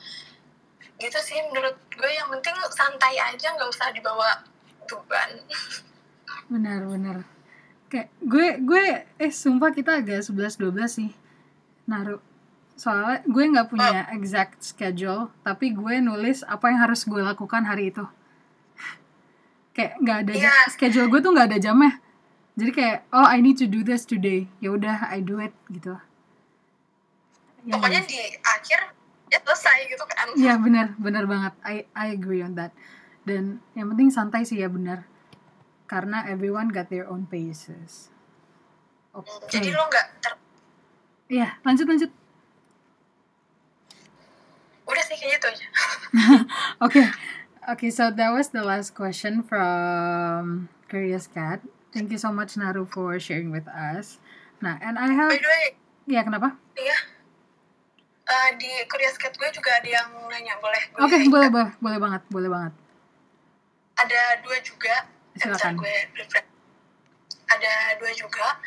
Gitu 1.00 1.18
sih 1.24 1.40
menurut 1.48 1.76
gue 1.96 2.10
yang 2.12 2.28
penting 2.28 2.56
santai 2.72 3.16
aja 3.16 3.56
nggak 3.56 3.70
usah 3.72 3.88
dibawa 3.92 4.44
beban. 4.84 5.30
Benar 6.52 6.84
benar. 6.88 7.16
Kayak 7.90 8.08
gue 8.20 8.46
gue 8.62 8.84
eh 9.18 9.32
sumpah 9.32 9.72
kita 9.72 10.04
agak 10.04 10.22
11 10.24 10.60
12 10.60 10.86
sih 10.88 11.10
naruh. 11.88 12.20
Soalnya 12.76 13.24
gue 13.24 13.44
nggak 13.44 13.68
punya 13.68 14.08
oh. 14.08 14.16
exact 14.16 14.60
schedule 14.60 15.32
tapi 15.40 15.72
gue 15.72 16.00
nulis 16.04 16.44
apa 16.44 16.68
yang 16.68 16.84
harus 16.84 17.08
gue 17.08 17.20
lakukan 17.20 17.64
hari 17.64 17.92
itu. 17.92 18.04
Kayak 19.72 19.92
nggak 20.04 20.18
ada 20.28 20.32
jam- 20.36 20.68
schedule 20.68 21.08
gue 21.08 21.20
tuh 21.24 21.32
nggak 21.32 21.48
ada 21.56 21.60
jamnya 21.60 22.09
jadi 22.60 22.72
kayak 22.76 22.98
oh 23.16 23.24
I 23.24 23.40
need 23.40 23.56
to 23.56 23.66
do 23.66 23.80
this 23.80 24.04
today. 24.04 24.44
Ya 24.60 24.76
udah 24.76 25.08
I 25.08 25.24
do 25.24 25.40
it 25.40 25.56
gitu. 25.72 25.96
Ya 27.64 27.80
pokoknya 27.80 28.04
sih? 28.04 28.12
di 28.12 28.20
akhir 28.44 28.80
ya 29.32 29.38
selesai 29.40 29.78
gitu 29.88 30.04
kan. 30.04 30.26
Iya 30.36 30.54
benar 30.60 30.86
benar 31.00 31.24
banget. 31.24 31.56
I 31.64 31.88
I 31.96 32.12
agree 32.12 32.44
on 32.44 32.52
that. 32.60 32.76
Dan 33.24 33.64
yang 33.72 33.88
penting 33.96 34.12
santai 34.12 34.44
sih 34.44 34.60
ya 34.60 34.68
benar. 34.68 35.08
Karena 35.88 36.28
everyone 36.28 36.68
got 36.68 36.92
their 36.92 37.08
own 37.08 37.24
paces. 37.24 38.12
Oke. 39.16 39.48
Jadi 39.48 39.72
lo 39.72 39.88
nggak 39.88 40.06
ter 40.20 40.32
iya 41.32 41.56
lanjut 41.64 41.88
lanjut. 41.88 42.10
Udah 44.84 45.02
sih 45.08 45.16
kayak 45.16 45.40
gitu 45.40 45.46
aja. 45.48 45.66
Okay. 46.86 47.06
Okay, 47.70 47.92
so 47.92 48.10
that 48.10 48.32
was 48.32 48.50
the 48.50 48.64
last 48.64 48.96
question 48.96 49.44
from 49.44 50.72
Curious 50.88 51.28
Cat. 51.28 51.60
Thank 51.90 52.08
you 52.08 52.18
so 52.18 52.30
much 52.30 52.54
Naru 52.54 52.86
for 52.86 53.18
sharing 53.18 53.50
with 53.50 53.66
us. 53.66 54.22
Nah, 54.60 54.78
and 54.78 54.94
I 54.94 55.10
have 55.10 55.30
by 55.30 55.36
the 55.36 55.48
way 55.48 55.64
ya 56.06 56.22
kenapa? 56.22 56.54
iya. 56.74 56.96
Eh, 58.24 58.50
di 58.56 58.70
Curious 58.86 59.18
Cat 59.18 59.34
gue 59.34 59.50
juga 59.50 59.74
ada 59.74 59.90
yang 59.90 60.06
nanya 60.28 60.54
boleh 60.58 60.78
gue 60.86 61.02
Oke, 61.02 61.18
boleh 61.26 61.50
boleh 61.50 61.70
boleh 61.78 61.98
banget, 61.98 62.22
boleh 62.28 62.46
banget. 62.48 62.72
ada 63.96 64.20
dua 64.40 64.56
juga 64.60 64.94
Eh, 65.34 65.46
Silakan. 65.46 65.74
gue 65.76 65.94
ada 67.48 67.72
dua 67.98 68.10
juga. 68.12 68.58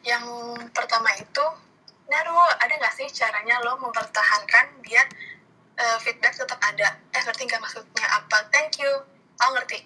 Yang 0.00 0.24
pertama 0.70 1.08
itu 1.16 1.44
Naru 2.04 2.36
ada 2.54 2.68
nggak 2.70 2.92
sih 2.92 3.08
caranya 3.08 3.56
lo 3.64 3.80
mempertahankan 3.80 4.84
biar 4.84 5.08
eh, 5.74 5.96
feedback 6.00 6.36
tetap 6.36 6.60
ada? 6.60 7.00
Eh 7.10 7.20
ngerti 7.20 7.48
nggak 7.48 7.60
maksudnya 7.60 8.06
apa? 8.10 8.44
Thank 8.52 8.76
you. 8.78 8.92
Oh 9.40 9.50
ngerti. 9.56 9.80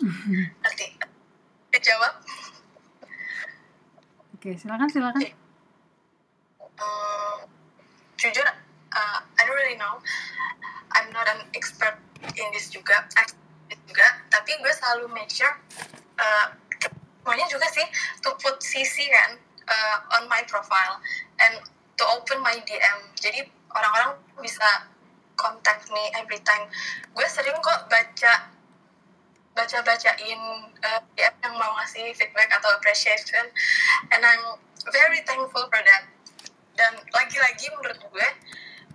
Ngerti 0.64 0.86
dijawab. 1.74 2.14
Oke, 4.38 4.54
silakan 4.54 4.88
silakan. 4.88 5.22
Hmm, 6.78 7.36
jujur 8.14 8.46
uh, 8.94 9.18
I 9.22 9.40
don't 9.42 9.58
really 9.58 9.76
know. 9.76 9.98
I'm 10.94 11.10
not 11.12 11.26
an 11.28 11.44
expert 11.52 11.98
in 12.38 12.46
this 12.54 12.70
juga 12.70 13.04
expert 13.18 13.78
juga 13.84 14.08
tapi 14.32 14.56
gue 14.58 14.72
selalu 14.72 15.10
make 15.12 15.30
sure 15.30 15.50
uh, 16.18 16.46
semuanya 17.20 17.46
juga 17.50 17.66
sih 17.68 17.84
to 18.24 18.32
put 18.40 18.56
CC 18.64 19.10
kan 19.12 19.36
uh, 19.68 19.96
on 20.16 20.30
my 20.32 20.40
profile 20.48 20.96
and 21.44 21.60
to 21.98 22.04
open 22.14 22.40
my 22.40 22.56
DM 22.64 22.98
jadi 23.20 23.44
orang-orang 23.74 24.16
bisa 24.40 24.88
contact 25.38 25.86
me 25.94 26.02
every 26.18 26.42
time. 26.42 26.66
Gue 27.14 27.26
sering 27.30 27.54
kok 27.62 27.86
baca 27.86 28.50
baca 29.58 29.82
bacain 29.82 30.40
uh, 30.86 31.00
DM 31.18 31.34
yang 31.42 31.54
mau 31.58 31.74
ngasih 31.82 32.14
feedback 32.14 32.54
atau 32.54 32.70
appreciation. 32.78 33.42
And 34.14 34.22
I'm 34.22 34.62
very 34.94 35.26
thankful 35.26 35.66
for 35.66 35.82
that. 35.82 36.06
Dan 36.78 36.94
lagi-lagi 37.10 37.66
menurut 37.74 37.98
gue 37.98 38.28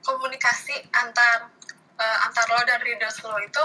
komunikasi 0.07 0.87
antar 0.95 1.51
eh, 1.99 2.17
antar 2.23 2.47
lo 2.47 2.63
dan 2.63 2.79
readers 2.79 3.19
lo 3.27 3.35
itu 3.43 3.63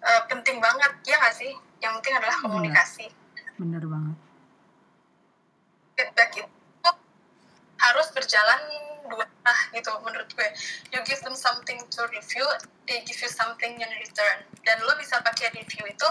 eh, 0.00 0.22
penting 0.32 0.64
banget 0.64 0.96
ya 1.04 1.20
nggak 1.20 1.36
sih? 1.36 1.52
Yang 1.84 1.92
penting 2.00 2.14
adalah 2.16 2.36
komunikasi. 2.40 3.06
Bener 3.60 3.84
banget. 3.84 4.16
feedback 5.98 6.30
itu 6.38 6.57
harus 7.78 8.10
berjalan 8.10 8.60
dua 9.08 9.24
arah 9.24 9.60
gitu 9.72 9.90
menurut 10.04 10.28
gue. 10.36 10.48
You 10.92 11.00
give 11.08 11.22
them 11.24 11.34
something 11.34 11.80
to 11.80 12.00
review 12.12 12.44
they 12.84 13.04
give 13.04 13.20
you 13.20 13.30
something 13.32 13.76
in 13.76 13.90
return. 14.00 14.38
Dan 14.64 14.80
lo 14.84 14.96
bisa 15.00 15.20
pakai 15.24 15.52
review 15.56 15.84
itu 15.88 16.08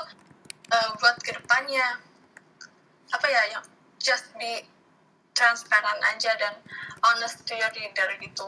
eh, 0.74 0.89
buat 0.97 1.18
ke 1.22 1.38
depannya 1.38 2.01
apa 3.13 3.28
ya 3.30 3.41
yang 3.55 3.63
just 4.01 4.30
be 4.36 4.68
transparent 5.38 6.01
aja 6.11 6.34
dan 6.41 6.53
honest 7.05 7.45
to 7.45 7.53
your 7.53 7.70
reader 7.78 8.09
gitu. 8.20 8.47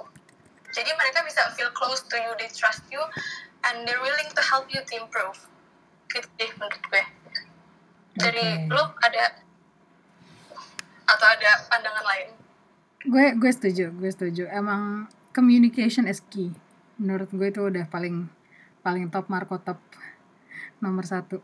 Jadi 0.69 0.89
mereka 0.93 1.25
bisa 1.25 1.49
feel 1.57 1.69
close 1.73 2.05
to 2.05 2.17
you 2.17 2.33
they 2.37 2.49
trust 2.53 2.85
you 2.89 3.01
and 3.65 3.85
they're 3.85 4.01
willing 4.01 4.29
to 4.33 4.41
help 4.45 4.69
you 4.69 4.81
to 4.81 4.93
improve. 4.97 5.37
Gitu 6.09 6.25
deh 6.37 6.51
menurut 6.57 6.81
gue. 6.89 7.03
Dari 8.19 8.65
Oke. 8.65 8.73
lo 8.73 8.83
ada 9.05 9.45
atau 11.09 11.25
ada 11.25 11.51
pandangan 11.73 12.05
lain 12.05 12.29
Gue 13.01 13.31
gue 13.33 13.47
setuju, 13.47 13.91
gue 13.91 14.09
setuju. 14.09 14.43
Emang 14.49 15.05
communication 15.31 16.03
is 16.03 16.19
key. 16.21 16.51
Menurut 16.95 17.31
gue 17.31 17.47
itu 17.47 17.61
udah 17.61 17.87
paling 17.87 18.27
paling 18.81 19.07
top 19.07 19.27
Marco 19.27 19.55
top 19.57 19.79
nomor 20.79 21.03
satu. 21.03 21.39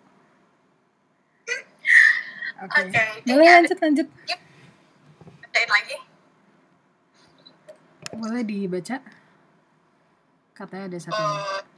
Oke. 2.58 2.80
Oke, 2.82 3.02
Boleh 3.24 3.36
ini 3.36 3.46
ada- 3.46 3.56
lanjut 3.62 3.80
lanjut. 3.80 4.08
bacain 5.46 5.70
lagi 5.70 5.96
Boleh 8.12 8.42
dibaca? 8.42 8.98
Katanya 10.54 10.86
ada 10.88 11.00
satu. 11.02 11.20
lagi. 11.20 11.75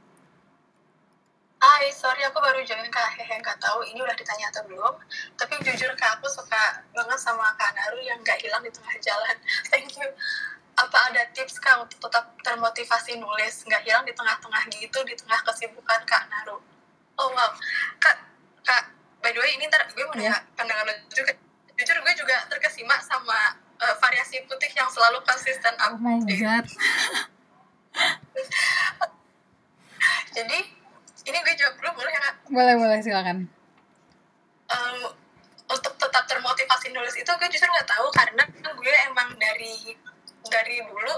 Hai, 1.58 1.90
sorry 1.90 2.22
aku 2.22 2.38
baru 2.38 2.62
join 2.62 2.86
Kak 2.86 3.18
Hehe, 3.18 3.34
nggak 3.42 3.58
tahu 3.58 3.82
ini 3.82 3.98
udah 3.98 4.14
ditanya 4.14 4.46
atau 4.54 4.62
belum. 4.70 4.94
Tapi 5.34 5.58
jujur 5.66 5.90
Kak, 5.98 6.22
aku 6.22 6.30
suka 6.30 6.86
banget 6.94 7.18
sama 7.18 7.50
Kak 7.58 7.74
Naru 7.74 7.98
yang 7.98 8.14
nggak 8.22 8.38
hilang 8.38 8.62
di 8.62 8.70
tengah 8.70 8.94
jalan. 9.02 9.34
Thank 9.74 9.98
you. 9.98 10.06
Apa 10.78 11.10
ada 11.10 11.26
tips 11.34 11.58
Kak 11.58 11.82
untuk 11.82 11.98
tetap 11.98 12.30
termotivasi 12.46 13.18
nulis, 13.18 13.66
nggak 13.66 13.82
hilang 13.82 14.06
di 14.06 14.14
tengah-tengah 14.14 14.70
gitu, 14.70 15.02
di 15.02 15.18
tengah 15.18 15.42
kesibukan 15.50 15.98
Kak 16.06 16.30
Naru? 16.30 16.62
Oh 17.18 17.28
wow, 17.34 17.50
Kak, 17.98 18.22
Kak, 18.62 18.94
by 19.18 19.34
the 19.34 19.42
way 19.42 19.58
ini 19.58 19.66
ntar 19.66 19.82
gue 19.90 20.04
mau 20.06 20.14
nanya 20.14 20.38
pandangan 20.54 20.86
lo 20.86 20.94
juga. 21.10 21.34
Jujur 21.74 21.98
gue 22.06 22.14
juga 22.14 22.38
terkesima 22.46 23.02
sama 23.02 23.58
eh, 23.82 23.94
variasi 23.98 24.46
putih 24.46 24.70
yang 24.78 24.86
selalu 24.94 25.18
konsisten 25.26 25.74
Oh 25.90 25.98
my 25.98 26.22
god. 26.22 26.70
Jadi, 30.38 30.77
ini 31.28 31.38
gue 31.44 31.54
jawab 31.60 31.74
dulu 31.76 31.90
boleh 32.00 32.12
Kak? 32.16 32.34
Boleh 32.48 32.74
boleh 32.80 32.98
silakan. 33.04 33.38
um, 34.68 35.00
untuk 35.68 35.94
tetap 36.00 36.24
termotivasi 36.28 36.92
nulis 36.92 37.16
itu 37.16 37.28
gue 37.28 37.48
justru 37.52 37.68
nggak 37.68 37.88
tahu 37.88 38.08
karena 38.12 38.44
gue 38.52 38.94
emang 39.08 39.32
dari 39.36 39.96
dari 40.48 40.80
dulu 40.84 41.14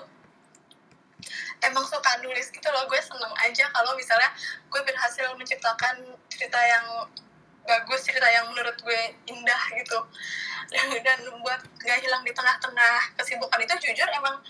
emang 1.62 1.84
suka 1.86 2.18
nulis 2.24 2.50
gitu 2.50 2.68
loh 2.72 2.86
gue 2.88 2.98
seneng 2.98 3.34
aja 3.42 3.68
kalau 3.70 3.94
misalnya 3.94 4.30
gue 4.66 4.80
berhasil 4.82 5.30
menciptakan 5.38 6.02
cerita 6.26 6.58
yang 6.58 6.86
bagus 7.62 8.00
cerita 8.02 8.26
yang 8.26 8.48
menurut 8.50 8.74
gue 8.82 9.00
indah 9.28 9.62
gitu 9.78 9.98
dan, 10.72 10.86
dan 11.06 11.18
buat 11.44 11.61
gak 11.78 11.98
hilang 12.02 12.22
di 12.26 12.32
tengah-tengah 12.34 13.14
kesibukan 13.20 13.61
itu 13.62 13.74
jujur 13.90 14.08
emang 14.11 14.40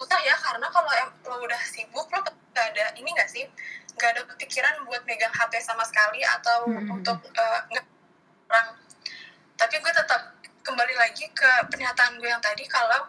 susah 0.00 0.20
ya 0.24 0.32
karena 0.36 0.64
kalau 0.72 0.90
lo 1.28 1.36
udah 1.44 1.60
sibuk 1.64 2.08
lo 2.08 2.20
gak 2.50 2.66
ada 2.70 2.84
ini 2.94 3.10
gak 3.10 3.26
sih? 3.26 3.44
Gak 3.92 4.10
ada 4.10 4.22
kepikiran 4.26 4.82
buat 4.82 5.02
megang 5.02 5.30
HP 5.30 5.58
sama 5.58 5.82
sekali 5.82 6.20
atau 6.20 6.66
Mhm. 6.66 6.90
untuk 6.92 7.18
eh, 7.30 7.60
nge- 7.70 7.88
orang. 8.46 8.68
Tapi 9.54 9.74
gue 9.76 9.92
tetap 9.92 10.34
kembali 10.60 10.94
lagi 10.94 11.28
ke 11.30 11.50
pernyataan 11.66 12.16
gue 12.16 12.26
yang 12.26 12.40
tadi 12.40 12.66
kalau 12.66 13.06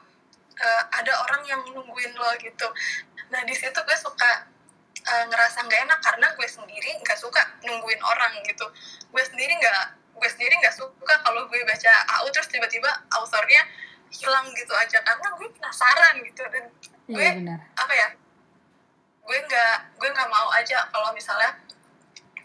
eh, 0.53 0.83
ada 0.91 1.13
orang 1.19 1.41
yang 1.43 1.61
nungguin 1.65 2.13
lo 2.13 2.29
gitu. 2.37 2.67
Nah 3.27 3.41
di 3.41 3.53
situ 3.53 3.73
gue 3.75 3.97
suka 3.97 4.45
eh, 5.01 5.25
ngerasa 5.25 5.63
nggak 5.63 5.81
enak 5.83 5.99
karena 5.99 6.27
gue 6.31 6.45
sendiri 6.45 6.93
nggak 6.99 7.17
suka 7.17 7.41
nungguin 7.61 7.97
orang 7.99 8.37
gitu. 8.43 8.65
Gue 9.07 9.23
sendiri 9.23 9.55
nggak 9.55 9.81
gue 10.13 10.29
sendiri 10.29 10.53
nggak 10.55 10.75
suka 10.75 11.13
kalau 11.19 11.47
gue 11.47 11.57
baca 11.63 11.91
AU 12.13 12.29
terus 12.29 12.45
tiba-tiba 12.47 12.85
authornya 13.11 13.65
hilang 14.11 14.45
gitu 14.51 14.73
aja. 14.75 15.01
Karena 15.01 15.27
gue 15.31 15.47
penasaran 15.49 16.15
gitu 16.21 16.43
dan 16.45 16.63
gue 17.07 17.17
Iya 17.17 17.31
benar. 17.33 17.59
apa 17.75 17.93
ya 17.95 18.07
gue 19.21 19.37
nggak 19.47 19.75
gue 20.01 20.09
nggak 20.09 20.29
mau 20.29 20.49
aja 20.51 20.83
kalau 20.89 21.13
misalnya 21.13 21.53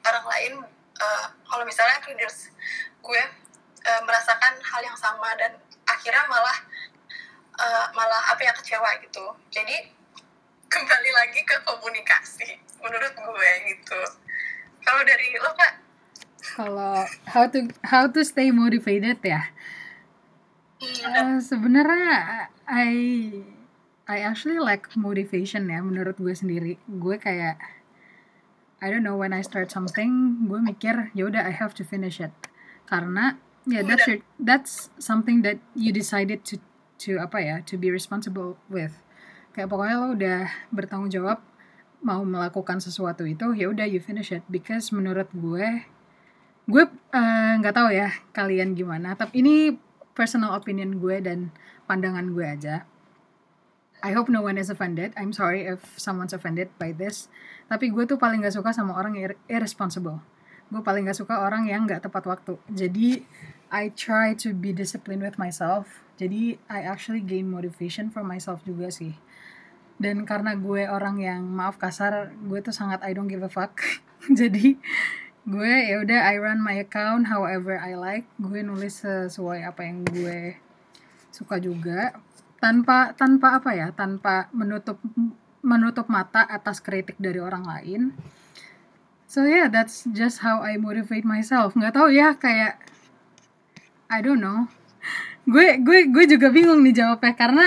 orang 0.06 0.26
lain 0.26 0.52
eh, 1.00 1.24
kalau 1.48 1.64
misalnya 1.64 1.98
readers 2.04 2.52
gue 3.02 3.22
eh, 3.86 4.00
merasakan 4.04 4.54
hal 4.60 4.80
yang 4.84 4.98
sama 4.98 5.32
dan 5.40 5.56
akhirnya 5.88 6.24
malah 6.28 6.58
eh, 7.58 7.86
malah 7.96 8.22
apa 8.30 8.42
ya 8.44 8.52
kecewa 8.54 8.90
gitu 9.02 9.34
jadi 9.50 9.90
kembali 10.74 11.10
lagi 11.14 11.40
ke 11.46 11.56
komunikasi 11.64 12.60
menurut 12.82 13.14
gue 13.14 13.50
gitu 13.72 14.00
kalau 14.84 15.02
dari 15.02 15.34
lo 15.40 15.50
kak 15.56 15.82
Kalau 16.46 17.02
how 17.26 17.50
to 17.50 17.66
how 17.82 18.06
to 18.06 18.22
stay 18.22 18.54
motivated 18.54 19.18
ya. 19.18 19.50
hmm. 20.78 21.10
Eh, 21.10 21.38
sebenarnya 21.42 22.46
I 22.70 22.94
I 24.06 24.22
actually 24.22 24.62
like 24.62 24.86
motivation 24.94 25.66
ya 25.66 25.82
menurut 25.82 26.14
gue 26.22 26.30
sendiri. 26.30 26.78
Gue 26.86 27.18
kayak 27.18 27.58
I 28.78 28.86
don't 28.92 29.02
know 29.02 29.18
when 29.18 29.34
I 29.34 29.42
start 29.42 29.74
something, 29.74 30.46
gue 30.46 30.62
mikir 30.62 31.10
ya 31.10 31.26
udah 31.26 31.42
I 31.42 31.50
have 31.50 31.74
to 31.78 31.82
finish 31.82 32.22
it. 32.22 32.30
Karena 32.86 33.34
ya 33.66 33.82
that's 33.82 34.06
your, 34.06 34.22
that's 34.38 34.94
something 35.02 35.42
that 35.42 35.58
you 35.74 35.90
decided 35.90 36.46
to 36.46 36.62
to 37.02 37.18
apa 37.18 37.38
ya 37.42 37.56
to 37.66 37.74
be 37.74 37.90
responsible 37.90 38.54
with. 38.70 38.94
Kayak 39.58 39.74
pokoknya 39.74 39.96
lo 39.98 40.08
udah 40.14 40.40
bertanggung 40.70 41.10
jawab 41.10 41.42
mau 42.06 42.22
melakukan 42.22 42.78
sesuatu 42.78 43.26
itu 43.26 43.58
ya 43.58 43.66
udah 43.66 43.88
you 43.88 43.98
finish 43.98 44.30
it 44.30 44.46
because 44.46 44.94
menurut 44.94 45.26
gue 45.34 45.82
gue 46.66 46.84
eh, 47.14 47.52
nggak 47.58 47.74
uh, 47.74 47.78
tahu 47.82 47.88
ya 47.90 48.10
kalian 48.30 48.78
gimana 48.78 49.18
tapi 49.18 49.42
ini 49.42 49.74
personal 50.14 50.54
opinion 50.54 50.98
gue 51.02 51.18
dan 51.18 51.50
pandangan 51.90 52.30
gue 52.30 52.46
aja 52.46 52.86
I 54.06 54.14
hope 54.14 54.30
no 54.30 54.38
one 54.38 54.54
is 54.54 54.70
offended. 54.70 55.10
I'm 55.18 55.34
sorry 55.34 55.66
if 55.66 55.82
someone's 55.98 56.30
offended 56.30 56.70
by 56.78 56.94
this. 56.94 57.26
Tapi 57.66 57.90
gue 57.90 58.06
tuh 58.06 58.14
paling 58.14 58.46
gak 58.46 58.54
suka 58.54 58.70
sama 58.70 58.94
orang 58.94 59.18
ir 59.18 59.34
irresponsible. 59.50 60.22
Gue 60.70 60.78
paling 60.78 61.10
gak 61.10 61.18
suka 61.18 61.42
orang 61.42 61.66
yang 61.66 61.90
gak 61.90 62.06
tepat 62.06 62.22
waktu. 62.22 62.54
Jadi 62.70 63.26
I 63.74 63.90
try 63.98 64.38
to 64.38 64.54
be 64.54 64.70
disciplined 64.70 65.26
with 65.26 65.42
myself. 65.42 66.06
Jadi 66.22 66.62
I 66.70 66.86
actually 66.86 67.18
gain 67.18 67.50
motivation 67.50 68.14
for 68.14 68.22
myself 68.22 68.62
juga 68.62 68.94
sih. 68.94 69.18
Dan 69.98 70.22
karena 70.22 70.54
gue 70.54 70.86
orang 70.86 71.18
yang 71.18 71.42
maaf 71.42 71.74
kasar 71.74 72.30
gue 72.46 72.62
tuh 72.62 72.70
sangat 72.70 73.02
I 73.02 73.10
don't 73.10 73.26
give 73.26 73.42
a 73.42 73.50
fuck. 73.50 73.82
Jadi 74.38 74.78
gue 75.42 75.72
ya 75.82 75.98
udah 75.98 76.30
I 76.30 76.38
run 76.38 76.62
my 76.62 76.78
account 76.78 77.26
however 77.26 77.74
I 77.74 77.98
like. 77.98 78.30
Gue 78.38 78.62
nulis 78.62 79.02
sesuai 79.02 79.66
apa 79.66 79.82
yang 79.82 80.06
gue 80.06 80.62
suka 81.34 81.58
juga 81.58 82.22
tanpa 82.66 83.14
tanpa 83.14 83.62
apa 83.62 83.70
ya 83.78 83.94
tanpa 83.94 84.50
menutup 84.50 84.98
menutup 85.62 86.10
mata 86.10 86.42
atas 86.42 86.82
kritik 86.82 87.14
dari 87.22 87.38
orang 87.38 87.62
lain. 87.62 88.10
So 89.30 89.46
yeah 89.46 89.70
that's 89.70 90.02
just 90.10 90.42
how 90.42 90.66
I 90.66 90.74
motivate 90.82 91.22
myself. 91.22 91.78
Nggak 91.78 91.94
tahu 91.94 92.10
ya 92.10 92.34
kayak 92.34 92.82
I 94.10 94.18
don't 94.18 94.42
know. 94.42 94.66
Gue 95.46 95.78
gue 95.78 96.10
gue 96.10 96.24
juga 96.26 96.50
bingung 96.50 96.82
nih 96.82 97.06
jawabnya 97.06 97.38
karena 97.38 97.66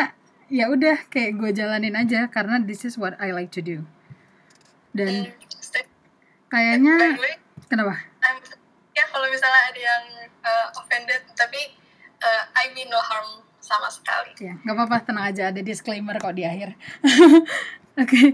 ya 0.52 0.68
udah 0.68 1.08
kayak 1.08 1.40
gue 1.40 1.56
jalanin 1.56 1.96
aja 1.96 2.28
karena 2.28 2.60
this 2.60 2.84
is 2.84 3.00
what 3.00 3.16
I 3.24 3.32
like 3.32 3.56
to 3.56 3.64
do. 3.64 3.88
Dan 4.92 5.32
kayaknya 6.52 7.16
Kenapa? 7.70 7.94
Um, 8.26 8.38
ya 8.98 9.06
kalau 9.14 9.30
misalnya 9.30 9.62
ada 9.70 9.78
yang 9.80 10.06
uh, 10.42 10.68
offended, 10.82 11.22
tapi 11.38 11.78
uh, 12.18 12.44
I 12.58 12.74
mean 12.74 12.90
no 12.90 12.98
harm 12.98 13.46
sama 13.70 13.94
sekali. 13.94 14.34
Ya, 14.42 14.58
nggak 14.66 14.74
apa-apa, 14.74 14.98
tenang 15.06 15.30
aja. 15.30 15.54
Ada 15.54 15.62
disclaimer 15.62 16.18
kok 16.18 16.34
di 16.34 16.42
akhir. 16.42 16.74
Oke, 18.00 18.16
okay. 18.16 18.28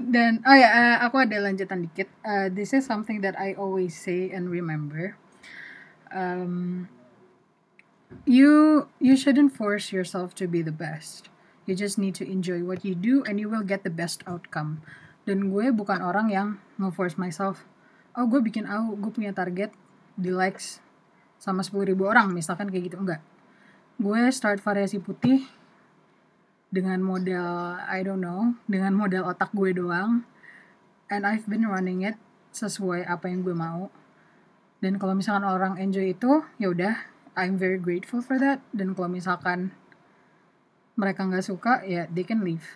dan 0.00 0.40
oh 0.42 0.56
ya, 0.56 0.72
uh, 0.72 0.96
aku 1.04 1.22
ada 1.22 1.36
lanjutan 1.38 1.84
dikit. 1.86 2.08
Uh, 2.24 2.48
this 2.48 2.72
is 2.74 2.82
something 2.82 3.20
that 3.22 3.36
I 3.38 3.52
always 3.54 3.92
say 3.94 4.32
and 4.32 4.48
remember. 4.48 5.20
Um, 6.10 6.88
you 8.26 8.84
you 8.98 9.14
shouldn't 9.14 9.54
force 9.54 9.92
yourself 9.92 10.34
to 10.40 10.48
be 10.48 10.64
the 10.64 10.74
best. 10.74 11.28
You 11.68 11.76
just 11.78 12.00
need 12.00 12.16
to 12.18 12.24
enjoy 12.26 12.66
what 12.66 12.82
you 12.82 12.96
do 12.96 13.22
and 13.28 13.38
you 13.38 13.46
will 13.46 13.62
get 13.62 13.84
the 13.86 13.92
best 13.92 14.24
outcome. 14.26 14.82
Dan 15.28 15.54
gue 15.54 15.70
bukan 15.70 16.02
orang 16.02 16.32
yang 16.32 16.48
nge-force 16.80 17.20
myself 17.20 17.68
oh 18.16 18.24
gue 18.28 18.40
bikin 18.44 18.68
au 18.68 18.92
gue 18.96 19.10
punya 19.12 19.32
target 19.32 19.72
di 20.16 20.28
likes 20.28 20.84
sama 21.40 21.64
10 21.64 21.88
ribu 21.88 22.06
orang 22.06 22.30
misalkan 22.30 22.68
kayak 22.68 22.92
gitu 22.92 23.00
enggak 23.00 23.20
gue 24.02 24.22
start 24.34 24.58
variasi 24.58 24.98
putih 24.98 25.46
dengan 26.74 26.98
model 26.98 27.78
I 27.86 28.02
don't 28.02 28.18
know 28.18 28.58
dengan 28.66 28.98
model 28.98 29.30
otak 29.30 29.54
gue 29.54 29.70
doang 29.78 30.26
and 31.06 31.22
I've 31.22 31.46
been 31.46 31.70
running 31.70 32.02
it 32.02 32.18
sesuai 32.50 33.06
apa 33.06 33.30
yang 33.30 33.46
gue 33.46 33.54
mau 33.54 33.94
dan 34.82 34.98
kalau 34.98 35.14
misalkan 35.14 35.46
orang 35.46 35.78
enjoy 35.78 36.10
itu 36.10 36.42
ya 36.58 36.74
udah 36.74 36.98
I'm 37.38 37.54
very 37.56 37.78
grateful 37.78 38.18
for 38.18 38.42
that 38.42 38.58
dan 38.74 38.98
kalau 38.98 39.06
misalkan 39.06 39.70
mereka 40.98 41.22
nggak 41.22 41.46
suka 41.46 41.86
ya 41.86 42.10
they 42.10 42.26
can 42.26 42.42
leave 42.42 42.66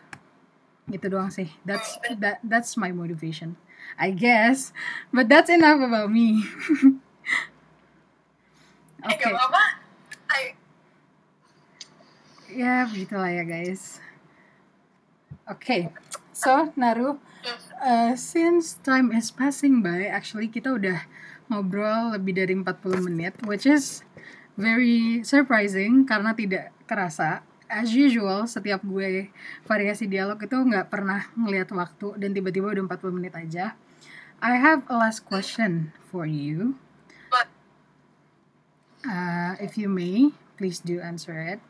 gitu 0.87 1.11
doang 1.11 1.35
sih 1.35 1.51
that's 1.66 1.99
that 2.22 2.39
that's 2.47 2.79
my 2.79 2.95
motivation 2.95 3.59
I 3.99 4.11
guess. 4.11 4.72
But 5.12 5.29
that's 5.29 5.51
enough 5.51 5.81
about 5.81 6.11
me. 6.11 6.43
Oke. 9.07 9.22
Okay. 9.22 9.33
Ya, 12.47 12.87
begitulah 12.87 13.35
ya 13.35 13.43
guys. 13.43 13.99
Oke. 15.51 15.59
Okay. 15.59 15.83
So, 16.31 16.71
Naru, 16.79 17.19
uh, 17.83 18.13
since 18.15 18.79
time 18.87 19.11
is 19.11 19.35
passing 19.35 19.83
by, 19.83 20.07
actually 20.07 20.47
kita 20.47 20.79
udah 20.79 21.03
ngobrol 21.51 22.15
lebih 22.15 22.39
dari 22.39 22.55
40 22.55 23.03
menit, 23.03 23.35
which 23.51 23.67
is 23.67 24.07
very 24.55 25.27
surprising 25.27 26.07
karena 26.07 26.37
tidak 26.39 26.71
kerasa 26.87 27.43
as 27.67 27.91
usual 27.91 28.47
setiap 28.47 28.79
gue 28.87 29.27
variasi 29.67 30.07
dialog 30.07 30.39
itu 30.39 30.55
nggak 30.55 30.87
pernah 30.87 31.27
ngelihat 31.35 31.75
waktu 31.75 32.15
dan 32.15 32.31
tiba-tiba 32.31 32.71
udah 32.71 32.85
40 32.87 33.17
menit 33.19 33.35
aja. 33.35 33.75
I 34.39 34.55
have 34.55 34.87
a 34.87 34.95
last 34.95 35.27
question 35.27 35.91
for 36.13 36.29
you. 36.29 36.79
Uh, 39.07 39.55
if 39.63 39.79
you 39.79 39.87
may, 39.87 40.35
please 40.59 40.83
do 40.83 40.99
answer 40.99 41.39
it. 41.39 41.63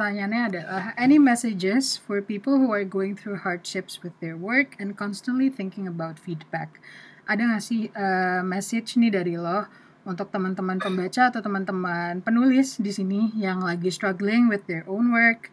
Pertanyaannya 0.00 0.42
adalah, 0.48 0.84
any 0.96 1.20
messages 1.20 2.00
for 2.00 2.24
people 2.24 2.56
who 2.56 2.72
are 2.72 2.88
going 2.88 3.12
through 3.12 3.36
hardships 3.36 4.00
with 4.00 4.16
their 4.24 4.32
work 4.32 4.72
and 4.80 4.96
constantly 4.96 5.52
thinking 5.52 5.84
about 5.84 6.16
feedback? 6.16 6.80
Ada 7.28 7.44
nggak 7.44 7.60
sih 7.60 7.92
uh, 7.92 8.40
message 8.40 8.96
nih 8.96 9.12
dari 9.12 9.36
lo 9.36 9.68
untuk 10.08 10.32
teman-teman 10.32 10.80
pembaca 10.80 11.28
atau 11.28 11.44
teman-teman 11.44 12.24
penulis 12.24 12.80
di 12.80 12.88
sini 12.88 13.28
yang 13.36 13.60
lagi 13.60 13.92
struggling 13.92 14.48
with 14.48 14.64
their 14.64 14.88
own 14.88 15.12
work 15.12 15.52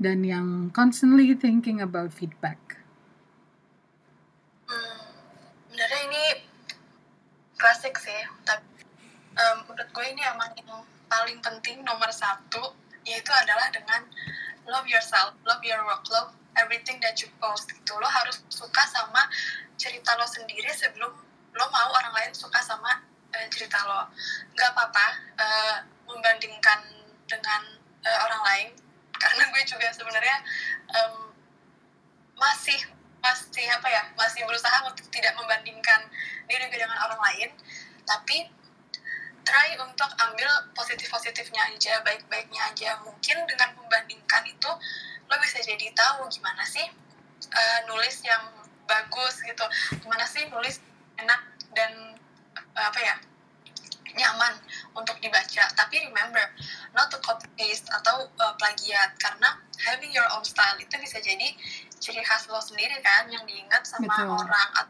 dan 0.00 0.24
yang 0.24 0.72
constantly 0.72 1.36
thinking 1.36 1.84
about 1.84 2.16
feedback. 2.16 2.80
Hmm, 4.72 5.04
sebenarnya 5.68 6.00
ini 6.08 6.24
klasik 7.60 8.00
sih, 8.00 8.24
tapi 8.48 8.88
um, 9.36 9.68
menurut 9.68 9.88
gue 9.92 10.06
ini 10.16 10.24
emang 10.32 10.48
yang 10.56 10.80
paling 11.12 11.44
penting 11.44 11.84
nomor 11.84 12.08
satu 12.08 12.81
yaitu 13.06 13.30
adalah 13.34 13.68
dengan 13.74 14.06
love 14.66 14.86
yourself, 14.86 15.34
love 15.46 15.62
your 15.62 15.82
work, 15.86 16.06
love 16.10 16.30
everything 16.58 17.00
that 17.02 17.18
you 17.18 17.28
post 17.42 17.70
gitu. 17.70 17.92
Lo 17.98 18.06
harus 18.06 18.42
suka 18.52 18.82
sama 18.88 19.26
cerita 19.80 20.14
lo 20.14 20.26
sendiri 20.28 20.70
sebelum 20.70 21.10
lo 21.52 21.64
mau 21.68 21.88
orang 21.92 22.14
lain 22.14 22.32
suka 22.32 22.60
sama 22.62 23.02
uh, 23.34 23.46
cerita 23.50 23.78
lo. 23.88 24.08
Nggak 24.54 24.70
apa-apa 24.76 25.06
uh, 25.38 25.76
membandingkan 26.06 26.80
dengan 27.26 27.62
uh, 28.04 28.18
orang 28.28 28.42
lain. 28.46 28.68
Karena 29.22 29.42
gue 29.54 29.62
juga 29.66 29.88
sebenarnya 29.94 30.36
um, 30.90 31.30
masih 32.34 32.78
masih 33.22 33.70
apa 33.70 33.86
ya 33.86 34.02
masih 34.18 34.42
berusaha 34.42 34.82
untuk 34.82 35.06
tidak 35.14 35.30
membandingkan 35.38 36.10
diri 36.50 36.66
gue 36.70 36.78
dengan 36.78 36.98
orang 37.06 37.20
lain. 37.22 37.50
Tapi 38.02 38.61
try 39.52 39.76
untuk 39.84 40.08
ambil 40.16 40.48
positif 40.72 41.12
positifnya 41.12 41.60
aja 41.68 42.00
baik 42.00 42.24
baiknya 42.32 42.72
aja. 42.72 42.96
Mungkin 43.04 43.44
dengan 43.44 43.76
membandingkan 43.76 44.48
itu 44.48 44.70
lo 45.28 45.36
bisa 45.44 45.60
jadi 45.60 45.92
tahu 45.92 46.24
gimana 46.32 46.64
sih 46.64 46.88
uh, 47.52 47.78
nulis 47.84 48.24
yang 48.24 48.48
bagus 48.88 49.44
gitu. 49.44 49.64
Gimana 50.00 50.24
sih 50.24 50.48
nulis 50.48 50.80
enak 51.20 51.40
dan 51.76 52.16
apa 52.72 52.96
ya 52.96 53.14
nyaman 54.16 54.56
untuk 54.96 55.20
dibaca. 55.20 55.68
Tapi 55.76 56.08
remember 56.08 56.48
not 56.96 57.12
to 57.12 57.20
copy 57.20 57.44
paste 57.60 57.92
atau 57.92 58.32
uh, 58.40 58.56
plagiat. 58.56 59.20
Karena 59.20 59.60
having 59.84 60.16
your 60.16 60.26
own 60.32 60.44
style 60.48 60.80
itu 60.80 60.96
bisa 60.96 61.20
jadi 61.20 61.52
ciri 62.00 62.24
khas 62.24 62.48
lo 62.48 62.56
sendiri 62.56 62.96
kan 63.04 63.28
yang 63.28 63.44
diingat 63.44 63.84
sama 63.84 64.08
Betul. 64.08 64.32
orang. 64.32 64.88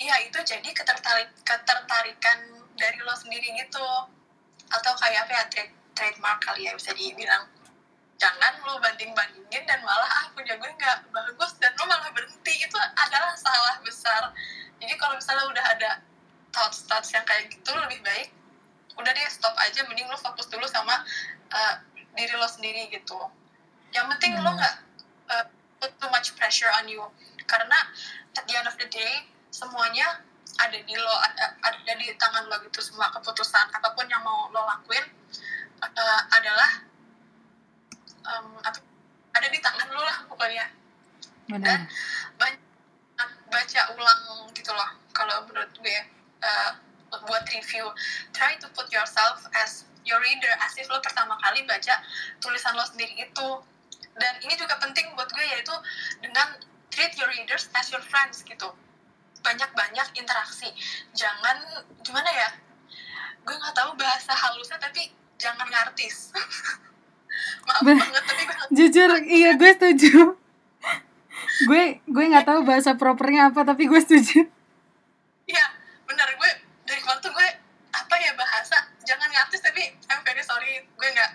Iya 0.00 0.16
itu 0.24 0.40
jadi 0.40 0.64
ketertarik 0.72 1.28
ketertarikan 1.44 2.59
dari 2.76 2.98
lo 3.02 3.14
sendiri 3.16 3.48
gitu. 3.58 3.86
Atau 4.70 4.92
kayak 4.98 5.26
apa 5.26 5.32
ya 5.34 5.44
trade, 5.50 5.74
trademark 5.98 6.38
kali 6.44 6.68
ya 6.68 6.72
bisa 6.74 6.94
dibilang. 6.94 7.48
Jangan 8.20 8.60
lo 8.68 8.76
banding 8.84 9.16
bandingin 9.16 9.64
dan 9.64 9.80
malah 9.80 10.06
ah 10.06 10.26
punya 10.36 10.54
gue 10.60 10.70
nggak 10.70 11.08
bagus 11.08 11.56
dan 11.58 11.72
lo 11.74 11.84
malah 11.88 12.10
berhenti. 12.12 12.54
Itu 12.60 12.76
adalah 12.76 13.32
salah 13.34 13.80
besar. 13.82 14.30
Jadi 14.80 14.94
kalau 15.00 15.16
misalnya 15.16 15.44
udah 15.48 15.64
ada 15.76 15.90
thoughts-thoughts 16.50 17.14
yang 17.14 17.24
kayak 17.24 17.48
gitu 17.48 17.70
lebih 17.72 18.02
baik 18.02 18.30
udah 19.00 19.12
deh 19.16 19.28
stop 19.32 19.56
aja. 19.56 19.80
Mending 19.88 20.06
lo 20.12 20.18
fokus 20.20 20.46
dulu 20.52 20.68
sama 20.68 21.00
uh, 21.50 21.74
diri 22.14 22.34
lo 22.36 22.46
sendiri 22.46 22.92
gitu. 22.92 23.18
Yang 23.96 24.06
penting 24.16 24.32
hmm. 24.36 24.44
lo 24.44 24.50
nggak 24.54 24.76
uh, 25.32 25.44
put 25.80 25.90
too 25.96 26.10
much 26.12 26.36
pressure 26.36 26.68
on 26.76 26.86
you. 26.86 27.02
Karena 27.48 27.78
at 28.36 28.44
the 28.46 28.54
end 28.54 28.68
of 28.68 28.76
the 28.76 28.86
day 28.92 29.26
semuanya 29.50 30.22
ada 30.58 30.78
di 30.80 30.94
lo 30.96 31.14
ada, 31.22 31.54
ada 31.62 31.92
di 31.94 32.10
tangan 32.18 32.48
lo 32.50 32.56
gitu 32.66 32.80
semua 32.82 33.12
keputusan 33.14 33.70
apa 33.70 33.88
pun 33.94 34.06
yang 34.10 34.22
mau 34.24 34.50
lo 34.50 34.64
lakuin 34.66 35.04
uh, 35.82 36.22
adalah 36.34 36.70
um, 38.26 38.58
ada 39.36 39.48
di 39.48 39.58
tangan 39.62 39.88
lo 39.92 40.02
lah 40.02 40.18
pokoknya. 40.26 40.66
Benar. 41.50 41.66
dan 41.66 41.80
banyak 42.38 42.62
baca 43.50 43.80
ulang 43.98 44.22
gitu 44.54 44.70
loh 44.70 44.90
kalau 45.10 45.42
menurut 45.50 45.70
gue 45.74 45.98
uh, 46.46 46.72
buat 47.26 47.42
review. 47.50 47.90
Try 48.30 48.54
to 48.62 48.70
put 48.70 48.86
yourself 48.94 49.42
as 49.58 49.86
your 50.06 50.22
reader 50.22 50.54
as 50.62 50.78
if 50.78 50.86
lo 50.86 51.02
pertama 51.02 51.34
kali 51.42 51.66
baca 51.66 51.98
tulisan 52.38 52.74
lo 52.78 52.86
sendiri 52.86 53.18
itu. 53.18 53.48
Dan 54.14 54.34
ini 54.46 54.54
juga 54.54 54.78
penting 54.78 55.10
buat 55.18 55.30
gue 55.30 55.42
yaitu 55.42 55.74
dengan 56.22 56.58
treat 56.90 57.14
your 57.18 57.30
readers 57.34 57.66
as 57.74 57.90
your 57.90 58.02
friends 58.02 58.42
gitu 58.42 58.70
banyak-banyak 59.40 60.08
interaksi. 60.14 60.68
Jangan 61.10 61.56
gimana 62.00 62.28
ya? 62.28 62.48
Gue 63.40 63.54
nggak 63.54 63.72
tahu 63.72 63.96
bahasa 63.96 64.32
halusnya 64.32 64.76
tapi 64.76 65.08
jangan 65.36 65.66
ngartis. 65.66 66.30
Maaf 67.66 67.82
Be- 67.82 67.96
banget 67.96 68.24
tapi 68.24 68.42
gue 68.44 68.56
Jujur, 68.70 69.10
iya 69.24 69.50
gue 69.54 69.70
setuju. 69.70 70.36
gue 71.60 71.82
gue 72.02 72.24
nggak 72.26 72.46
tahu 72.46 72.60
bahasa 72.62 72.94
propernya 72.94 73.48
apa 73.48 73.64
tapi 73.64 73.84
gue 73.84 73.96
setuju. 73.98 74.44
Iya, 75.46 75.64
benar. 76.04 76.28
Gue 76.34 76.50
dari 76.84 77.00
waktu 77.00 77.26
gue 77.26 77.48
apa 77.90 78.14
ya 78.16 78.32
bahasa? 78.34 78.76
Jangan 79.00 79.28
ngartis 79.28 79.60
tapi 79.60 79.82
I'm 80.06 80.20
very 80.20 80.40
sorry. 80.40 80.84
Gue 80.94 81.08
nggak 81.08 81.30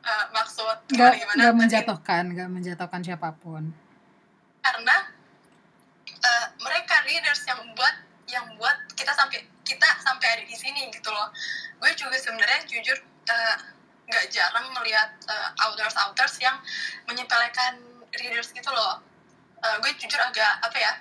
eh, 0.00 0.24
maksud 0.30 0.76
Nggak 0.90 1.12
gimana 1.14 1.40
tapi 1.44 1.56
menjatuhkan, 1.58 2.22
nggak 2.30 2.48
menjatuhkan 2.48 3.00
siapa 3.00 3.30
pun. 3.36 3.68
karena 4.60 4.96
eh, 6.30 6.46
mereka 6.62 7.02
leaders 7.06 7.42
yang 7.50 7.60
buat 7.74 7.94
yang 8.30 8.46
buat 8.54 8.76
kita 8.94 9.10
sampai 9.10 9.42
kita 9.66 9.88
sampai 10.06 10.26
ada 10.38 10.44
di 10.46 10.54
sini 10.54 10.86
gitu 10.94 11.10
loh. 11.10 11.34
Gue 11.82 11.90
juga 11.98 12.14
sebenarnya 12.18 12.62
jujur 12.70 12.98
eh, 13.26 13.56
nggak 14.10 14.26
jarang 14.34 14.66
melihat 14.74 15.10
outers 15.62 15.94
outers 15.94 16.34
yang 16.42 16.58
menyepelekan 17.06 17.78
readers 18.18 18.50
gitu 18.54 18.70
loh. 18.70 19.02
Eh, 19.60 19.76
gue 19.82 19.92
jujur 19.98 20.20
agak 20.22 20.62
apa 20.64 20.78
ya 20.78 20.92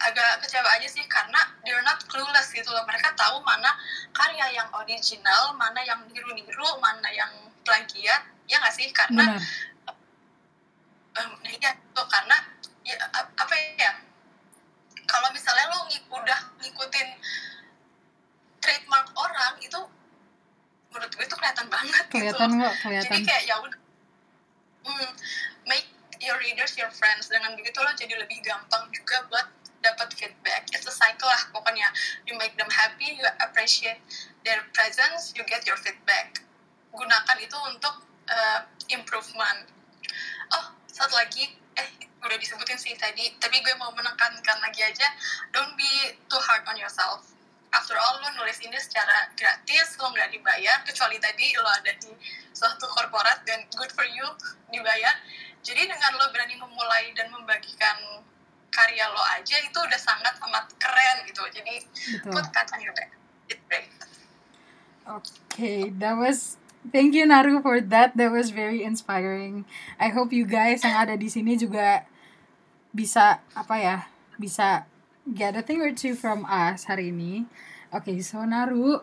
agak 0.00 0.40
kecewa 0.42 0.68
aja 0.80 0.88
sih 0.88 1.04
karena 1.06 1.38
they're 1.62 1.84
not 1.84 2.00
clueless 2.08 2.48
gitu 2.56 2.72
loh 2.72 2.82
mereka 2.88 3.12
tahu 3.12 3.36
mana 3.44 3.68
karya 4.16 4.48
yang 4.56 4.68
original 4.72 5.52
mana 5.60 5.84
yang 5.84 6.00
niru-niru 6.08 6.80
mana 6.80 7.04
yang 7.12 7.28
plagiat 7.68 8.24
ya 8.48 8.56
nggak 8.58 8.74
sih 8.74 8.88
karena 8.96 9.36
Benar. 9.36 9.44
um, 11.20 11.30
iya 11.44 11.70
tuh 11.92 12.06
karena 12.08 12.36
ya 12.80 12.96
ap- 13.12 13.34
apa 13.36 13.54
ya 13.76 13.92
kalau 15.10 15.28
misalnya 15.34 15.66
lo 15.74 15.90
ngik- 15.90 16.06
udah 16.06 16.40
ngikutin 16.62 17.08
trademark 18.60 19.08
orang 19.18 19.58
itu 19.58 19.80
menurut 20.90 21.10
gue 21.10 21.24
itu 21.24 21.36
kelihatan 21.38 21.66
banget 21.70 22.04
Kelihatan 22.10 22.48
gitu 22.50 22.62
kok, 22.62 22.74
jadi 22.74 23.06
kelihatan. 23.06 23.20
kayak 23.26 23.42
ya 23.46 23.54
udah 23.62 23.78
hmm, 24.86 25.10
make 25.66 25.86
your 26.22 26.36
readers 26.38 26.74
your 26.74 26.90
friends. 26.90 27.26
Dengan 27.30 27.54
begitu 27.54 27.78
lo 27.78 27.90
jadi 27.94 28.14
lebih 28.18 28.42
gampang 28.42 28.90
juga 28.90 29.22
buat 29.30 29.46
dapat 29.80 30.12
feedback. 30.12 30.68
It's 30.74 30.84
a 30.84 30.92
cycle 30.92 31.30
lah 31.30 31.42
pokoknya. 31.50 31.88
You 32.28 32.36
make 32.36 32.58
them 32.58 32.68
happy 32.68 33.16
you 33.16 33.26
appreciate 33.40 34.02
their 34.42 34.60
presence 34.74 35.32
you 35.34 35.42
get 35.46 35.64
your 35.64 35.78
feedback. 35.78 36.42
Gunakan 36.90 37.36
itu 37.38 37.56
untuk 37.70 38.02
uh, 38.28 38.60
improvement. 38.90 39.70
Oh 40.52 40.74
satu 40.90 41.14
lagi 41.16 41.54
sih 42.90 42.98
tadi 42.98 43.30
tapi 43.38 43.62
gue 43.62 43.74
mau 43.78 43.94
menekankan 43.94 44.58
lagi 44.58 44.82
aja 44.82 45.06
don't 45.54 45.78
be 45.78 46.10
too 46.26 46.42
hard 46.42 46.66
on 46.66 46.74
yourself 46.74 47.22
after 47.70 47.94
all 47.94 48.18
lo 48.18 48.34
nulis 48.34 48.58
ini 48.66 48.74
secara 48.82 49.30
gratis 49.38 49.94
lo 50.02 50.10
nggak 50.10 50.34
dibayar 50.34 50.82
kecuali 50.82 51.22
tadi 51.22 51.54
lo 51.54 51.70
ada 51.70 51.94
di 51.94 52.10
suatu 52.50 52.90
korporat 52.90 53.46
dan 53.46 53.62
good 53.78 53.94
for 53.94 54.02
you 54.02 54.26
dibayar 54.74 55.14
jadi 55.62 55.86
dengan 55.86 56.18
lo 56.18 56.34
berani 56.34 56.58
memulai 56.58 57.14
dan 57.14 57.30
membagikan 57.30 58.26
karya 58.74 59.06
lo 59.06 59.22
aja 59.38 59.56
itu 59.62 59.78
udah 59.78 60.00
sangat 60.02 60.34
amat 60.42 60.66
keren 60.74 61.16
gitu 61.30 61.46
jadi 61.54 61.86
Betul. 62.18 62.34
put 62.34 62.46
that 62.50 62.66
on 62.74 62.82
your 62.82 62.94
back 62.98 63.14
it's 63.46 63.62
great 63.70 63.86
Okay, 65.10 65.90
that 65.98 66.14
was 66.14 66.54
Thank 66.80 67.12
you 67.12 67.28
Naru 67.28 67.60
for 67.60 67.76
that. 67.92 68.16
That 68.16 68.32
was 68.32 68.56
very 68.56 68.80
inspiring. 68.80 69.68
I 70.00 70.08
hope 70.08 70.32
you 70.32 70.48
guys 70.48 70.80
yang 70.80 70.96
ada 70.96 71.12
di 71.12 71.28
sini 71.28 71.60
juga 71.60 72.08
bisa 72.90 73.40
apa 73.54 73.74
ya? 73.78 73.96
Bisa 74.36 74.86
get 75.26 75.54
a 75.54 75.62
thing 75.62 75.82
or 75.82 75.94
two 75.94 76.14
from 76.18 76.42
us 76.46 76.90
hari 76.90 77.14
ini. 77.14 77.46
Okay, 77.90 78.22
so 78.22 78.42
Naru, 78.46 79.02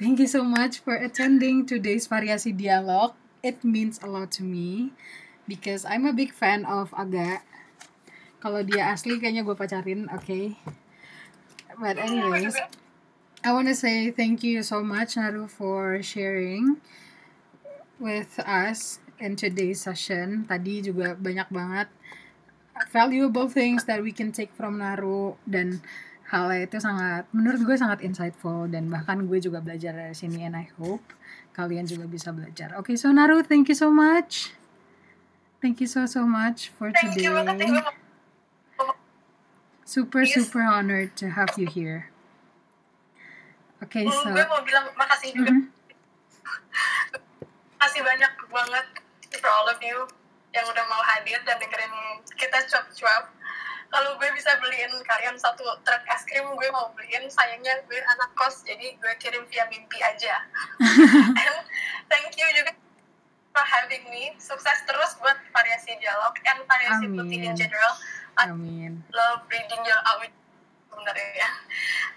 thank 0.00 0.16
you 0.20 0.28
so 0.28 0.44
much 0.44 0.80
for 0.80 0.96
attending 0.96 1.68
today's 1.68 2.08
variasi 2.08 2.56
dialog. 2.56 3.12
It 3.44 3.60
means 3.60 4.00
a 4.00 4.08
lot 4.08 4.32
to 4.40 4.42
me 4.44 4.96
because 5.44 5.84
I'm 5.84 6.08
a 6.08 6.16
big 6.16 6.32
fan 6.32 6.64
of 6.64 6.92
Aga. 6.96 7.44
Kalau 8.40 8.64
dia 8.64 8.92
asli 8.92 9.20
kayaknya 9.20 9.44
gue 9.44 9.56
pacarin, 9.56 10.08
okay? 10.12 10.56
But 11.80 12.00
anyways, 12.00 12.56
I 13.44 13.52
want 13.52 13.68
to 13.68 13.76
say 13.76 14.08
thank 14.08 14.40
you 14.40 14.64
so 14.64 14.80
much, 14.80 15.16
Naru, 15.20 15.48
for 15.48 16.00
sharing 16.00 16.80
with 18.00 18.40
us 18.40 19.00
in 19.20 19.36
today's 19.36 19.84
session. 19.84 20.48
Tadi 20.48 20.80
juga 20.80 21.16
banyak 21.16 21.48
banget 21.52 21.88
valuable 22.90 23.46
things 23.46 23.86
that 23.86 24.02
we 24.02 24.10
can 24.10 24.34
take 24.34 24.50
from 24.54 24.82
Naru 24.82 25.38
dan 25.46 25.78
hal 26.34 26.50
itu 26.50 26.82
sangat 26.82 27.30
menurut 27.30 27.62
gue 27.62 27.76
sangat 27.78 28.02
insightful 28.02 28.66
dan 28.66 28.90
bahkan 28.90 29.22
gue 29.28 29.38
juga 29.38 29.62
belajar 29.62 29.94
dari 29.94 30.16
sini 30.16 30.42
and 30.42 30.58
I 30.58 30.66
hope 30.80 31.04
kalian 31.54 31.86
juga 31.86 32.10
bisa 32.10 32.34
belajar. 32.34 32.74
Okay, 32.82 32.98
so 32.98 33.14
Naru, 33.14 33.46
thank 33.46 33.70
you 33.70 33.78
so 33.78 33.94
much. 33.94 34.50
Thank 35.62 35.78
you 35.78 35.86
so 35.88 36.04
so 36.04 36.26
much 36.26 36.74
for 36.74 36.90
thank 36.90 37.14
you 37.14 37.30
today. 37.30 37.70
mau 37.70 38.90
Super 39.86 40.26
Yes. 40.26 40.34
super 40.34 40.66
honored 40.66 41.14
to 41.14 41.38
have 41.38 41.54
you 41.54 41.70
here. 41.70 42.10
Okay, 43.84 44.08
Hmm, 44.08 44.16
so 44.16 44.32
gue 44.34 44.44
mau 44.50 44.64
bilang 44.66 44.88
makasih 44.98 45.30
juga 45.36 45.52
Mhm. 45.54 45.70
makasih 47.78 48.02
banyak 48.02 48.32
banget 48.50 48.86
for 49.38 49.50
all 49.52 49.68
of 49.70 49.78
you 49.84 50.08
yang 50.54 50.66
udah 50.70 50.84
mau 50.86 51.02
hadir 51.02 51.38
dan 51.42 51.58
dengerin 51.58 51.92
kita 52.38 52.58
cuap-cuap 52.70 53.26
kalau 53.90 54.18
gue 54.18 54.30
bisa 54.34 54.50
beliin 54.58 54.90
kalian 55.06 55.38
satu 55.38 55.62
truk 55.86 56.02
es 56.10 56.22
krim 56.26 56.46
gue 56.46 56.68
mau 56.70 56.90
beliin 56.94 57.26
sayangnya 57.30 57.78
gue 57.86 57.98
anak 57.98 58.30
kos 58.38 58.62
jadi 58.66 58.94
gue 58.98 59.12
kirim 59.18 59.42
via 59.50 59.66
mimpi 59.70 59.98
aja 60.02 60.46
and 61.42 61.56
thank 62.10 62.30
you 62.34 62.46
juga 62.54 62.74
for 63.54 63.62
having 63.62 64.02
me 64.10 64.34
sukses 64.38 64.78
terus 64.86 65.14
buat 65.22 65.38
variasi 65.54 65.94
dialog 66.02 66.34
and 66.42 66.62
variasi 66.66 67.06
Amin. 67.06 67.18
putih 67.18 67.38
in 67.38 67.54
general 67.54 67.92
I 68.34 68.50
Amin. 68.50 69.02
love 69.14 69.46
reading 69.46 69.82
your 69.86 70.00
out 70.06 70.22
sebenarnya 70.90 71.28
ya 71.38 71.50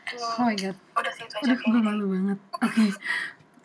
And 0.08 0.18
Oh 0.24 0.40
my 0.40 0.56
god. 0.56 0.76
udah 0.96 1.12
sih 1.14 1.28
itu 1.28 1.36
aja 1.36 1.52
Aduh, 1.52 1.60
gue 1.60 1.82
malu 1.84 2.06
banget. 2.16 2.40
Oke. 2.64 2.86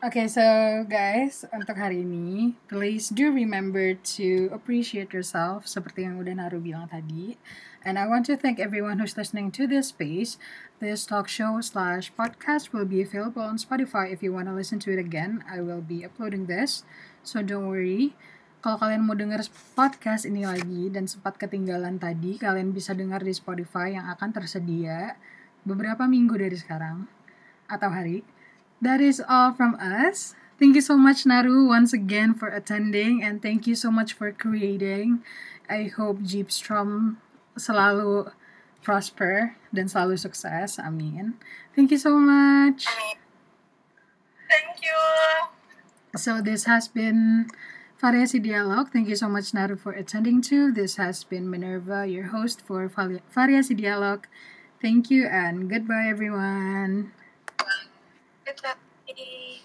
Oke, 0.03 0.27
so 0.27 0.43
guys, 0.91 1.47
untuk 1.55 1.79
hari 1.79 2.03
ini, 2.03 2.59
please 2.67 3.07
do 3.07 3.31
remember 3.31 3.95
to 4.03 4.51
appreciate 4.51 5.15
yourself 5.15 5.71
seperti 5.71 6.03
yang 6.03 6.19
udah 6.19 6.35
Naru 6.35 6.59
bilang 6.59 6.91
tadi. 6.91 7.39
And 7.87 7.95
I 7.95 8.11
want 8.11 8.27
to 8.27 8.35
thank 8.35 8.59
everyone 8.59 8.99
who's 8.99 9.15
listening 9.15 9.55
to 9.55 9.71
this 9.71 9.95
space. 9.95 10.43
This 10.83 11.07
talk 11.07 11.31
show 11.31 11.63
slash 11.63 12.11
podcast 12.19 12.75
will 12.75 12.83
be 12.83 12.99
available 12.99 13.47
on 13.47 13.63
Spotify 13.63 14.11
if 14.11 14.27
you 14.27 14.35
want 14.35 14.51
to 14.51 14.59
listen 14.59 14.83
to 14.83 14.91
it 14.91 14.99
again. 14.99 15.47
I 15.47 15.63
will 15.63 15.79
be 15.79 16.03
uploading 16.03 16.51
this, 16.51 16.83
so 17.23 17.39
don't 17.39 17.71
worry. 17.71 18.19
Kalau 18.59 18.83
kalian 18.83 19.07
mau 19.07 19.15
denger 19.15 19.47
podcast 19.79 20.27
ini 20.27 20.43
lagi 20.43 20.91
dan 20.91 21.07
sempat 21.07 21.39
ketinggalan 21.39 22.03
tadi, 22.03 22.43
kalian 22.43 22.75
bisa 22.75 22.91
dengar 22.91 23.23
di 23.23 23.31
Spotify 23.31 23.95
yang 23.95 24.11
akan 24.11 24.35
tersedia 24.35 25.15
beberapa 25.63 26.11
minggu 26.11 26.35
dari 26.35 26.59
sekarang 26.59 27.07
atau 27.71 27.87
hari. 27.87 28.32
That 28.83 29.01
is 29.01 29.23
all 29.23 29.55
from 29.55 29.79
us. 29.79 30.35
Thank 30.59 30.75
you 30.75 30.83
so 30.83 30.99
much 30.99 31.23
Naru 31.23 31.67
once 31.71 31.95
again 31.95 32.35
for 32.35 32.51
attending 32.51 33.23
and 33.23 33.39
thank 33.39 33.67
you 33.67 33.75
so 33.79 33.91
much 33.95 34.13
for 34.13 34.35
creating. 34.35 35.23
I 35.71 35.87
hope 35.87 36.19
Jeepstrom 36.27 37.23
selalu 37.55 38.35
prosper 38.83 39.55
dan 39.71 39.87
selalu 39.87 40.19
sukses. 40.19 40.83
Amin. 40.83 41.39
Thank 41.79 41.95
you 41.95 41.99
so 41.99 42.19
much. 42.19 42.91
Amin. 42.91 43.17
thank 44.51 44.83
you 44.83 44.99
So 46.19 46.43
this 46.43 46.67
has 46.67 46.91
been 46.91 47.49
Variasi 48.03 48.43
Dialog. 48.43 48.91
Thank 48.91 49.07
you 49.07 49.17
so 49.17 49.31
much 49.31 49.55
Naru 49.55 49.79
for 49.79 49.95
attending 49.95 50.43
too. 50.43 50.75
This 50.75 50.99
has 50.99 51.23
been 51.23 51.47
Minerva, 51.47 52.05
your 52.05 52.35
host 52.35 52.61
for 52.67 52.91
Vari- 52.91 53.23
Variasi 53.31 53.79
Dialog. 53.79 54.27
Thank 54.83 55.07
you 55.07 55.31
and 55.31 55.71
goodbye 55.71 56.11
everyone. 56.11 57.15
Good 59.17 59.27
luck. 59.29 59.62